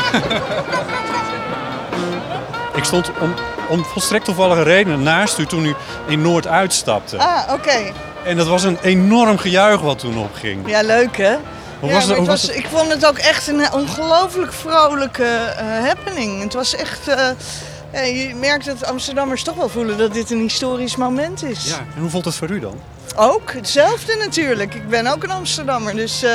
ik 2.76 2.84
stond 2.84 3.12
om, 3.20 3.34
om 3.68 3.86
volstrekt 3.86 4.26
toevallige 4.26 4.64
redenen 4.64 5.04
naast 5.04 5.38
u 5.38 5.46
toen 5.46 5.66
u 5.66 5.76
in 6.08 6.22
Noord 6.22 6.48
uitstapte. 6.48 7.18
Ah, 7.18 7.54
oké. 7.54 7.92
En 8.26 8.38
dat 8.38 8.48
was 8.48 8.64
een 8.64 8.78
enorm 8.82 9.38
gejuich 9.38 9.82
wat 9.82 10.00
toen 10.00 10.18
opging. 10.18 10.70
Ja, 10.70 10.82
leuk 10.82 11.18
hè? 11.18 11.36
Hoe 11.80 11.90
ja, 11.90 11.96
was 11.96 12.06
het- 12.08 12.18
hoe 12.18 12.28
was 12.28 12.50
ik 12.50 12.68
vond 12.72 12.92
het 12.92 13.06
ook 13.06 13.18
echt 13.18 13.48
een 13.48 13.72
ongelooflijk 13.74 14.54
vrolijke 14.54 15.24
eh, 15.26 15.66
happening. 15.86 16.42
Het 16.44 16.54
was 16.54 16.76
echt... 16.76 17.08
eh, 17.08 17.28
ja, 17.94 18.00
je 18.02 18.36
merkt 18.36 18.66
dat 18.66 18.86
Amsterdammers 18.86 19.44
toch 19.44 19.56
wel 19.56 19.70
voelen 19.70 19.98
dat 19.98 20.14
dit 20.14 20.32
een 20.32 20.40
historisch 20.42 20.96
moment 20.96 21.44
is. 21.44 21.66
Ja, 21.66 21.78
en 21.96 22.02
hoe 22.02 22.10
voelt 22.10 22.26
het 22.26 22.36
voor 22.36 22.50
u 22.50 22.60
dan? 22.60 22.80
Ook, 23.16 23.52
hetzelfde 23.54 24.16
natuurlijk. 24.20 24.74
Ik 24.74 24.90
ben 24.90 25.08
ook 25.08 25.24
een 25.24 25.32
Amsterdammer, 25.32 25.96
dus 25.96 26.24
eh, 26.24 26.32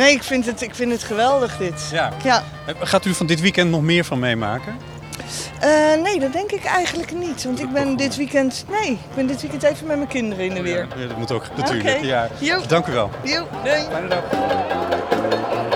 nee, 0.00 0.14
ik 0.14 0.22
vind, 0.22 0.46
het, 0.46 0.62
ik 0.62 0.74
vind 0.74 0.92
het 0.92 1.02
geweldig 1.02 1.56
dit. 1.56 1.88
Ja. 1.92 2.12
Ja. 2.22 2.44
Gaat 2.80 3.04
u 3.04 3.14
van 3.14 3.26
dit 3.26 3.40
weekend 3.40 3.70
nog 3.70 3.82
meer 3.82 4.04
van 4.04 4.18
meemaken? 4.18 4.76
Eh, 5.60 6.02
nee, 6.02 6.20
dat 6.20 6.32
denk 6.32 6.50
ik 6.50 6.64
eigenlijk 6.64 7.12
niet. 7.12 7.44
Want 7.44 7.60
ik 7.60 7.72
ben 7.72 7.96
dit 7.96 8.16
weekend, 8.16 8.64
nee, 8.68 8.90
ik 8.90 9.14
ben 9.14 9.26
dit 9.26 9.40
weekend 9.40 9.62
even 9.62 9.86
met 9.86 9.96
mijn 9.96 10.08
kinderen 10.08 10.44
in 10.44 10.54
de 10.54 10.62
weer. 10.62 10.86
Ja, 10.96 11.06
dat 11.06 11.16
moet 11.16 11.32
ook 11.32 11.44
natuurlijk. 11.56 12.00
Ja. 12.00 12.28
Dank 12.66 12.86
u 12.86 12.92
wel. 12.92 13.10
Jo, 13.22 13.46
doei. 13.64 13.82
Fijne 13.90 14.08
dag. 14.08 15.69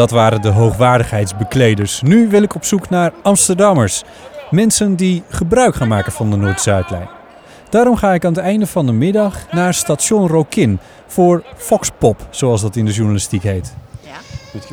Dat 0.00 0.10
waren 0.10 0.42
de 0.42 0.48
hoogwaardigheidsbekleders. 0.48 2.02
Nu 2.02 2.28
wil 2.28 2.42
ik 2.42 2.54
op 2.54 2.64
zoek 2.64 2.90
naar 2.90 3.12
Amsterdammers. 3.22 4.02
Mensen 4.50 4.96
die 4.96 5.22
gebruik 5.28 5.74
gaan 5.74 5.88
maken 5.88 6.12
van 6.12 6.30
de 6.30 6.36
Noord-Zuidlijn. 6.36 7.08
Daarom 7.68 7.96
ga 7.96 8.14
ik 8.14 8.24
aan 8.24 8.32
het 8.32 8.42
einde 8.42 8.66
van 8.66 8.86
de 8.86 8.92
middag 8.92 9.52
naar 9.52 9.74
station 9.74 10.28
Rokin 10.28 10.78
voor 11.06 11.44
Foxpop, 11.56 12.26
zoals 12.30 12.60
dat 12.60 12.76
in 12.76 12.84
de 12.84 12.92
journalistiek 12.92 13.42
heet. 13.42 13.74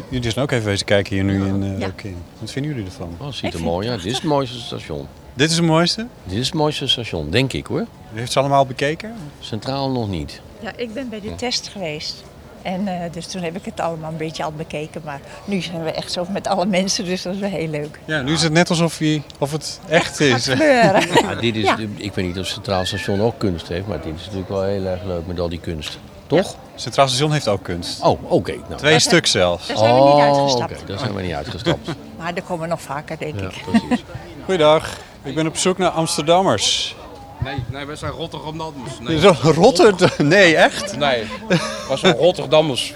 Jullie 0.10 0.32
zijn 0.32 0.46
ook 0.46 0.52
even 0.52 0.66
wezen 0.66 0.86
kijken 0.86 1.16
hier 1.16 1.24
nu 1.24 1.46
in 1.46 1.64
uh, 1.64 1.80
Rokin. 1.80 2.16
Wat 2.40 2.52
vinden 2.52 2.72
jullie 2.72 2.86
ervan? 2.86 3.16
Oh, 3.18 3.32
ziet 3.32 3.54
er 3.54 3.62
mooi 3.62 3.90
uit. 3.90 4.02
Dit 4.02 4.12
is 4.12 4.18
het 4.18 4.28
mooiste 4.28 4.60
station. 4.60 5.08
Dit 5.34 5.50
is 5.50 5.58
het 5.58 5.66
mooiste? 5.66 6.08
Dit 6.24 6.38
is 6.38 6.46
het 6.46 6.56
mooiste 6.56 6.88
station, 6.88 7.30
denk 7.30 7.54
ik 7.54 7.66
hoor. 7.66 7.86
U 8.14 8.20
heeft 8.20 8.32
ze 8.32 8.40
allemaal 8.40 8.66
bekeken? 8.66 9.14
Centraal 9.40 9.92
nog 9.92 10.10
niet. 10.10 10.42
Ja, 10.60 10.72
ik 10.76 10.94
ben 10.94 11.10
bij 11.10 11.22
de 11.22 11.36
test 11.36 11.68
geweest. 11.68 12.24
En 12.62 12.88
eh, 12.88 13.12
dus 13.12 13.28
toen 13.28 13.41
heb 13.41 13.55
ik 13.55 13.66
het 13.66 13.80
allemaal 13.80 14.12
een 14.12 14.18
beetje 14.18 14.43
al 14.43 14.51
bekeken. 14.51 15.01
Maar 15.05 15.20
nu 15.45 15.62
zijn 15.62 15.84
we 15.84 15.91
echt 15.91 16.12
zo 16.12 16.26
met 16.30 16.47
alle 16.47 16.66
mensen, 16.66 17.05
dus 17.05 17.22
dat 17.22 17.34
is 17.34 17.39
wel 17.39 17.49
heel 17.49 17.68
leuk. 17.68 17.99
Ja, 18.05 18.22
nu 18.22 18.34
is 18.34 18.41
het 18.41 18.51
net 18.51 18.70
alsof, 18.70 18.99
je, 18.99 19.22
of 19.39 19.51
het 19.51 19.80
echt 19.89 20.20
is. 20.20 20.45
Ja, 20.58 21.36
dit 21.39 21.55
is, 21.55 21.64
Ja. 21.64 21.78
Ik 21.95 22.14
weet 22.14 22.26
niet 22.26 22.39
of 22.39 22.45
Centraal 22.45 22.86
Station 22.86 23.22
ook 23.22 23.38
kunst 23.38 23.68
heeft, 23.68 23.88
maar 23.88 24.01
dit 24.01 24.14
is 24.16 24.22
natuurlijk 24.22 24.49
wel 24.49 24.64
heel 24.64 24.86
erg 24.86 25.03
leuk 25.03 25.28
met 25.28 25.39
al 25.39 25.49
die 25.49 25.60
kunst. 25.60 25.99
Toch? 26.28 26.55
Centraal 26.76 27.08
Station 27.08 27.32
heeft 27.32 27.47
ook 27.47 27.64
kunst. 27.64 28.01
Oh, 28.01 28.32
oké. 28.32 28.51
Nou, 28.68 28.76
Twee 28.76 28.99
stuk 28.99 29.26
zelfs. 29.28 29.68
Daar 29.68 29.78
zijn 29.78 29.93
we 29.93 29.99
niet 29.99 30.10
Oh, 30.10 30.22
uitgestapt. 30.22 30.72
Oké, 30.72 30.86
daar 30.86 30.99
zijn 30.99 31.14
we 31.14 31.22
niet 31.22 31.34
uitgestapt. 31.34 31.88
Maar 32.18 32.34
er 32.34 32.41
komen 32.43 32.70
nog 32.70 32.82
vaker, 32.82 33.18
denk 33.18 33.39
Ja, 33.39 33.45
ik. 33.47 33.64
precies. 33.66 34.03
Goeiedag, 34.45 34.97
ik 35.24 35.36
ben 35.36 35.47
op 35.47 35.58
zoek 35.58 35.78
naar 35.78 35.89
Amsterdammers. 35.89 36.95
Nee, 37.44 37.64
nee, 37.72 37.86
wij 37.86 37.96
zijn 37.96 38.12
Rotterdammers. 38.12 39.00
Nee. 39.00 39.20
Zo, 39.20 39.34
Rotterdam? 39.42 40.10
Nee, 40.28 40.56
echt? 40.56 40.98
Nee, 40.98 41.24
wij 41.88 41.98
zijn 41.98 42.14
Rotterdammers. 42.16 42.94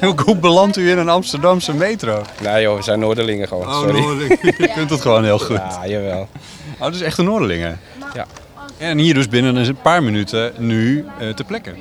Hoe 0.24 0.36
belandt 0.36 0.76
u 0.76 0.90
in 0.90 0.98
een 0.98 1.08
Amsterdamse 1.08 1.74
metro? 1.74 2.22
Nee 2.42 2.62
joh, 2.62 2.76
we 2.76 2.82
zijn 2.82 2.98
Noorderlingen 2.98 3.48
gewoon, 3.48 3.66
Oh, 3.66 3.78
sorry. 3.80 4.00
Noorderlingen. 4.00 4.38
Je 4.58 4.70
kunt 4.74 4.90
het 4.90 5.00
gewoon 5.00 5.24
heel 5.24 5.38
goed. 5.38 5.56
Ja, 5.56 5.86
jawel. 5.86 6.28
Oh, 6.74 6.80
dat 6.80 6.94
is 6.94 7.00
echt 7.00 7.18
een 7.18 7.24
Noorderlingen. 7.24 7.80
Ja. 8.14 8.26
En 8.78 8.98
hier 8.98 9.14
dus 9.14 9.28
binnen 9.28 9.56
een 9.56 9.76
paar 9.82 10.02
minuten 10.02 10.52
nu 10.58 11.06
eh 11.18 11.28
ter 11.28 11.44
plekke. 11.44 11.72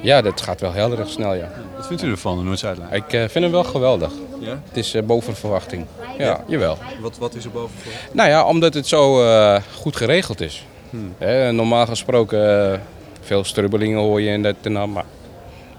Ja, 0.00 0.22
dat 0.22 0.40
gaat 0.40 0.60
wel 0.60 0.72
heel 0.72 0.98
erg 0.98 1.08
snel, 1.08 1.34
ja. 1.34 1.50
Wat 1.76 1.86
vindt 1.86 2.02
u 2.02 2.10
ervan, 2.10 2.38
de 2.38 2.44
Noord-Zuidlijn? 2.44 2.92
Ik 2.92 3.12
eh, 3.12 3.20
vind 3.20 3.44
hem 3.44 3.50
wel 3.50 3.64
geweldig. 3.64 4.10
Ja? 4.40 4.60
Het 4.68 4.76
is 4.76 4.94
eh, 4.94 5.02
boven 5.02 5.36
verwachting. 5.36 5.86
Ja, 6.18 6.24
Ja? 6.24 6.44
jawel. 6.46 6.78
Wat, 7.00 7.18
wat 7.18 7.34
is 7.34 7.44
er 7.44 7.50
boven 7.50 7.74
voor? 7.82 7.92
Nou 8.12 8.28
ja, 8.28 8.44
omdat 8.44 8.74
het 8.74 8.86
zo 8.86 9.24
eh, 9.28 9.60
goed 9.76 9.96
geregeld 9.96 10.40
is. 10.40 10.66
Hmm. 10.94 11.56
Normaal 11.56 11.86
gesproken, 11.86 12.72
eh, 12.72 12.78
veel 13.20 13.44
strubbelingen 13.44 13.98
hoor 13.98 14.20
je 14.20 14.30
en 14.30 14.42
dat 14.42 14.54
en 14.62 14.74
dat, 14.74 14.86
maar 14.86 15.04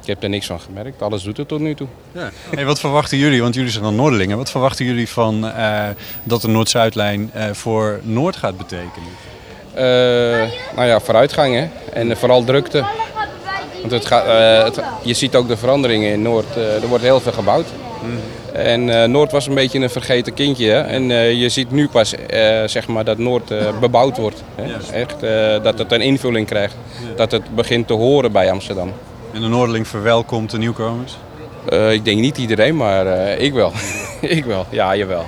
Ik 0.01 0.07
heb 0.11 0.23
er 0.23 0.29
niks 0.29 0.45
van 0.45 0.59
gemerkt. 0.59 1.01
Alles 1.01 1.23
doet 1.23 1.37
het 1.37 1.47
tot 1.47 1.59
nu 1.59 1.75
toe. 1.75 1.87
Ja. 2.11 2.29
Hey, 2.55 2.65
wat 2.65 2.79
verwachten 2.79 3.17
jullie, 3.17 3.41
want 3.41 3.55
jullie 3.55 3.71
zijn 3.71 3.83
dan 3.83 3.95
Noorderlingen, 3.95 4.37
wat 4.37 4.51
verwachten 4.51 4.85
jullie 4.85 5.09
van 5.09 5.47
eh, 5.51 5.83
dat 6.23 6.41
de 6.41 6.47
Noord-Zuidlijn 6.47 7.29
eh, 7.33 7.45
voor 7.51 7.99
Noord 8.03 8.35
gaat 8.35 8.57
betekenen? 8.57 9.09
Nou 10.75 10.87
ja, 10.87 10.99
vooruitgang 10.99 11.53
hè. 11.55 11.67
En 11.93 12.17
vooral 12.17 12.43
drukte. 12.43 12.85
Want 13.79 13.91
het 13.91 14.05
gaat, 14.05 14.25
het- 14.75 14.83
je 15.03 15.13
ziet 15.13 15.35
ook 15.35 15.47
de 15.47 15.57
veranderingen 15.57 16.11
in 16.11 16.21
Noord. 16.21 16.55
Er 16.55 16.87
wordt 16.87 17.03
heel 17.03 17.19
veel 17.19 17.31
gebouwd. 17.31 17.67
En 18.55 19.01
eh, 19.01 19.07
Noord 19.07 19.31
was 19.31 19.47
een 19.47 19.53
beetje 19.53 19.79
een 19.79 19.89
vergeten 19.89 20.33
kindje. 20.33 20.69
Hè? 20.69 20.81
En 20.81 21.11
eh, 21.11 21.33
je 21.41 21.49
ziet 21.49 21.71
nu 21.71 21.87
pas 21.87 22.15
eh, 22.15 22.63
zeg 22.65 22.87
maar 22.87 23.03
dat 23.03 23.17
Noord 23.17 23.51
eh, 23.51 23.79
bebouwd 23.79 24.17
wordt. 24.17 24.43
Hè? 24.55 24.93
Echt, 24.93 25.23
eh, 25.23 25.63
dat 25.63 25.77
het 25.77 25.91
een 25.91 26.01
invulling 26.01 26.47
krijgt. 26.47 26.75
Dat 27.15 27.31
het 27.31 27.55
begint 27.55 27.87
te 27.87 27.93
horen 27.93 28.31
bij 28.31 28.51
Amsterdam. 28.51 28.91
En 29.33 29.41
de 29.41 29.47
Noorderling 29.47 29.87
verwelkomt 29.87 30.51
de 30.51 30.57
nieuwkomers? 30.57 31.17
Eh, 31.69 31.91
ik 31.91 32.05
denk 32.05 32.19
niet 32.19 32.37
iedereen, 32.37 32.75
maar 32.75 33.07
eh, 33.07 33.41
ik 33.41 33.53
wel. 33.53 33.71
ik 34.37 34.45
wel, 34.45 34.65
ja, 34.69 34.95
jawel. 34.95 35.25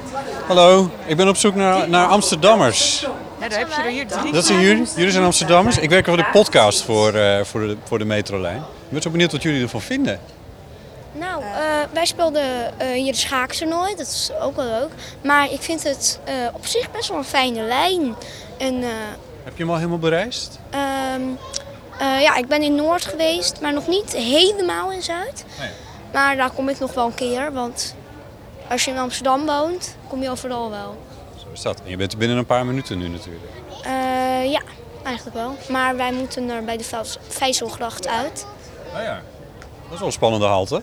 Hallo, 0.47 0.89
ik 1.05 1.17
ben 1.17 1.28
op 1.28 1.36
zoek 1.36 1.55
naar, 1.55 1.89
naar 1.89 2.05
Amsterdammers. 2.07 3.01
Ja, 3.41 3.47
daar 3.49 3.59
heb 3.59 3.67
je 3.67 3.82
er 3.82 3.89
hier 3.89 4.07
drie. 4.07 4.32
Dat 4.34 4.45
zijn 4.45 4.59
jullie? 4.59 4.86
Jullie 4.95 5.11
zijn 5.11 5.23
Amsterdammers? 5.23 5.78
Ik 5.78 5.89
werk 5.89 6.05
voor 6.05 6.17
de 6.17 6.25
podcast 6.32 6.82
voor, 6.84 7.13
eh, 7.13 7.43
voor, 7.43 7.59
de, 7.59 7.78
voor 7.84 7.99
de 7.99 8.05
metrolijn. 8.05 8.57
Ik 8.57 8.89
ben 8.89 9.01
zo 9.01 9.09
benieuwd 9.09 9.32
wat 9.32 9.43
jullie 9.43 9.61
ervan 9.61 9.82
vinden. 9.82 10.19
Nou, 11.20 11.43
eh, 11.43 11.49
wij 11.93 12.05
speelden 12.05 12.80
eh, 12.80 12.88
hier 12.91 13.11
de 13.11 13.18
schaaktoernooi, 13.18 13.95
dat 13.95 14.07
is 14.07 14.32
ook 14.41 14.55
wel 14.55 14.65
leuk. 14.65 14.89
Maar 15.24 15.51
ik 15.51 15.61
vind 15.61 15.84
het 15.84 16.20
eh, 16.24 16.34
op 16.53 16.65
zich 16.65 16.91
best 16.91 17.09
wel 17.09 17.18
een 17.18 17.24
fijne 17.24 17.61
lijn. 17.61 18.15
En, 18.57 18.76
Heb 19.43 19.57
je 19.57 19.63
hem 19.63 19.70
al 19.70 19.76
helemaal 19.76 19.97
bereisd? 19.99 20.59
ehm, 20.70 21.22
eh, 21.99 22.22
ja, 22.22 22.36
ik 22.36 22.47
ben 22.47 22.61
in 22.63 22.76
Noord 22.76 23.05
geweest, 23.05 23.61
maar 23.61 23.74
nog 23.74 23.88
niet 23.88 24.13
helemaal 24.15 24.91
in 24.91 25.01
Zuid. 25.01 25.45
Maar 26.13 26.36
daar 26.36 26.51
kom 26.51 26.70
ik 26.70 26.80
nog 26.80 26.93
wel 26.93 27.05
een 27.05 27.13
keer, 27.13 27.53
want 27.53 27.95
als 28.70 28.86
je 28.86 28.91
in 28.91 28.97
Amsterdam 28.97 29.45
woont, 29.45 29.95
kom 30.07 30.22
je 30.22 30.30
overal 30.30 30.70
wel. 30.70 30.97
Zo 31.38 31.45
is 31.53 31.61
dat. 31.61 31.82
En 31.84 31.89
je 31.89 31.97
bent 31.97 32.11
er 32.11 32.18
binnen 32.18 32.38
een 32.38 32.45
paar 32.45 32.65
minuten 32.65 32.97
nu 32.97 33.07
natuurlijk. 33.07 33.45
Ja, 34.51 34.61
eigenlijk 35.03 35.36
wel. 35.36 35.55
Maar 35.70 35.95
wij 35.95 36.11
moeten 36.11 36.49
er 36.49 36.63
bij 36.63 36.78
de 36.78 36.84
Vijzelgracht 37.28 38.07
uit. 38.07 38.45
Oh 38.95 39.01
ja, 39.01 39.22
dat 39.84 39.93
is 39.93 39.97
wel 39.97 40.07
een 40.07 40.13
spannende 40.13 40.45
halte. 40.45 40.82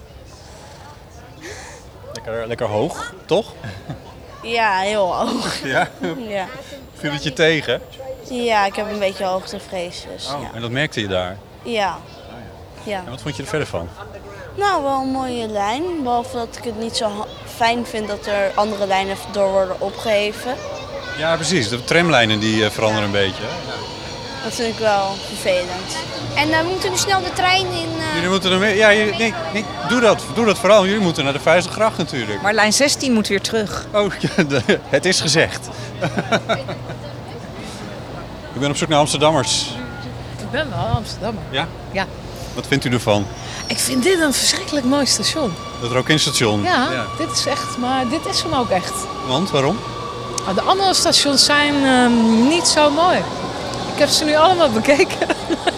Lekker, 2.14 2.46
lekker 2.46 2.66
hoog, 2.66 3.12
toch? 3.26 3.52
Ja, 4.42 4.78
heel 4.78 5.14
hoog. 5.14 5.62
Ja? 5.64 5.88
Ja. 6.28 6.46
Viel 6.94 7.12
het 7.12 7.22
je 7.22 7.32
tegen? 7.32 7.80
ja, 8.30 8.66
ik 8.66 8.74
heb 8.74 8.90
een 8.90 8.98
beetje 8.98 9.24
hoogtevrees. 9.24 10.06
Dus, 10.12 10.26
ja. 10.26 10.50
En 10.54 10.60
dat 10.60 10.70
merkte 10.70 11.00
je 11.00 11.08
daar. 11.08 11.36
Ja. 11.62 11.98
ja. 12.82 12.98
En 13.04 13.10
wat 13.10 13.20
vond 13.22 13.36
je 13.36 13.42
er 13.42 13.48
verder 13.48 13.66
van? 13.66 13.88
Nou, 14.54 14.82
wel 14.82 15.00
een 15.00 15.08
mooie 15.08 15.46
lijn. 15.46 15.82
Behalve 16.02 16.36
dat 16.36 16.56
ik 16.56 16.64
het 16.64 16.78
niet 16.78 16.96
zo 16.96 17.26
fijn 17.56 17.86
vind 17.86 18.08
dat 18.08 18.26
er 18.26 18.52
andere 18.54 18.86
lijnen 18.86 19.16
door 19.32 19.50
worden 19.50 19.80
opgeheven. 19.80 20.54
Ja, 21.18 21.34
precies. 21.36 21.68
De 21.68 21.84
tramlijnen 21.84 22.40
die 22.40 22.64
eh, 22.64 22.70
veranderen 22.70 23.04
een 23.04 23.12
beetje. 23.12 23.42
hè? 23.42 23.93
Dat 24.44 24.52
vind 24.54 24.72
ik 24.74 24.78
wel 24.78 25.16
vervelend. 25.28 25.96
En 26.34 26.50
eh, 26.52 26.58
we 26.60 26.66
moeten 26.68 26.90
nu 26.90 26.96
snel 26.96 27.22
de 27.22 27.32
trein 27.32 27.66
in. 27.66 27.88
eh, 27.98 28.14
Jullie 28.14 28.28
moeten 28.28 28.52
er 28.52 28.58
mee... 28.58 28.76
Ja, 28.76 28.94
jullie- 28.94 29.14
nee, 29.16 29.34
nee, 29.52 29.64
doe 29.88 30.00
dat. 30.00 30.22
Doe 30.34 30.44
dat 30.44 30.58
vooral. 30.58 30.84
Jullie 30.86 31.00
moeten 31.00 31.24
naar 31.24 31.32
de 31.32 31.40
Vijzelgracht 31.40 31.96
natuurlijk. 31.98 32.42
Maar 32.42 32.52
lijn 32.54 32.72
16 32.72 33.12
moet 33.12 33.28
weer 33.28 33.40
terug. 33.40 33.86
Oh, 33.92 34.12
ja, 34.36 34.42
de- 34.42 34.80
het 34.88 35.04
is 35.04 35.20
gezegd. 35.20 35.68
ik 38.54 38.60
ben 38.60 38.70
op 38.70 38.76
zoek 38.76 38.88
naar 38.88 38.98
Amsterdammers. 38.98 39.66
Ik 40.38 40.50
ben 40.50 40.70
wel 40.70 40.78
Amsterdammer. 40.96 41.42
Ja? 41.50 41.66
Ja. 41.92 42.06
Wat 42.54 42.66
vindt 42.66 42.84
u 42.84 42.90
ervan? 42.92 43.26
Ik 43.66 43.78
vind 43.78 44.02
dit 44.02 44.20
een 44.20 44.32
verschrikkelijk 44.32 44.86
mooi 44.86 45.06
station. 45.06 45.52
Dat 45.80 45.90
Rokinstation? 45.90 46.62
Ja, 46.62 46.88
dit 47.18 47.30
is 47.30 47.46
echt, 47.46 47.78
maar 47.78 48.08
dit 48.08 48.26
is 48.26 48.42
hem 48.42 48.54
ook 48.54 48.70
echt. 48.70 48.92
Want, 49.26 49.50
waarom? 49.50 49.78
Maar 50.44 50.54
De 50.54 50.60
andere 50.62 50.94
stations 50.94 51.44
zijn 51.44 51.74
ehm, 51.84 52.48
niet 52.48 52.66
zo 52.66 52.90
mooi. 52.90 53.18
Ik 53.94 54.00
heb 54.00 54.08
ze 54.08 54.24
nu 54.24 54.34
allemaal 54.34 54.70
bekeken. 54.70 55.26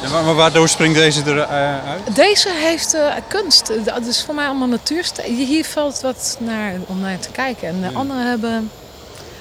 Ja, 0.02 0.22
maar, 0.22 0.34
waardoor 0.34 0.68
springt 0.68 0.96
deze 0.96 1.22
er 1.22 1.38
eh? 1.38 2.14
Deze 2.14 2.50
heeft 2.52 2.94
eh, 2.94 3.14
kunst. 3.28 3.72
Dat 3.84 4.06
is 4.06 4.24
voor 4.24 4.34
mij 4.34 4.46
allemaal 4.46 4.68
natuurst. 4.68 5.22
Hier 5.22 5.64
valt 5.64 6.00
wat 6.00 6.36
naar, 6.40 6.74
om 6.86 7.00
naar 7.00 7.18
te 7.18 7.30
kijken. 7.30 7.68
En 7.68 7.80
de 7.80 7.98
andere 7.98 8.20
hebben... 8.20 8.70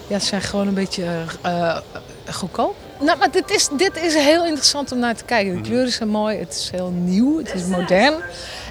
Ja, 0.07 0.19
ze 0.19 0.26
zijn 0.26 0.41
gewoon 0.41 0.67
een 0.67 0.73
beetje 0.73 1.05
eh, 1.41 1.78
goedkoop. 2.32 2.76
Nou, 2.99 3.17
maar 3.17 3.32
dit 3.32 3.49
is, 3.49 3.67
dit 3.71 3.97
is 4.01 4.13
heel 4.13 4.45
interessant 4.45 4.91
om 4.91 4.99
naar 4.99 5.15
te 5.15 5.23
kijken. 5.23 5.55
De 5.55 5.61
kleuren 5.61 5.91
zijn 5.91 6.09
mooi, 6.09 6.38
het 6.38 6.53
is 6.53 6.69
heel 6.71 6.91
nieuw, 6.95 7.38
het 7.38 7.53
is 7.53 7.63
modern. 7.63 8.13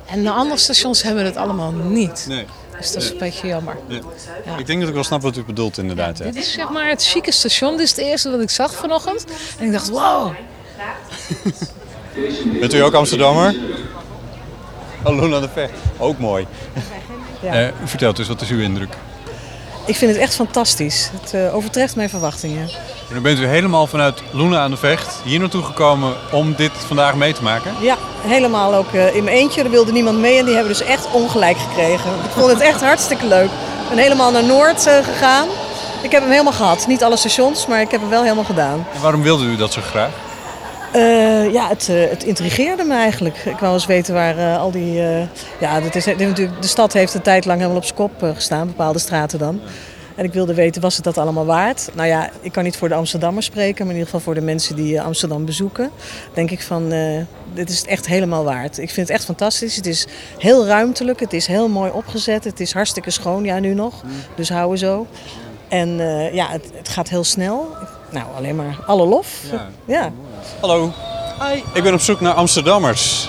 En 0.06 0.22
de 0.22 0.30
andere 0.30 0.60
stations 0.60 1.02
hebben 1.02 1.24
het 1.24 1.36
allemaal 1.36 1.72
niet. 1.72 2.24
Nee. 2.28 2.46
Dus 2.78 2.92
dat 2.92 3.02
is 3.02 3.10
een 3.10 3.18
beetje 3.18 3.46
jammer. 3.46 3.76
Ja. 3.86 4.56
Ik 4.58 4.66
denk 4.66 4.78
dat 4.80 4.88
ik 4.88 4.94
wel 4.94 5.04
snap 5.04 5.22
wat 5.22 5.36
u 5.36 5.44
bedoelt 5.44 5.78
inderdaad. 5.78 6.18
ja. 6.18 6.24
Dit 6.24 6.36
is 6.36 6.52
zeg 6.52 6.70
maar 6.70 6.88
het 6.88 7.04
chique 7.04 7.32
station. 7.32 7.70
Dit 7.70 7.80
is 7.80 7.90
het 7.90 7.98
eerste 7.98 8.30
wat 8.30 8.40
ik 8.40 8.50
zag 8.50 8.74
vanochtend. 8.74 9.24
En 9.58 9.66
ik 9.66 9.72
dacht, 9.72 9.88
wow. 9.88 10.32
Bent 12.60 12.74
u 12.74 12.78
ook 12.78 12.94
Amsterdammer? 12.94 13.54
Hallo 15.02 15.34
aan 15.34 15.40
de 15.40 15.48
Vecht. 15.48 15.72
Ook 15.98 16.18
mooi. 16.18 16.46
Ja. 17.42 17.52
Eh, 17.52 17.66
u 17.66 17.88
vertelt 17.88 18.16
dus, 18.16 18.28
wat 18.28 18.40
is 18.40 18.50
uw 18.50 18.60
indruk? 18.60 18.96
Ik 19.86 19.96
vind 19.96 20.10
het 20.12 20.20
echt 20.20 20.34
fantastisch. 20.34 21.10
Het 21.20 21.34
eh, 21.34 21.54
overtreft 21.54 21.96
mijn 21.96 22.08
verwachtingen. 22.08 22.68
En 23.08 23.14
dan 23.14 23.22
bent 23.22 23.38
u 23.38 23.46
helemaal 23.46 23.86
vanuit 23.86 24.22
Loenen 24.30 24.58
aan 24.58 24.70
de 24.70 24.76
Vecht 24.76 25.20
hier 25.24 25.40
naartoe 25.40 25.62
gekomen 25.62 26.14
om 26.32 26.54
dit 26.54 26.72
vandaag 26.86 27.14
mee 27.14 27.32
te 27.32 27.42
maken? 27.42 27.72
Ja, 27.80 27.96
helemaal 28.20 28.74
ook 28.74 28.92
eh, 28.92 29.16
in 29.16 29.24
mijn 29.24 29.36
eentje. 29.36 29.62
Er 29.62 29.70
wilde 29.70 29.92
niemand 29.92 30.18
mee 30.18 30.38
en 30.38 30.44
die 30.44 30.54
hebben 30.54 30.72
dus 30.72 30.86
echt 30.86 31.10
ongelijk 31.12 31.56
gekregen. 31.56 32.10
Ik 32.10 32.30
vond 32.30 32.50
het 32.50 32.60
echt 32.60 32.80
hartstikke 32.80 33.26
leuk. 33.26 33.50
Ik 33.82 33.88
ben 33.88 33.98
helemaal 33.98 34.30
naar 34.30 34.44
Noord 34.44 34.86
eh, 34.86 35.04
gegaan. 35.04 35.48
Ik 36.02 36.10
heb 36.12 36.22
hem 36.22 36.30
helemaal 36.30 36.52
gehad. 36.52 36.86
Niet 36.86 37.02
alle 37.02 37.16
stations, 37.16 37.66
maar 37.66 37.80
ik 37.80 37.90
heb 37.90 38.00
hem 38.00 38.10
wel 38.10 38.22
helemaal 38.22 38.44
gedaan. 38.44 38.86
En 38.94 39.00
waarom 39.00 39.22
wilde 39.22 39.44
u 39.44 39.56
dat 39.56 39.72
zo 39.72 39.80
graag? 39.80 40.10
Eh, 40.94 41.52
ja, 41.52 41.68
het, 41.68 41.88
eh, 41.88 42.10
het 42.10 42.24
intrigeerde 42.24 42.84
me 42.84 42.94
eigenlijk. 42.94 43.36
Ik 43.36 43.58
wou 43.58 43.74
eens 43.74 43.86
weten 43.86 44.14
waar 44.14 44.38
eh, 44.38 44.58
al 44.58 44.70
die... 44.70 44.92
ja, 45.60 45.80
dat 45.80 45.94
is, 45.94 46.04
natuurlijk, 46.04 46.62
de 46.62 46.66
stad 46.66 46.92
heeft 46.92 47.14
een 47.14 47.22
tijd 47.22 47.44
lang 47.44 47.58
helemaal 47.58 47.80
op 47.80 47.84
zijn 47.84 47.96
kop 47.96 48.12
gestaan, 48.34 48.66
bepaalde 48.66 48.98
straten 48.98 49.38
dan. 49.38 49.60
En 50.14 50.24
ik 50.24 50.32
wilde 50.32 50.54
weten, 50.54 50.82
was 50.82 50.94
het 50.94 51.04
dat 51.04 51.18
allemaal 51.18 51.46
waard? 51.46 51.90
Nou 51.94 52.08
ja, 52.08 52.30
ik 52.40 52.52
kan 52.52 52.64
niet 52.64 52.76
voor 52.76 52.88
de 52.88 52.94
Amsterdammers 52.94 53.46
spreken, 53.46 53.86
maar 53.86 53.94
in 53.94 54.00
ieder 54.00 54.04
geval 54.04 54.20
voor 54.20 54.34
de 54.34 54.46
mensen 54.46 54.76
die 54.76 55.00
Amsterdam 55.00 55.44
bezoeken. 55.44 55.90
Denk 56.34 56.50
ik 56.50 56.62
van, 56.62 56.88
dit 57.54 57.70
is 57.70 57.78
het 57.78 57.86
echt 57.86 58.06
helemaal 58.06 58.44
waard. 58.44 58.78
Ik 58.78 58.90
vind 58.90 59.08
het 59.08 59.16
echt 59.16 59.24
fantastisch. 59.24 59.76
Het 59.76 59.86
is 59.86 60.06
heel 60.38 60.66
ruimtelijk, 60.66 61.20
het 61.20 61.32
is 61.32 61.46
heel 61.46 61.68
mooi 61.68 61.90
opgezet, 61.90 62.44
het 62.44 62.60
is 62.60 62.72
hartstikke 62.72 63.10
schoon, 63.10 63.44
ja 63.44 63.58
nu 63.58 63.74
nog. 63.74 64.02
Dus 64.34 64.48
houden 64.48 64.78
zo. 64.78 65.06
En 65.68 65.96
ja, 66.32 66.48
het, 66.50 66.70
het 66.74 66.88
gaat 66.88 67.08
heel 67.08 67.24
snel. 67.24 67.68
Nou, 68.10 68.26
alleen 68.36 68.56
maar 68.56 68.78
alle 68.86 69.06
lof. 69.06 69.40
ja. 69.84 70.12
Hallo. 70.60 70.92
Hoi. 71.38 71.64
Ik 71.72 71.82
ben 71.82 71.94
op 71.94 72.00
zoek 72.00 72.20
naar 72.20 72.32
Amsterdammers. 72.34 73.28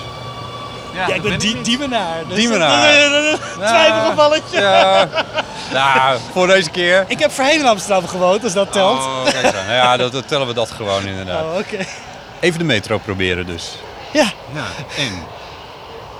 Ja, 0.94 1.14
ik 1.14 1.22
ben 1.22 1.38
die, 1.38 1.60
dievenaar. 1.60 2.22
Dus 2.28 2.48
dat- 2.58 3.40
Twijfelgevalletje. 3.68 4.60
Ja. 4.60 5.08
Nou, 5.72 6.18
voor 6.32 6.46
deze 6.46 6.70
keer. 6.70 7.04
Ik 7.08 7.18
heb 7.18 7.32
voorheen 7.32 7.58
in 7.58 7.66
Amsterdam 7.66 8.06
gewoond, 8.08 8.44
als 8.44 8.52
dat 8.52 8.72
telt. 8.72 8.98
Oh, 8.98 9.24
kijk 9.24 9.54
aan. 9.54 9.74
Ja, 9.74 9.96
dat, 9.96 10.12
dat 10.12 10.28
tellen 10.28 10.46
we 10.46 10.52
dat 10.54 10.70
gewoon 10.70 11.06
inderdaad. 11.06 11.42
Oh, 11.42 11.58
oké. 11.58 11.84
Even 12.40 12.58
de 12.58 12.64
metro 12.64 12.98
proberen 12.98 13.46
dus. 13.46 13.72
Ja. 14.12 14.32
Ja, 14.54 14.64
en? 14.96 15.12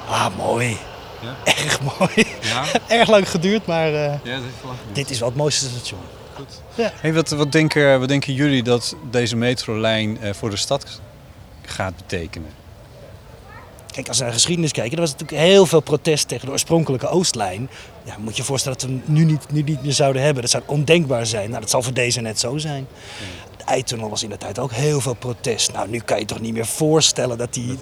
Ah, 0.09 0.27
mooi. 0.37 0.79
Ja? 1.21 1.53
Erg 1.53 1.79
mooi. 1.99 2.27
Ja? 2.41 2.63
Erg 2.99 3.09
lang 3.09 3.31
geduurd, 3.31 3.67
maar 3.67 3.87
eh, 3.87 3.93
Ja, 3.93 4.09
dat 4.09 4.19
heeft 4.23 4.43
lang 4.65 4.77
geduurd. 4.79 4.95
dit 4.95 5.11
is 5.11 5.19
wel 5.19 5.29
het 5.29 5.37
mooiste 5.37 5.69
station. 5.69 6.01
Goed. 6.37 6.63
Ja. 6.75 6.93
Hey, 7.01 7.13
wat, 7.13 7.29
wat, 7.29 7.53
denken, 7.53 7.99
wat 7.99 8.09
denken 8.09 8.35
jullie 8.35 8.63
dat 8.63 8.97
deze 9.11 9.37
metrolijn 9.37 10.21
eh, 10.21 10.33
voor 10.33 10.51
de 10.51 10.57
stad 10.57 11.01
gaat 11.67 11.97
betekenen? 11.97 12.51
Kijk, 13.97 14.09
als 14.09 14.17
we 14.17 14.23
naar 14.23 14.33
de 14.33 14.39
geschiedenis 14.39 14.73
kijken, 14.73 14.95
er 14.95 15.01
was 15.01 15.11
natuurlijk 15.11 15.41
heel 15.41 15.67
veel 15.67 15.81
protest 15.81 16.29
tegen 16.29 16.47
de 16.47 16.53
oorspronkelijke 16.53 17.09
Oostlijn. 17.09 17.71
Ja, 18.05 18.17
moet 18.19 18.37
je 18.37 18.43
je 18.43 18.49
voorstellen 18.49 18.79
dat 18.79 18.89
we 18.89 18.95
hem 18.95 19.03
nu 19.15 19.25
niet, 19.25 19.53
nu 19.53 19.63
niet 19.63 19.83
meer 19.83 19.93
zouden 19.93 20.23
hebben. 20.23 20.43
Dat 20.43 20.51
zou 20.51 20.63
ondenkbaar 20.67 21.27
zijn. 21.27 21.49
Nou, 21.49 21.61
dat 21.61 21.71
zal 21.71 21.83
voor 21.83 21.93
deze 21.93 22.21
net 22.21 22.41
zo 22.41 22.59
zijn. 22.59 22.87
De 23.57 23.65
eitunnel 23.65 24.09
was 24.09 24.23
in 24.23 24.29
de 24.29 24.37
tijd 24.37 24.59
ook 24.59 24.73
heel 24.73 25.01
veel 25.01 25.15
protest. 25.15 25.73
Nou, 25.73 25.89
nu 25.89 25.99
kan 25.99 26.19
je 26.19 26.25
toch 26.25 26.41
niet 26.41 26.53
meer 26.53 26.67
voorstellen 26.67 27.39
dat 27.39 27.55
die... 27.55 27.79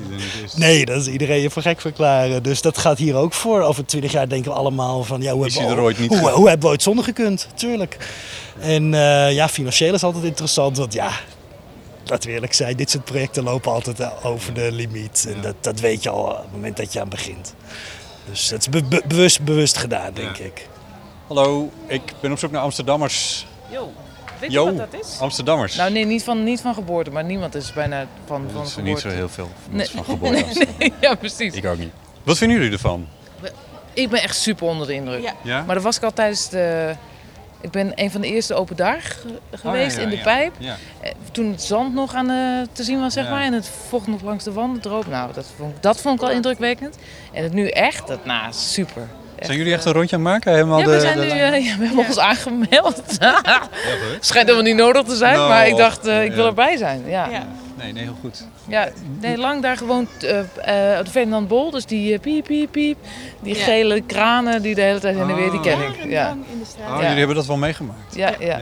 Nee, 0.57 0.85
dat 0.85 1.01
is 1.01 1.07
iedereen 1.07 1.41
je 1.41 1.51
voor 1.51 1.63
gek 1.63 1.81
verklaren. 1.81 2.43
Dus 2.43 2.63
dat 2.63 2.79
gaat 2.79 2.99
hier 2.99 3.15
ook 3.15 3.33
voor. 3.33 3.61
Over 3.61 3.87
twintig 3.87 4.13
jaar 4.13 4.29
denken 4.29 4.51
we 4.51 4.57
allemaal 4.57 5.05
van... 5.05 5.23
Ja, 5.23 5.33
hoe, 5.33 5.47
hebben 5.47 5.77
we, 5.77 5.83
ooit 5.83 5.97
hoe, 5.97 6.49
hebben 6.49 6.61
we 6.61 6.67
ooit 6.67 6.83
zonder 6.83 7.05
gekund? 7.05 7.49
Tuurlijk. 7.55 7.97
En 8.61 8.95
eh, 8.95 9.33
ja, 9.33 9.49
financieel 9.49 9.95
is 9.95 10.03
altijd 10.03 10.25
interessant. 10.25 10.77
Want 10.77 10.93
ja, 10.93 11.11
laten 12.11 12.29
we 12.29 12.35
eerlijk 12.35 12.53
zijn, 12.55 12.77
dit 12.77 12.91
soort 12.91 13.05
projecten 13.05 13.43
lopen 13.45 13.73
altijd 13.73 14.23
over 14.25 14.55
de 14.55 14.73
limiet. 14.73 15.27
En 15.35 15.41
dat, 15.41 15.55
dat 15.61 15.81
weet 15.81 16.03
je 16.03 16.11
al 16.11 16.23
op 16.25 16.37
het 16.37 16.53
moment 16.53 16.77
dat 16.77 16.93
je 16.93 17.01
aan 17.01 17.09
begint. 17.09 17.55
Dus 18.31 18.51
het 18.51 18.61
is 18.61 18.69
be- 18.69 18.83
be- 18.85 19.03
bewust, 19.07 19.43
bewust 19.43 19.77
gedaan, 19.77 20.13
denk 20.15 20.37
ik. 20.39 20.69
Hallo, 21.27 21.71
ik 21.87 22.03
ben 22.21 22.33
op 22.33 22.39
zoek 22.39 22.51
naar 22.51 22.63
Amsterdammers. 22.63 23.47
Yo, 23.71 23.93
weet 24.41 24.53
Yo, 24.53 24.65
je 24.71 24.75
wat 24.77 24.91
dat 24.93 25.01
is? 25.05 25.19
Amsterdammers. 25.21 25.75
Nou 25.77 25.93
nee, 25.93 26.05
niet 26.07 26.23
van, 26.23 26.45
niet 26.45 26.61
van 26.61 26.75
geboorte, 26.75 27.11
maar 27.11 27.25
niemand 27.25 27.55
is 27.55 27.73
bijna 27.73 28.07
van, 28.27 28.43
van 28.47 28.55
Dat 28.55 28.67
is 28.67 28.73
geboorte. 28.73 28.91
niet 28.91 29.01
zo 29.01 29.09
heel 29.09 29.29
veel 29.29 29.49
Nee. 29.71 29.89
van 29.91 30.05
geboorte. 30.15 30.45
Nee, 30.55 30.69
nee, 30.79 30.93
ja, 31.01 31.15
precies. 31.15 31.55
Ik 31.55 31.67
ook 31.67 31.79
niet. 31.79 31.93
Wat 32.23 32.39
vinden 32.39 32.57
jullie 32.57 32.73
ervan? 32.73 33.07
Ik 33.93 34.09
ben 34.11 34.23
echt 34.23 34.37
super 34.37 34.67
onder 34.67 34.87
de 34.87 34.93
indruk. 34.95 35.33
Ja? 35.43 35.63
Maar 35.65 35.75
dat 35.75 35.85
was 35.85 35.97
ik 35.97 36.03
al 36.03 36.13
tijdens 36.13 36.49
de... 36.49 36.95
Ik 37.65 37.71
ben 37.71 37.93
een 37.95 38.11
van 38.11 38.21
de 38.21 38.27
eerste 38.27 38.55
open 38.55 38.77
dag 38.77 39.03
geweest 39.55 39.97
Oh, 39.97 40.03
ja, 40.03 40.09
in 40.09 40.17
de 40.17 40.23
pijp. 40.23 40.53
Ja. 40.59 40.77
Eh, 41.01 41.11
Toen 41.33 41.51
het 41.51 41.63
zand 41.63 41.95
nog 41.95 42.15
aan 42.15 42.27
de, 42.27 42.67
te 42.73 42.83
zien 42.83 43.01
was, 43.01 43.13
zeg 43.13 43.31
maar. 43.31 43.43
En 43.43 43.53
het 43.53 43.71
vocht 43.89 44.07
nog 44.07 44.23
langs 44.23 44.45
de 44.45 44.53
wanden 44.53 44.83
droop. 44.83 45.07
Nou, 45.07 45.33
dat 45.33 45.47
vond, 45.57 45.75
ik- 45.77 45.83
dat 45.83 46.01
vond 46.01 46.21
ik 46.23 46.27
al 46.29 46.35
indrukwekkend. 46.35 46.97
En 47.33 47.43
het 47.43 47.53
nu 47.53 47.69
echt, 47.69 48.07
dat, 48.07 48.25
nou, 48.25 48.53
super. 48.53 49.09
Zijn 49.41 49.59
jullie 49.59 49.73
echt 49.73 49.85
een 49.85 49.93
rondje 49.93 50.17
aan 50.17 50.23
het 50.23 50.31
maken? 50.33 50.53
Helemaal 50.53 50.79
Ja, 50.79 50.87
we, 50.87 51.01
zijn 51.01 51.19
de 51.19 51.25
nu, 51.25 51.31
eh, 51.31 51.65
ja, 51.67 51.77
we 51.79 51.87
hebben 51.87 52.07
ons 52.07 52.19
aangemeld. 52.19 53.03
Schijnt 54.21 54.47
helemaal 54.49 54.63
niet 54.63 54.77
nodig 54.77 55.03
te 55.05 55.17
zijn, 55.17 55.35
Nou, 55.37 55.49
maar 55.49 55.67
ik 55.67 55.77
dacht, 55.77 56.07
eh, 56.07 56.25
ik 56.25 56.33
wil 56.33 56.47
erbij 56.47 56.77
zijn. 56.77 57.03
Ja. 57.09 57.29
Nee, 57.79 57.93
nee, 57.93 58.03
heel 58.03 58.17
goed. 58.21 58.47
Ja, 58.69 58.89
nee, 59.21 59.39
lang 59.39 59.63
daar 59.63 59.77
gewoond 59.77 60.09
eh, 60.23 60.39
eh, 60.39 60.99
op 60.99 61.05
de 61.05 61.11
Ferdinand 61.11 61.49
Bol, 61.49 61.71
dus 61.71 61.87
die 61.87 62.13
eh, 62.15 62.21
piep, 62.21 62.45
piep, 62.45 62.73
piep. 62.73 62.99
Die 63.41 63.57
Ja. 63.57 63.65
gele 63.65 64.01
kranen 64.01 64.63
die 64.63 64.75
de 64.75 64.81
hele 64.81 64.99
tijd 65.01 65.17
heen 65.17 65.29
en 65.31 65.37
weer, 65.37 65.51
die 65.51 65.61
ken 65.61 65.81
ik. 65.83 66.05
Ja. 66.05 66.31
In 66.31 66.59
de 66.59 66.65
straat. 66.65 66.89
Oh, 66.91 66.95
Ja. 66.97 67.03
jullie 67.03 67.19
hebben 67.19 67.37
dat 67.37 67.47
wel 67.47 67.57
meegemaakt. 67.57 68.15
Ja, 68.15 68.35
ja. 68.39 68.61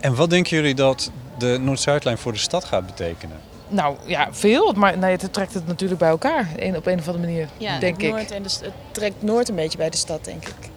En 0.00 0.14
wat 0.14 0.30
denken 0.30 0.56
jullie 0.56 0.74
dat 0.74 1.10
de 1.38 1.58
Noord-Zuidlijn 1.60 2.18
voor 2.18 2.32
de 2.32 2.38
stad 2.38 2.64
gaat 2.64 2.86
betekenen? 2.86 3.36
Nou 3.68 3.96
ja, 4.06 4.28
veel, 4.30 4.72
maar 4.76 4.98
nee, 4.98 5.16
het 5.16 5.32
trekt 5.32 5.54
het 5.54 5.66
natuurlijk 5.66 6.00
bij 6.00 6.08
elkaar 6.08 6.48
een, 6.56 6.76
op 6.76 6.86
een 6.86 6.98
of 6.98 7.06
andere 7.08 7.26
manier, 7.26 7.48
Ja, 7.56 7.78
denk 7.78 7.94
het 7.94 8.02
ik. 8.02 8.10
Noord 8.10 8.30
en 8.30 8.42
de, 8.42 8.48
het 8.60 8.72
trekt 8.90 9.22
Noord 9.22 9.48
een 9.48 9.54
beetje 9.54 9.78
bij 9.78 9.90
de 9.90 9.96
stad, 9.96 10.24
denk 10.24 10.42
ik. 10.48 10.70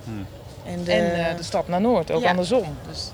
En 0.65 0.83
de, 0.83 0.91
En 0.91 1.25
eh, 1.29 1.37
de 1.37 1.43
stad 1.43 1.67
naar 1.67 1.81
Noord, 1.81 2.11
ook 2.11 2.21
Ja. 2.23 2.29
andersom. 2.29 2.63
Dus 2.89 3.11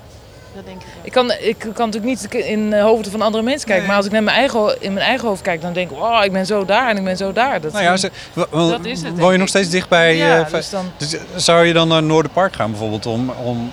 dat 0.55 0.65
denk 0.65 0.81
ik 0.81 0.87
ik, 1.01 1.11
kan, 1.11 1.31
ik 1.39 1.57
kan 1.59 1.85
natuurlijk 1.89 2.03
niet 2.03 2.33
in 2.33 2.69
de 2.69 2.79
hoofden 2.79 3.11
van 3.11 3.21
andere 3.21 3.43
mensen 3.43 3.67
kijken, 3.67 3.87
maar 3.87 3.95
als 3.95 4.05
ik 4.05 4.11
naar 4.11 4.23
mijn 4.23 4.37
eigen, 4.37 4.75
in 4.79 4.93
mijn 4.93 5.05
eigen 5.05 5.27
hoofd 5.27 5.41
kijk, 5.41 5.61
dan 5.61 5.73
denk 5.73 5.91
ik, 5.91 5.97
wow, 5.97 6.23
ik 6.23 6.31
ben 6.31 6.45
zo 6.45 6.65
daar 6.65 6.89
en 6.89 6.97
ik 6.97 7.03
ben 7.03 7.17
zo 7.17 7.33
daar. 7.33 7.61
Dat, 7.61 7.71
Nou 7.71 7.83
ja, 7.83 7.97
ze, 7.97 8.11
dat 8.49 8.85
is 8.85 9.01
het. 9.01 9.19
woon 9.19 9.31
je 9.31 9.37
nog 9.37 9.47
steeds 9.47 9.69
dichtbij? 9.69 10.15
Ja, 10.15 10.39
eh, 10.39 10.51
dus 10.51 10.69
dan... 10.69 10.91
dus, 10.97 11.13
eh, 11.13 11.21
zou 11.35 11.65
je 11.65 11.73
dan 11.73 11.87
naar 11.87 12.03
Noorderpark 12.03 12.55
gaan 12.55 12.69
bijvoorbeeld 12.69 13.05
om, 13.05 13.29
om 13.29 13.71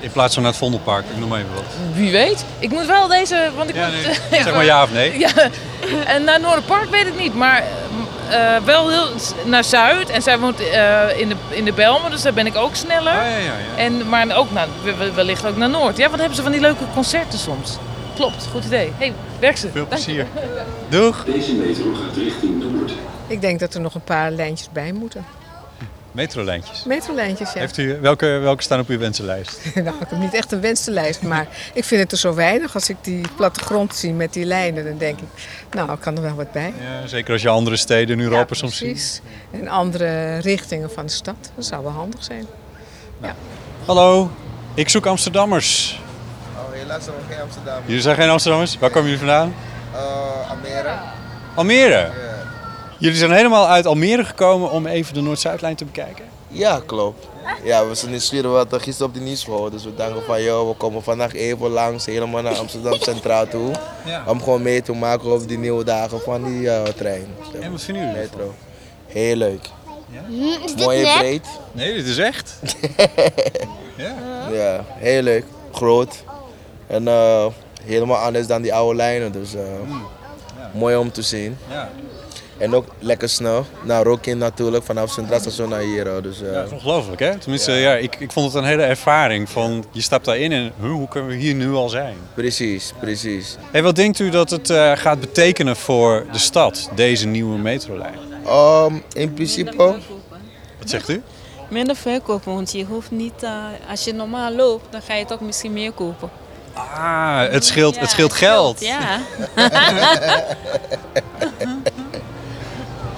in 0.00 0.10
plaats 0.10 0.34
van 0.34 0.42
naar 0.42 0.52
het 0.52 0.60
Vondelpark? 0.60 1.04
Ik 1.10 1.18
noem 1.18 1.28
maar 1.28 1.38
even 1.38 1.54
wat. 1.54 1.64
Wie 1.94 2.10
weet. 2.10 2.44
Ik 2.58 2.70
moet 2.70 2.86
wel 2.86 3.08
deze, 3.08 3.50
want 3.56 3.68
ik 3.68 3.74
Ja, 3.74 3.86
moet, 3.86 4.20
nee. 4.30 4.42
Zeg 4.42 4.54
maar 4.54 4.64
ja 4.64 4.82
of 4.82 4.92
nee. 4.92 5.18
Ja, 5.18 5.30
en 6.06 6.24
naar 6.24 6.40
Noorderpark 6.40 6.90
weet 6.90 7.06
ik 7.06 7.18
niet, 7.18 7.34
maar 7.34 7.64
eh, 8.30 8.56
wel 8.64 8.88
heel 8.90 9.06
naar 9.44 9.64
Zuid. 9.64 10.10
En 10.10 10.22
zij 10.22 10.38
woont 10.38 10.60
eh, 10.60 11.18
in, 11.20 11.28
de, 11.28 11.34
in 11.50 11.64
de 11.64 11.72
Belmen, 11.72 12.10
dus 12.10 12.22
daar 12.22 12.32
ben 12.32 12.46
ik 12.46 12.56
ook 12.56 12.74
sneller. 12.74 13.12
ja, 13.14 13.24
ja, 13.26 13.36
ja. 13.38 13.52
En, 13.76 14.08
maar 14.08 14.36
ook 14.36 14.50
naar, 14.52 14.66
we- 14.82 14.94
we- 14.96 15.12
wellicht 15.12 15.46
ook 15.46 15.56
naar 15.56 15.68
Noord. 15.70 15.96
Ja, 15.96 16.08
wat 16.10 16.18
hebben 16.18 16.36
ze 16.36 16.42
van 16.42 16.52
die 16.52 16.60
leuke 16.60 16.84
concerten 16.94 17.38
soms? 17.38 17.76
Klopt, 18.14 18.46
goed 18.52 18.64
idee. 18.64 18.92
hey, 18.98 19.12
werk 19.40 19.56
ze. 19.56 19.70
Veel 19.70 19.86
plezier. 19.86 20.26
Doeg. 20.88 21.24
Deze 21.24 21.52
metro 21.54 21.84
gaat 21.94 22.16
richting 22.16 22.72
Noord. 22.72 22.92
Ik 23.26 23.40
denk 23.40 23.60
dat 23.60 23.74
er 23.74 23.80
nog 23.80 23.94
een 23.94 24.00
paar 24.04 24.30
lijntjes 24.30 24.68
bij 24.72 24.92
moeten. 24.92 25.24
Metrolijntjes. 26.12 26.84
Metrolijntjes, 26.84 27.52
ja. 27.52 27.60
Heeft 27.60 27.76
u, 27.76 27.98
welke, 28.00 28.26
welke 28.26 28.62
staan 28.62 28.80
op 28.80 28.88
uw 28.88 28.98
wensenlijst? 28.98 29.60
nou, 29.74 29.96
ik 30.00 30.08
heb 30.08 30.18
niet 30.18 30.34
echt 30.34 30.52
een 30.52 30.60
wensenlijst, 30.60 31.22
maar 31.22 31.46
ik 31.72 31.84
vind 31.84 32.00
het 32.02 32.12
er 32.12 32.18
zo 32.18 32.34
weinig. 32.34 32.74
Als 32.74 32.88
ik 32.88 32.96
die 33.00 33.24
plattegrond 33.36 33.94
zie 33.94 34.12
met 34.12 34.32
die 34.32 34.44
lijnen, 34.44 34.84
dan 34.84 34.98
denk 34.98 35.18
ik, 35.18 35.28
nou, 35.70 35.92
ik 35.92 36.00
kan 36.00 36.16
er 36.16 36.22
wel 36.22 36.34
wat 36.34 36.52
bij. 36.52 36.72
Ja, 36.80 37.06
zeker 37.06 37.32
als 37.32 37.42
je 37.42 37.48
andere 37.48 37.76
steden 37.76 38.18
in 38.18 38.24
Europa 38.24 38.54
soms 38.54 38.76
ziet. 38.76 38.88
Precies. 38.88 39.20
En 39.50 39.68
andere 39.68 40.38
richtingen 40.38 40.90
van 40.90 41.06
de 41.06 41.12
stad. 41.12 41.50
Dat 41.54 41.66
zou 41.66 41.82
wel 41.82 41.92
handig 41.92 42.24
zijn. 42.24 42.46
Hallo, 43.84 44.30
ik 44.74 44.88
zoek 44.88 45.06
Amsterdammers. 45.06 46.00
Oh, 46.56 46.72
helaas 46.72 47.04
zijn 47.04 47.16
we 47.16 47.34
geen 47.34 47.42
Amsterdam. 47.42 47.82
Jullie 47.86 48.02
zijn 48.02 48.16
geen 48.16 48.28
Amsterdammers? 48.28 48.78
Waar 48.78 48.90
komen 48.90 49.10
jullie 49.10 49.26
vandaan? 49.26 49.54
Uh, 49.94 50.50
Almere. 50.50 50.94
Almere. 51.54 52.10
Jullie 52.98 53.18
zijn 53.18 53.30
helemaal 53.30 53.66
uit 53.66 53.86
Almere 53.86 54.24
gekomen 54.24 54.70
om 54.70 54.86
even 54.86 55.14
de 55.14 55.20
Noord-Zuidlijn 55.20 55.76
te 55.76 55.84
bekijken? 55.84 56.24
Ja, 56.48 56.80
klopt. 56.86 57.26
Ja, 57.64 57.88
we 57.88 57.94
zijn 57.94 58.10
nieuwsgierig. 58.10 58.50
We 58.50 58.56
hadden 58.56 58.80
gisteren 58.80 59.08
op 59.08 59.14
de 59.14 59.20
nieuws 59.20 59.44
gehoord. 59.44 59.72
Dus 59.72 59.84
we 59.84 59.94
dachten 59.94 60.22
van, 60.22 60.42
joh, 60.42 60.68
we 60.68 60.74
komen 60.74 61.02
vandaag 61.02 61.34
even 61.34 61.68
langs, 61.68 62.06
helemaal 62.06 62.42
naar 62.42 62.56
Amsterdam 62.56 62.94
Centraal 63.10 63.48
toe. 63.48 63.70
Ja. 64.04 64.24
Om 64.26 64.42
gewoon 64.42 64.62
mee 64.62 64.82
te 64.82 64.92
maken 64.92 65.30
over 65.30 65.46
die 65.48 65.58
nieuwe 65.58 65.84
dagen 65.84 66.20
van 66.20 66.44
die 66.44 66.70
eh, 66.70 66.82
trein. 66.82 67.26
En 67.60 67.70
wat 67.70 67.82
vinden 67.82 68.06
jullie 68.06 68.20
Metro. 68.20 68.54
Heel 69.06 69.36
leuk. 69.36 69.68
is 70.64 70.74
dit 70.74 70.84
Mooi 70.84 71.02
en 71.02 71.18
breed. 71.18 71.46
Nee, 71.72 71.94
dit 71.94 72.06
is 72.06 72.18
echt. 72.18 72.58
ja. 73.96 74.14
Ja, 74.52 74.84
heel 74.88 75.22
leuk. 75.22 75.44
Groot. 75.72 76.24
En 76.86 77.08
eh, 77.08 77.46
helemaal 77.84 78.18
anders 78.18 78.46
dan 78.46 78.62
die 78.62 78.74
oude 78.74 78.96
lijnen. 78.96 79.32
Dus 79.32 79.54
eh, 79.54 79.62
mooi 80.72 80.96
om 80.96 81.12
te 81.12 81.22
zien. 81.22 81.58
Ja. 81.70 81.90
En 82.58 82.74
ook 82.74 82.86
lekker 82.98 83.28
snel. 83.28 83.66
Naar 83.82 84.02
Rokin 84.02 84.38
natuurlijk, 84.38 84.84
vanaf 84.84 85.10
Centraal 85.10 85.40
Station 85.40 85.68
naar 85.68 85.80
hier. 85.80 86.22
Dus, 86.22 86.42
eh, 86.42 86.46
Ja, 86.48 86.54
dat 86.54 86.66
is 86.66 86.72
ongelooflijk, 86.72 87.20
hè? 87.20 87.38
Tenminste, 87.38 87.72
ja. 87.72 87.94
ik, 87.94 88.16
ik 88.18 88.32
vond 88.32 88.52
het 88.52 88.62
een 88.62 88.68
hele 88.68 88.82
ervaring 88.82 89.48
van 89.48 89.84
je 89.92 90.00
stapt 90.00 90.24
daarin 90.24 90.52
en 90.52 90.72
huh, 90.80 90.90
hoe 90.90 91.08
kunnen 91.08 91.30
we 91.30 91.36
hier 91.36 91.54
nu 91.54 91.72
al 91.74 91.88
zijn? 91.88 92.16
Precies, 92.34 92.92
precies. 93.00 93.56
Hey, 93.70 93.82
wat 93.82 93.96
denkt 93.96 94.18
u 94.18 94.30
dat 94.30 94.50
het 94.50 94.70
eh, 94.70 94.92
gaat 94.96 95.20
betekenen 95.20 95.76
voor 95.76 96.26
de 96.32 96.38
stad, 96.38 96.88
deze 96.94 97.26
nieuwe 97.26 97.58
metrolijn? 97.58 98.18
Ehm, 98.46 98.94
in 99.12 99.32
principe, 99.34 99.76
Wat 100.78 100.90
zegt 100.90 101.08
u? 101.08 101.22
Minder 101.70 101.96
verkopen, 101.96 102.54
want 102.54 102.72
je 102.72 102.84
hoeft 102.84 103.10
niet, 103.10 103.42
eh, 103.42 103.52
als 103.90 104.04
je 104.04 104.12
normaal 104.14 104.52
loopt, 104.52 104.92
dan 104.92 105.02
ga 105.02 105.14
je 105.14 105.24
toch 105.24 105.40
misschien 105.40 105.72
meer 105.72 105.92
kopen. 105.92 106.30
Ah, 106.74 107.40
het 107.50 107.64
scheelt, 107.64 107.94
Ja, 107.94 108.00
het 108.00 108.10
scheelt 108.10 108.30
het 108.30 108.38
geld. 108.40 108.76
scheelt, 108.78 108.98
ja. 108.98 109.18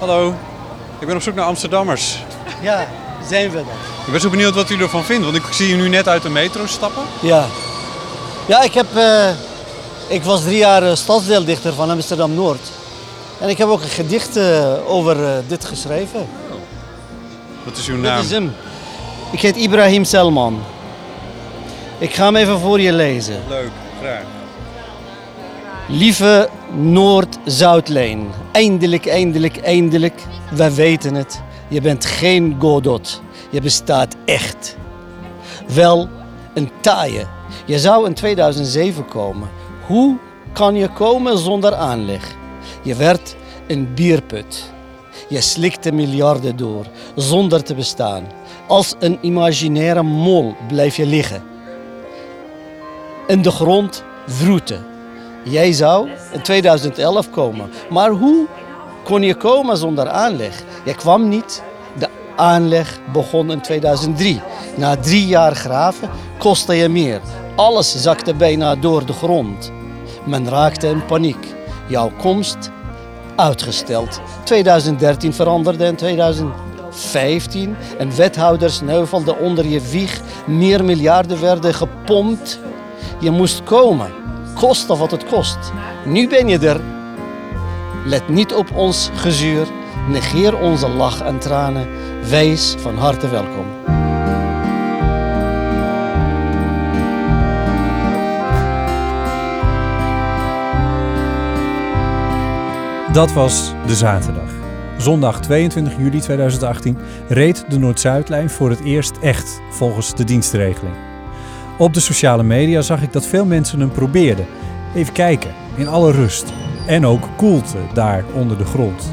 Hallo, 0.01 0.33
ik 0.99 1.07
ben 1.07 1.15
op 1.15 1.21
zoek 1.21 1.35
naar 1.35 1.45
Amsterdammers. 1.45 2.17
Ja, 2.61 2.87
zijn 3.27 3.49
we 3.49 3.55
dat. 3.57 3.65
Ik 4.05 4.11
ben 4.11 4.21
zo 4.21 4.29
benieuwd 4.29 4.55
wat 4.55 4.69
u 4.69 4.81
ervan 4.81 5.03
vindt, 5.03 5.23
want 5.23 5.35
ik 5.37 5.43
zie 5.51 5.73
u 5.73 5.75
nu 5.75 5.89
net 5.89 6.07
uit 6.07 6.21
de 6.21 6.29
metro 6.29 6.65
stappen. 6.65 7.03
Ja. 7.21 7.45
Ja, 8.47 8.61
ik 8.61 8.73
heb... 8.73 8.95
eh, 8.95 9.29
ik 10.07 10.23
was 10.23 10.41
drie 10.43 10.57
jaar 10.57 10.83
eh, 10.83 10.95
stadsdeeldichter 10.95 11.73
van 11.73 11.89
Amsterdam-Noord. 11.89 12.59
En 13.39 13.49
ik 13.49 13.57
heb 13.57 13.67
ook 13.67 13.81
een 13.81 13.87
gedicht 13.89 14.37
eh, 14.37 14.73
over 14.87 15.43
dit 15.47 15.65
geschreven. 15.65 16.27
Wat 17.63 17.77
is 17.77 17.87
uw 17.87 17.95
Dit 17.95 18.03
naam? 18.03 18.21
is 18.23 18.31
hem. 18.31 18.53
Ik 19.31 19.41
heet 19.41 19.55
Ibrahim 19.55 20.03
Selman. 20.03 20.63
Ik 21.97 22.13
ga 22.13 22.23
hem 22.25 22.35
even 22.35 22.59
voor 22.59 22.79
je 22.81 22.93
lezen. 22.93 23.39
Leuk, 23.49 23.69
graag. 24.01 24.21
Lieve 25.87 26.49
Noord-Zuidlijn, 26.73 28.31
eindelijk, 28.51 29.05
eindelijk, 29.05 29.57
eindelijk, 29.57 30.21
wij 30.51 30.73
weten 30.73 31.15
het. 31.15 31.41
Je 31.67 31.81
bent 31.81 32.05
geen 32.05 32.55
Godot, 32.59 33.21
je 33.49 33.61
bestaat 33.61 34.15
echt. 34.25 34.77
Wel 35.73 36.09
een 36.53 36.69
taaie. 36.81 37.25
Je 37.65 37.79
zou 37.79 38.05
in 38.05 38.13
2007 38.13 39.05
komen. 39.05 39.49
Hoe 39.87 40.17
kan 40.53 40.75
je 40.75 40.87
komen 40.87 41.37
zonder 41.37 41.75
aanleg? 41.75 42.35
Je 42.83 42.95
werd 42.95 43.35
een 43.67 43.93
bierput. 43.93 44.71
Je 45.29 45.41
slikte 45.41 45.91
miljarden 45.91 46.55
door, 46.55 46.85
zonder 47.15 47.63
te 47.63 47.75
bestaan. 47.75 48.23
Als 48.67 48.95
een 48.99 49.17
imaginaire 49.21 50.03
mol 50.03 50.55
blijf 50.67 50.95
je 50.95 51.05
liggen. 51.05 51.43
In 53.27 53.41
de 53.41 53.51
grond 53.51 54.03
vroeten. 54.27 54.90
Jij 55.43 55.71
zou 55.71 56.09
in 56.31 56.41
2011 56.41 57.29
komen. 57.29 57.69
Maar 57.89 58.09
hoe 58.09 58.45
kon 59.03 59.21
je 59.21 59.35
komen 59.35 59.77
zonder 59.77 60.09
aanleg? 60.09 60.63
Je 60.85 60.95
kwam 60.95 61.29
niet. 61.29 61.63
De 61.97 62.07
aanleg 62.35 62.99
begon 63.13 63.51
in 63.51 63.61
2003. 63.61 64.41
Na 64.75 64.97
drie 64.97 65.27
jaar 65.27 65.55
graven 65.55 66.09
kostte 66.37 66.73
je 66.73 66.89
meer. 66.89 67.21
Alles 67.55 68.01
zakte 68.01 68.33
bijna 68.33 68.75
door 68.75 69.05
de 69.05 69.13
grond. 69.13 69.71
Men 70.25 70.49
raakte 70.49 70.87
in 70.87 71.05
paniek. 71.05 71.55
Jouw 71.87 72.11
komst 72.17 72.71
uitgesteld. 73.35 74.21
2013 74.43 75.33
veranderde 75.33 75.85
in 75.85 75.95
2015. 75.95 77.75
En 77.97 78.15
wethouders 78.15 78.75
sneuvelden 78.75 79.39
onder 79.39 79.65
je 79.65 79.81
wieg. 79.81 80.21
Meer 80.45 80.83
miljarden 80.83 81.41
werden 81.41 81.73
gepompt. 81.73 82.59
Je 83.19 83.31
moest 83.31 83.63
komen, 83.63 84.11
koste 84.53 84.97
wat 84.97 85.11
het 85.11 85.25
kost. 85.25 85.57
Nu 86.05 86.27
ben 86.27 86.47
je 86.47 86.59
er. 86.59 86.81
Let 88.05 88.29
niet 88.29 88.53
op 88.53 88.71
ons 88.75 89.09
gezuur. 89.15 89.67
Negeer 90.09 90.59
onze 90.59 90.89
lach 90.89 91.21
en 91.21 91.39
tranen. 91.39 91.87
Wees 92.29 92.75
van 92.77 92.97
harte 92.97 93.29
welkom. 93.29 93.65
Dat 103.13 103.33
was 103.33 103.73
de 103.87 103.95
zaterdag. 103.95 104.49
Zondag 104.97 105.41
22 105.41 105.97
juli 105.97 106.19
2018 106.19 106.97
reed 107.27 107.65
de 107.69 107.79
Noord-Zuidlijn 107.79 108.49
voor 108.49 108.69
het 108.69 108.83
eerst 108.83 109.17
echt 109.21 109.61
volgens 109.69 110.15
de 110.15 110.23
dienstregeling. 110.23 111.10
Op 111.81 111.93
de 111.93 111.99
sociale 111.99 112.43
media 112.43 112.81
zag 112.81 113.01
ik 113.01 113.13
dat 113.13 113.25
veel 113.25 113.45
mensen 113.45 113.79
hem 113.79 113.91
probeerden. 113.91 114.45
Even 114.95 115.13
kijken, 115.13 115.53
in 115.75 115.87
alle 115.87 116.11
rust. 116.11 116.53
En 116.87 117.05
ook 117.05 117.29
koelte 117.35 117.77
daar 117.93 118.25
onder 118.33 118.57
de 118.57 118.65
grond. 118.65 119.11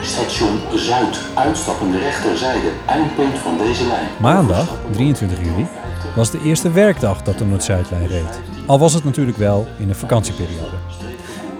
Station 0.00 0.58
Zuid, 0.74 1.20
uitstappende 1.34 1.98
rechterzijde, 1.98 2.70
eindpunt 2.86 3.38
van 3.38 3.58
deze 3.58 3.86
lijn. 3.86 4.06
Maandag, 4.20 4.76
23 4.90 5.38
juli, 5.38 5.66
was 6.16 6.30
de 6.30 6.40
eerste 6.44 6.70
werkdag 6.70 7.22
dat 7.22 7.38
de 7.38 7.44
Noord-Zuidlijn 7.44 8.06
reed. 8.06 8.40
Al 8.66 8.78
was 8.78 8.94
het 8.94 9.04
natuurlijk 9.04 9.36
wel 9.36 9.66
in 9.78 9.88
een 9.88 9.94
vakantieperiode. 9.94 10.76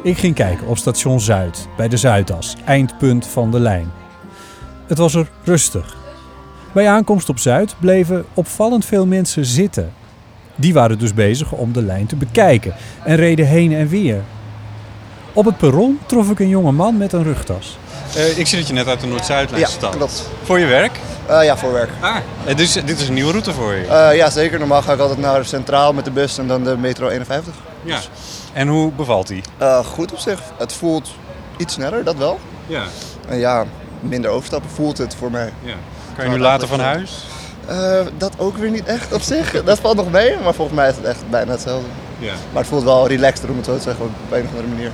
Ik 0.02 0.18
ging 0.18 0.34
kijken 0.34 0.66
op 0.66 0.76
station 0.76 1.20
Zuid, 1.20 1.68
bij 1.76 1.88
de 1.88 1.96
Zuidas, 1.96 2.56
eindpunt 2.64 3.26
van 3.26 3.50
de 3.50 3.60
lijn. 3.60 3.92
Het 4.86 4.98
was 4.98 5.14
er 5.14 5.30
rustig. 5.44 5.96
Bij 6.72 6.88
aankomst 6.88 7.28
op 7.28 7.38
Zuid 7.38 7.74
bleven 7.78 8.24
opvallend 8.34 8.84
veel 8.84 9.06
mensen 9.06 9.44
zitten. 9.44 9.92
Die 10.54 10.72
waren 10.74 10.98
dus 10.98 11.14
bezig 11.14 11.52
om 11.52 11.72
de 11.72 11.82
lijn 11.82 12.06
te 12.06 12.16
bekijken 12.16 12.74
en 13.04 13.16
reden 13.16 13.46
heen 13.46 13.72
en 13.72 13.88
weer. 13.88 14.22
Op 15.32 15.44
het 15.44 15.56
perron 15.56 15.98
trof 16.06 16.30
ik 16.30 16.38
een 16.38 16.48
jonge 16.48 16.72
man 16.72 16.96
met 16.96 17.12
een 17.12 17.22
rugtas. 17.22 17.78
Eh, 18.16 18.38
ik 18.38 18.46
zie 18.46 18.58
dat 18.58 18.66
je 18.66 18.72
net 18.72 18.86
uit 18.86 19.00
de 19.00 19.06
Noord-Zuidlijn 19.06 19.60
Ja, 19.62 19.68
stapt. 19.68 19.96
klopt. 19.96 20.28
Voor 20.42 20.58
je 20.58 20.66
werk? 20.66 20.98
Eh, 21.26 21.44
ja, 21.44 21.56
voor 21.56 21.72
werk. 21.72 21.90
Ah, 22.00 22.16
eh, 22.44 22.56
dus 22.56 22.72
dit 22.72 23.00
is 23.00 23.08
een 23.08 23.14
nieuwe 23.14 23.30
route 23.30 23.52
voor 23.52 23.74
je? 23.74 23.86
Eh, 23.86 24.16
ja, 24.16 24.30
zeker. 24.30 24.58
Normaal 24.58 24.82
ga 24.82 24.92
ik 24.92 24.98
altijd 25.00 25.18
naar 25.18 25.44
Centraal 25.44 25.92
met 25.92 26.04
de 26.04 26.10
bus 26.10 26.38
en 26.38 26.46
dan 26.46 26.64
de 26.64 26.76
metro 26.76 27.08
51. 27.08 27.54
ja. 27.82 27.98
En 28.52 28.68
hoe 28.68 28.92
bevalt 28.92 29.26
die? 29.26 29.42
Eh, 29.58 29.78
goed 29.84 30.12
op 30.12 30.18
zich. 30.18 30.40
Het 30.58 30.72
voelt 30.72 31.10
iets 31.56 31.74
sneller, 31.74 32.04
dat 32.04 32.16
wel. 32.16 32.38
Ja. 32.66 32.82
En 33.28 33.38
ja, 33.38 33.64
minder 34.00 34.30
overstappen 34.30 34.70
voelt 34.70 34.98
het 34.98 35.14
voor 35.14 35.30
mij. 35.30 35.52
Ja. 35.64 35.74
Kan 36.18 36.30
je 36.30 36.36
nu 36.36 36.42
later 36.42 36.68
van 36.68 36.80
huis? 36.80 37.24
Eh, 37.66 38.00
dat 38.16 38.32
ook 38.36 38.56
weer 38.56 38.70
niet 38.70 38.84
echt 38.84 39.12
op 39.12 39.20
zich. 39.20 39.64
Dat 39.64 39.78
valt 39.78 39.96
nog 39.96 40.10
mee, 40.10 40.36
maar 40.42 40.54
volgens 40.54 40.76
mij 40.76 40.88
is 40.88 40.96
het 40.96 41.04
echt 41.04 41.30
bijna 41.30 41.50
hetzelfde. 41.50 41.86
Ja. 42.18 42.32
Maar 42.52 42.62
het 42.62 42.70
voelt 42.70 42.84
wel 42.84 43.08
relaxter 43.08 43.50
om 43.50 43.56
het 43.56 43.64
zo 43.64 43.76
te 43.76 43.82
zeggen, 43.82 44.04
op 44.04 44.32
een 44.32 44.42
of 44.42 44.48
andere 44.48 44.68
manier. 44.68 44.90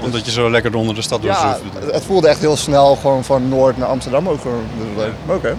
Omdat 0.00 0.24
je 0.24 0.30
zo 0.30 0.50
lekker 0.50 0.74
onder 0.74 0.94
de 0.94 1.02
stad 1.02 1.22
door 1.22 1.30
Ja, 1.30 1.58
zoeft. 1.58 1.92
het 1.94 2.04
voelde 2.04 2.28
echt 2.28 2.40
heel 2.40 2.56
snel 2.56 2.96
gewoon 2.96 3.24
van 3.24 3.48
Noord 3.48 3.76
naar 3.76 3.88
Amsterdam 3.88 4.28
ook 4.28 4.40
gewoon. 4.40 4.64
Dus. 4.96 5.04
Maar 5.26 5.36
Oké. 5.36 5.56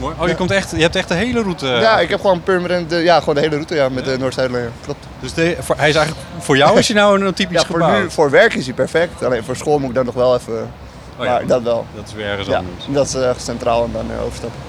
Mooi. 0.00 0.14
Oh, 0.18 0.28
je, 0.28 0.34
komt 0.34 0.50
echt, 0.50 0.70
je 0.70 0.82
hebt 0.82 0.96
echt 0.96 1.08
de 1.08 1.14
hele 1.14 1.42
route. 1.42 1.66
Ja, 1.66 2.00
ik 2.00 2.08
heb 2.08 2.20
gewoon 2.20 2.42
permanent, 2.42 2.90
de, 2.90 2.96
ja, 2.96 3.18
gewoon 3.18 3.34
de 3.34 3.40
hele 3.40 3.54
route 3.54 3.74
ja, 3.74 3.88
met 3.88 4.04
de 4.04 4.18
Noord-Zuidlijn. 4.18 4.70
Klopt. 4.84 5.06
Dus 5.20 5.34
de, 5.34 5.56
voor, 5.60 5.76
hij 5.78 5.88
is 5.88 5.94
eigenlijk 5.94 6.26
voor 6.38 6.56
jou 6.56 6.78
is 6.78 6.88
hij 6.88 6.96
nou 6.96 7.24
een 7.24 7.34
typisch 7.34 7.60
ja, 7.60 7.66
voor, 7.66 7.90
nu, 7.90 8.10
voor 8.10 8.30
werk 8.30 8.54
is 8.54 8.64
hij 8.64 8.74
perfect. 8.74 9.24
Alleen 9.24 9.44
voor 9.44 9.56
school 9.56 9.78
moet 9.78 9.88
ik 9.88 9.94
dan 9.94 10.04
nog 10.04 10.14
wel 10.14 10.34
even. 10.34 10.70
Oh 11.18 11.24
ja, 11.24 11.32
maar 11.32 11.46
dat 11.46 11.62
wel. 11.62 11.86
Dat 11.94 12.06
is 12.06 12.12
weer 12.14 12.26
ergens 12.26 12.48
Ja, 12.48 12.56
anders. 12.56 12.84
dat 12.88 13.06
is 13.06 13.14
eh, 13.14 13.30
centraal 13.36 13.84
en 13.84 13.90
dan 13.92 14.10
eh, 14.10 14.22
overstappen. 14.24 14.60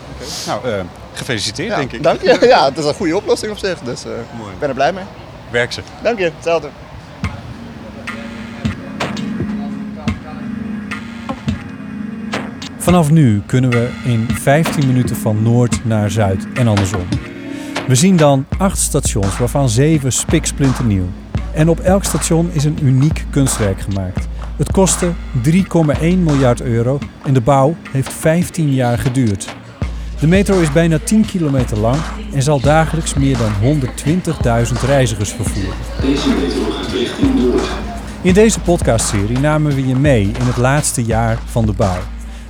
Nou, 0.47 0.67
eh, 0.67 0.81
gefeliciteerd 1.13 1.69
Ja, 1.69 1.75
denk 1.75 1.91
ik. 1.91 2.03
Dank 2.03 2.21
je. 2.21 2.37
Ja, 2.47 2.65
het 2.65 2.77
is 2.77 2.85
een 2.85 2.93
goede 2.93 3.15
oplossing 3.15 3.51
op 3.51 3.57
zich. 3.57 3.79
Dus 3.79 4.05
eh, 4.05 4.11
ik 4.53 4.59
ben 4.59 4.69
er 4.69 4.75
blij 4.75 4.93
mee. 4.93 5.03
Werk 5.51 5.71
ze. 5.71 5.81
Dank 6.03 6.17
je. 6.17 6.31
Hetzelfde. 6.35 6.67
Vanaf 12.77 13.11
nu 13.11 13.41
kunnen 13.45 13.69
we 13.69 13.89
in 14.03 14.27
15 14.31 14.87
minuten 14.87 15.15
van 15.15 15.43
noord 15.43 15.85
naar 15.85 16.11
zuid 16.11 16.47
en 16.53 16.67
andersom. 16.67 17.07
We 17.87 17.95
zien 17.95 18.17
dan 18.17 18.45
acht 18.57 18.77
stations, 18.77 19.37
waarvan 19.37 19.69
zeven 19.69 20.11
spiksplinternieuw. 20.11 21.05
En 21.53 21.69
op 21.69 21.79
elk 21.79 22.03
station 22.03 22.49
is 22.51 22.63
een 22.63 22.77
uniek 22.81 23.25
kunstwerk 23.29 23.81
gemaakt. 23.81 24.27
Het 24.59 24.71
kostte 24.71 25.13
3,1 25.43 25.99
miljard 25.99 26.61
euro 26.61 26.99
en 27.23 27.33
de 27.33 27.41
bouw 27.41 27.75
heeft 27.91 28.13
15 28.13 28.73
jaar 28.73 28.97
geduurd. 28.97 29.55
De 30.19 30.27
metro 30.27 30.59
is 30.59 30.71
bijna 30.71 30.97
10 31.03 31.25
kilometer 31.25 31.77
lang 31.77 31.97
en 32.33 32.41
zal 32.41 32.59
dagelijks 32.59 33.13
meer 33.13 33.37
dan 33.37 33.51
120.000 33.61 34.85
reizigers 34.85 35.31
vervoeren. 35.31 35.73
Deze 36.01 36.29
metro 36.29 36.71
gaat 36.71 36.91
richting 36.91 37.35
Noord. 37.35 37.67
In 38.21 38.33
deze 38.33 38.59
podcastserie 38.59 39.39
namen 39.39 39.75
we 39.75 39.87
je 39.87 39.95
mee 39.95 40.23
in 40.23 40.45
het 40.45 40.57
laatste 40.57 41.03
jaar 41.03 41.37
van 41.45 41.65
de 41.65 41.73
bouw. 41.73 41.99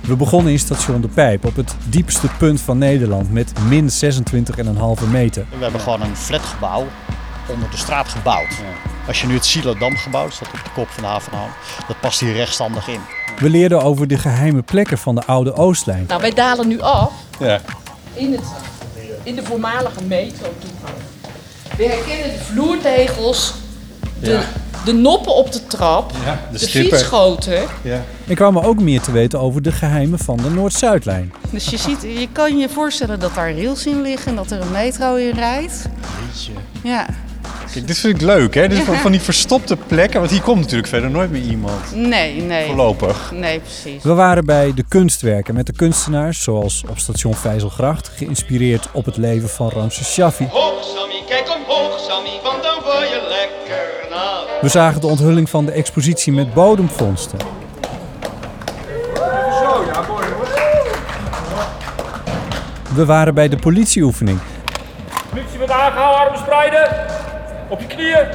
We 0.00 0.16
begonnen 0.16 0.52
in 0.52 0.58
station 0.58 1.00
De 1.00 1.08
Pijp 1.08 1.44
op 1.44 1.56
het 1.56 1.76
diepste 1.88 2.28
punt 2.38 2.60
van 2.60 2.78
Nederland 2.78 3.32
met 3.32 3.52
min 3.68 3.88
26,5 3.88 5.10
meter. 5.10 5.44
We 5.50 5.62
hebben 5.62 5.80
gewoon 5.80 6.02
een 6.02 6.16
flatgebouw 6.16 6.86
onder 7.50 7.70
de 7.70 7.76
straat 7.76 8.08
gebouwd. 8.08 8.48
Als 9.06 9.20
je 9.20 9.26
nu 9.26 9.34
het 9.34 9.44
Silodam 9.44 9.96
gebouw, 9.96 10.30
staat 10.30 10.48
op 10.48 10.60
de 10.64 10.70
kop 10.74 10.88
van 10.88 11.02
de 11.02 11.08
dat 11.88 12.00
past 12.00 12.20
hier 12.20 12.32
rechtstandig 12.32 12.88
in. 12.88 13.00
We 13.38 13.50
leerden 13.50 13.82
over 13.82 14.06
de 14.06 14.18
geheime 14.18 14.62
plekken 14.62 14.98
van 14.98 15.14
de 15.14 15.24
oude 15.24 15.54
Oostlijn. 15.54 16.04
Nou, 16.08 16.20
wij 16.20 16.32
dalen 16.32 16.68
nu 16.68 16.80
af 16.80 17.12
Ja. 17.38 17.60
in, 18.14 18.32
het, 18.32 18.40
in 19.22 19.34
de 19.34 19.42
voormalige 19.44 20.02
metro 20.04 20.46
toegang. 20.58 20.98
We 21.76 21.84
herkennen 21.84 22.38
de 22.38 22.44
vloertegels, 22.44 23.54
de, 24.20 24.30
Ja. 24.30 24.42
de 24.84 24.92
noppen 24.92 25.34
op 25.34 25.52
de 25.52 25.66
trap, 25.66 26.12
Ja, 26.24 26.40
de, 26.52 26.58
de 26.58 26.68
stipper. 26.68 26.98
fietsgoten. 26.98 27.62
Ja. 27.82 28.02
Er 28.28 28.34
ook 28.66 28.80
meer 28.80 29.00
te 29.00 29.12
weten 29.12 29.40
over 29.40 29.62
de 29.62 29.72
geheimen 29.72 30.18
van 30.18 30.36
de 30.36 30.50
Noord-Zuidlijn. 30.50 31.32
Dus 31.50 31.66
je, 31.66 31.76
ziet, 31.76 32.02
je 32.02 32.28
kan 32.32 32.58
je 32.58 32.68
voorstellen 32.68 33.20
dat 33.20 33.34
daar 33.34 33.52
rails 33.54 33.86
in 33.86 34.00
liggen 34.02 34.28
en 34.30 34.36
dat 34.36 34.50
er 34.50 34.60
een 34.60 34.70
metro 34.72 35.14
in 35.14 35.30
rijdt. 35.34 35.86
Ja. 36.82 37.06
Kijk, 37.72 37.86
dit 37.86 37.98
vind 37.98 38.14
ik 38.14 38.20
leuk, 38.20 38.54
hè? 38.54 38.68
Dit 38.68 38.78
is 38.78 38.84
van, 39.02 39.12
die 39.12 39.20
verstopte 39.20 39.76
plekken, 39.86 40.20
want 40.20 40.32
hier 40.32 40.42
komt 40.42 40.60
natuurlijk 40.60 40.88
verder 40.88 41.10
nooit 41.10 41.30
meer 41.30 41.42
iemand. 41.42 41.94
Nee, 41.94 42.40
nee. 42.40 42.66
Voorlopig. 42.66 43.30
Nee, 43.34 43.60
precies. 43.60 44.02
We 44.02 44.14
waren 44.14 44.44
bij 44.44 44.72
de 44.74 44.84
kunstwerken 44.88 45.54
met 45.54 45.66
de 45.66 45.72
kunstenaars, 45.72 46.42
zoals 46.42 46.84
op 46.88 46.98
station 46.98 47.34
Vijzelgracht, 47.34 48.10
geïnspireerd 48.16 48.88
op 48.92 49.04
het 49.04 49.16
leven 49.16 49.48
van 49.48 49.68
Ramses 49.68 50.12
Shaffi. 50.12 50.48
Hoog 50.50 50.84
Sammy, 50.84 51.22
kijk 51.28 51.56
omhoog 51.56 52.00
Sammy, 52.08 52.40
want 52.42 52.62
dan 52.62 52.78
word 52.84 53.08
je 53.08 53.26
lekker 53.28 54.10
nat. 54.10 54.60
We 54.60 54.68
zagen 54.68 55.00
de 55.00 55.06
onthulling 55.06 55.50
van 55.50 55.64
de 55.64 55.72
expositie 55.72 56.32
met 56.32 56.54
bodemvondsten. 56.54 57.38
Zo, 59.62 59.84
ja 59.92 60.04
mooi 60.08 60.26
We 62.94 63.04
waren 63.04 63.34
bij 63.34 63.48
de 63.48 63.56
politieoefening 63.56 64.38
Politie 65.30 65.58
met 65.58 65.70
aangehouden, 65.70 66.20
armen 66.20 66.38
spreiden. 66.38 66.88
Op 67.70 67.80
je 67.80 67.86
knieën. 67.86 68.26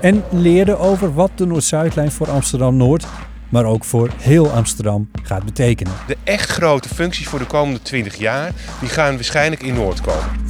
en 0.00 0.24
leerden 0.30 0.78
over 0.78 1.14
wat 1.14 1.30
de 1.34 1.46
Noord-Zuidlijn 1.46 2.10
voor 2.10 2.30
Amsterdam-Noord, 2.30 3.06
maar 3.48 3.64
ook 3.64 3.84
voor 3.84 4.10
heel 4.16 4.50
Amsterdam 4.50 5.10
gaat 5.22 5.44
betekenen. 5.44 5.92
De 6.06 6.16
echt 6.24 6.50
grote 6.50 6.88
functies 6.88 7.26
voor 7.26 7.38
de 7.38 7.46
komende 7.46 7.82
20 7.82 8.16
jaar, 8.16 8.52
die 8.80 8.88
gaan 8.88 9.14
waarschijnlijk 9.14 9.62
in 9.62 9.74
Noord 9.74 10.00
komen. 10.00 10.40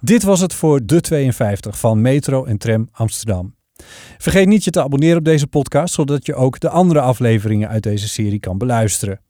Dit 0.00 0.22
was 0.22 0.40
het 0.40 0.54
voor 0.54 0.86
de 0.86 1.00
52 1.00 1.78
van 1.78 2.00
Metro 2.00 2.44
en 2.44 2.58
Tram 2.58 2.88
Amsterdam. 2.92 3.54
Vergeet 4.18 4.46
niet 4.46 4.64
je 4.64 4.70
te 4.70 4.82
abonneren 4.82 5.18
op 5.18 5.24
deze 5.24 5.46
podcast, 5.46 5.94
zodat 5.94 6.26
je 6.26 6.34
ook 6.34 6.60
de 6.60 6.68
andere 6.68 7.00
afleveringen 7.00 7.68
uit 7.68 7.82
deze 7.82 8.08
serie 8.08 8.40
kan 8.40 8.58
beluisteren. 8.58 9.20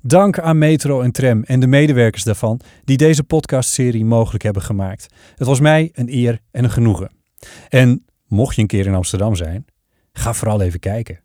Dank 0.00 0.38
aan 0.38 0.58
Metro 0.58 1.00
en 1.00 1.12
Tram 1.12 1.42
en 1.42 1.60
de 1.60 1.66
medewerkers 1.66 2.24
daarvan 2.24 2.60
die 2.84 2.96
deze 2.96 3.24
podcastserie 3.24 4.04
mogelijk 4.04 4.44
hebben 4.44 4.62
gemaakt. 4.62 5.06
Het 5.36 5.46
was 5.46 5.60
mij 5.60 5.90
een 5.92 6.12
eer 6.12 6.40
en 6.50 6.64
een 6.64 6.70
genoegen. 6.70 7.10
En 7.68 8.04
mocht 8.26 8.54
je 8.54 8.60
een 8.60 8.66
keer 8.66 8.86
in 8.86 8.94
Amsterdam 8.94 9.34
zijn, 9.34 9.64
ga 10.12 10.34
vooral 10.34 10.60
even 10.60 10.80
kijken. 10.80 11.20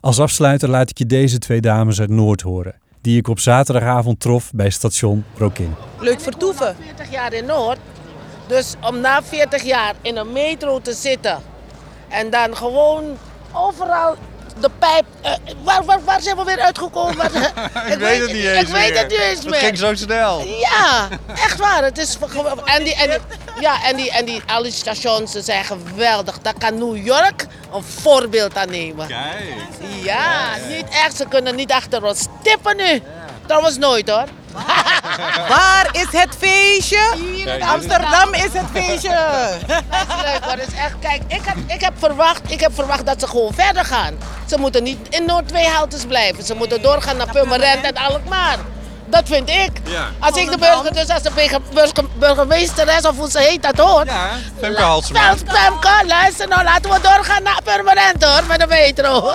Als 0.00 0.20
afsluiter 0.20 0.68
laat 0.68 0.90
ik 0.90 0.98
je 0.98 1.06
deze 1.06 1.38
twee 1.38 1.60
dames 1.60 2.00
uit 2.00 2.10
Noord 2.10 2.40
horen, 2.40 2.78
die 3.00 3.18
ik 3.18 3.28
op 3.28 3.38
zaterdagavond 3.38 4.20
trof 4.20 4.50
bij 4.54 4.70
station 4.70 5.24
Rokin. 5.36 5.74
leuk 6.00 6.20
vertoeven. 6.20 6.76
40 6.76 7.10
jaar 7.10 7.32
in 7.32 7.44
Noord. 7.44 7.78
Dus 8.48 8.74
om 8.80 9.00
na 9.00 9.22
40 9.22 9.62
jaar 9.62 9.94
in 10.02 10.16
een 10.16 10.32
metro 10.32 10.80
te 10.80 10.92
zitten 10.92 11.51
en 12.12 12.30
dan 12.30 12.56
gewoon 12.56 13.18
overal 13.52 14.16
de 14.60 14.70
pijp. 14.78 15.04
eh, 15.20 15.32
waar, 15.62 15.84
waar, 15.84 16.04
waar 16.04 16.20
zijn 16.20 16.36
we 16.36 16.44
weer 16.44 16.60
uitgekomen? 16.60 17.26
Ik 17.92 17.98
weet 17.98 18.20
het 18.20 18.32
niet 18.32 18.44
eens 18.44 18.60
Ik 18.60 18.66
weet 18.74 18.90
meer. 18.92 18.98
het 18.98 19.08
niet 19.08 19.18
eens 19.20 19.38
Het 19.38 19.48
meer. 19.50 19.58
ging 19.60 19.78
zo 19.78 19.94
snel. 19.94 20.44
Ja, 20.46 21.08
echt 21.34 21.58
waar. 21.58 21.84
Het 21.84 21.98
is 21.98 22.16
en 22.64 22.84
die, 22.84 22.94
en 22.94 23.08
die, 23.10 23.18
ja, 23.60 23.82
en 23.84 23.96
die, 23.96 24.10
en 24.10 24.24
die, 24.24 24.42
al 24.46 24.62
die 24.62 24.72
stations 24.72 25.32
ze 25.32 25.40
zijn 25.42 25.64
geweldig. 25.64 26.38
Daar 26.38 26.54
kan 26.58 26.78
New 26.78 27.06
York 27.06 27.46
een 27.74 27.82
voorbeeld 27.82 28.56
aan 28.56 28.70
nemen. 28.70 29.06
Kijk. 29.06 29.54
Ja, 30.02 30.48
niet 30.68 30.88
echt. 30.88 31.16
Ze 31.16 31.26
kunnen 31.28 31.54
niet 31.54 31.72
achter 31.72 32.04
ons 32.04 32.26
tippen 32.42 32.76
nu. 32.76 33.02
Trouwens 33.46 33.78
nooit 33.78 34.10
hoor. 34.10 34.24
Waar 35.56 35.88
is 35.92 36.06
het 36.20 36.34
feestje? 36.38 37.12
Hier 37.16 37.46
in 37.54 37.62
Amsterdam 37.62 38.34
is 38.34 38.52
het 38.52 38.64
feestje. 38.72 39.08
Dat 39.66 39.82
is 40.08 40.22
leuk 40.32 40.44
hoor. 40.44 40.58
Is 40.58 40.74
echt, 40.74 40.94
kijk, 41.00 41.22
ik 41.26 41.40
heb, 41.44 41.56
ik, 41.66 41.80
heb 41.80 41.92
verwacht, 41.98 42.40
ik 42.50 42.60
heb 42.60 42.74
verwacht 42.74 43.06
dat 43.06 43.20
ze 43.20 43.26
gewoon 43.26 43.52
verder 43.54 43.84
gaan. 43.84 44.14
Ze 44.46 44.58
moeten 44.58 44.82
niet 44.82 45.08
in 45.08 45.24
Noord 45.24 45.48
twee 45.48 45.66
haltes 45.68 46.04
blijven. 46.04 46.44
Ze 46.44 46.54
moeten 46.54 46.82
doorgaan 46.82 47.16
naar 47.16 47.30
Purmerend 47.32 47.84
en 47.84 47.96
Alkmaar. 47.96 48.56
Dat 49.06 49.22
vind 49.26 49.48
ik. 49.48 49.70
Ja. 49.84 50.04
Als 50.18 50.36
ik 50.36 50.50
de 50.50 50.58
burger, 50.58 50.92
dus 50.94 51.08
als 51.08 51.22
de 51.22 51.30
burger, 51.30 51.60
burger- 51.72 52.04
burgemeesteres 52.14 53.04
of 53.04 53.16
hoe 53.16 53.30
ze 53.30 53.38
heet 53.38 53.62
dat 53.62 53.78
hoort. 53.78 54.10
Femke 54.60 54.82
Halsema. 54.82 55.20
Femke, 55.20 55.52
Femke, 55.56 56.06
luister 56.06 56.48
nou, 56.48 56.64
laten 56.64 56.90
we 56.90 57.00
doorgaan 57.00 57.42
naar 57.42 57.60
Purmerend 57.64 58.24
hoor, 58.24 58.44
met 58.46 58.60
de 58.60 58.66
metro. 58.66 59.20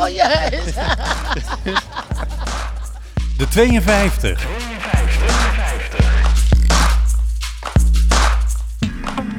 Oh, 0.00 0.08
juist. 0.08 0.74
De 3.42 3.48
52. 3.48 4.46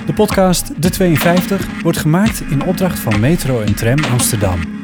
De 0.05 0.13
podcast 0.13 0.81
De 0.81 0.89
52 0.89 1.67
wordt 1.81 1.97
gemaakt 1.97 2.41
in 2.49 2.63
opdracht 2.63 2.99
van 2.99 3.19
Metro 3.19 3.61
en 3.61 3.75
Tram 3.75 4.03
Amsterdam. 4.03 4.82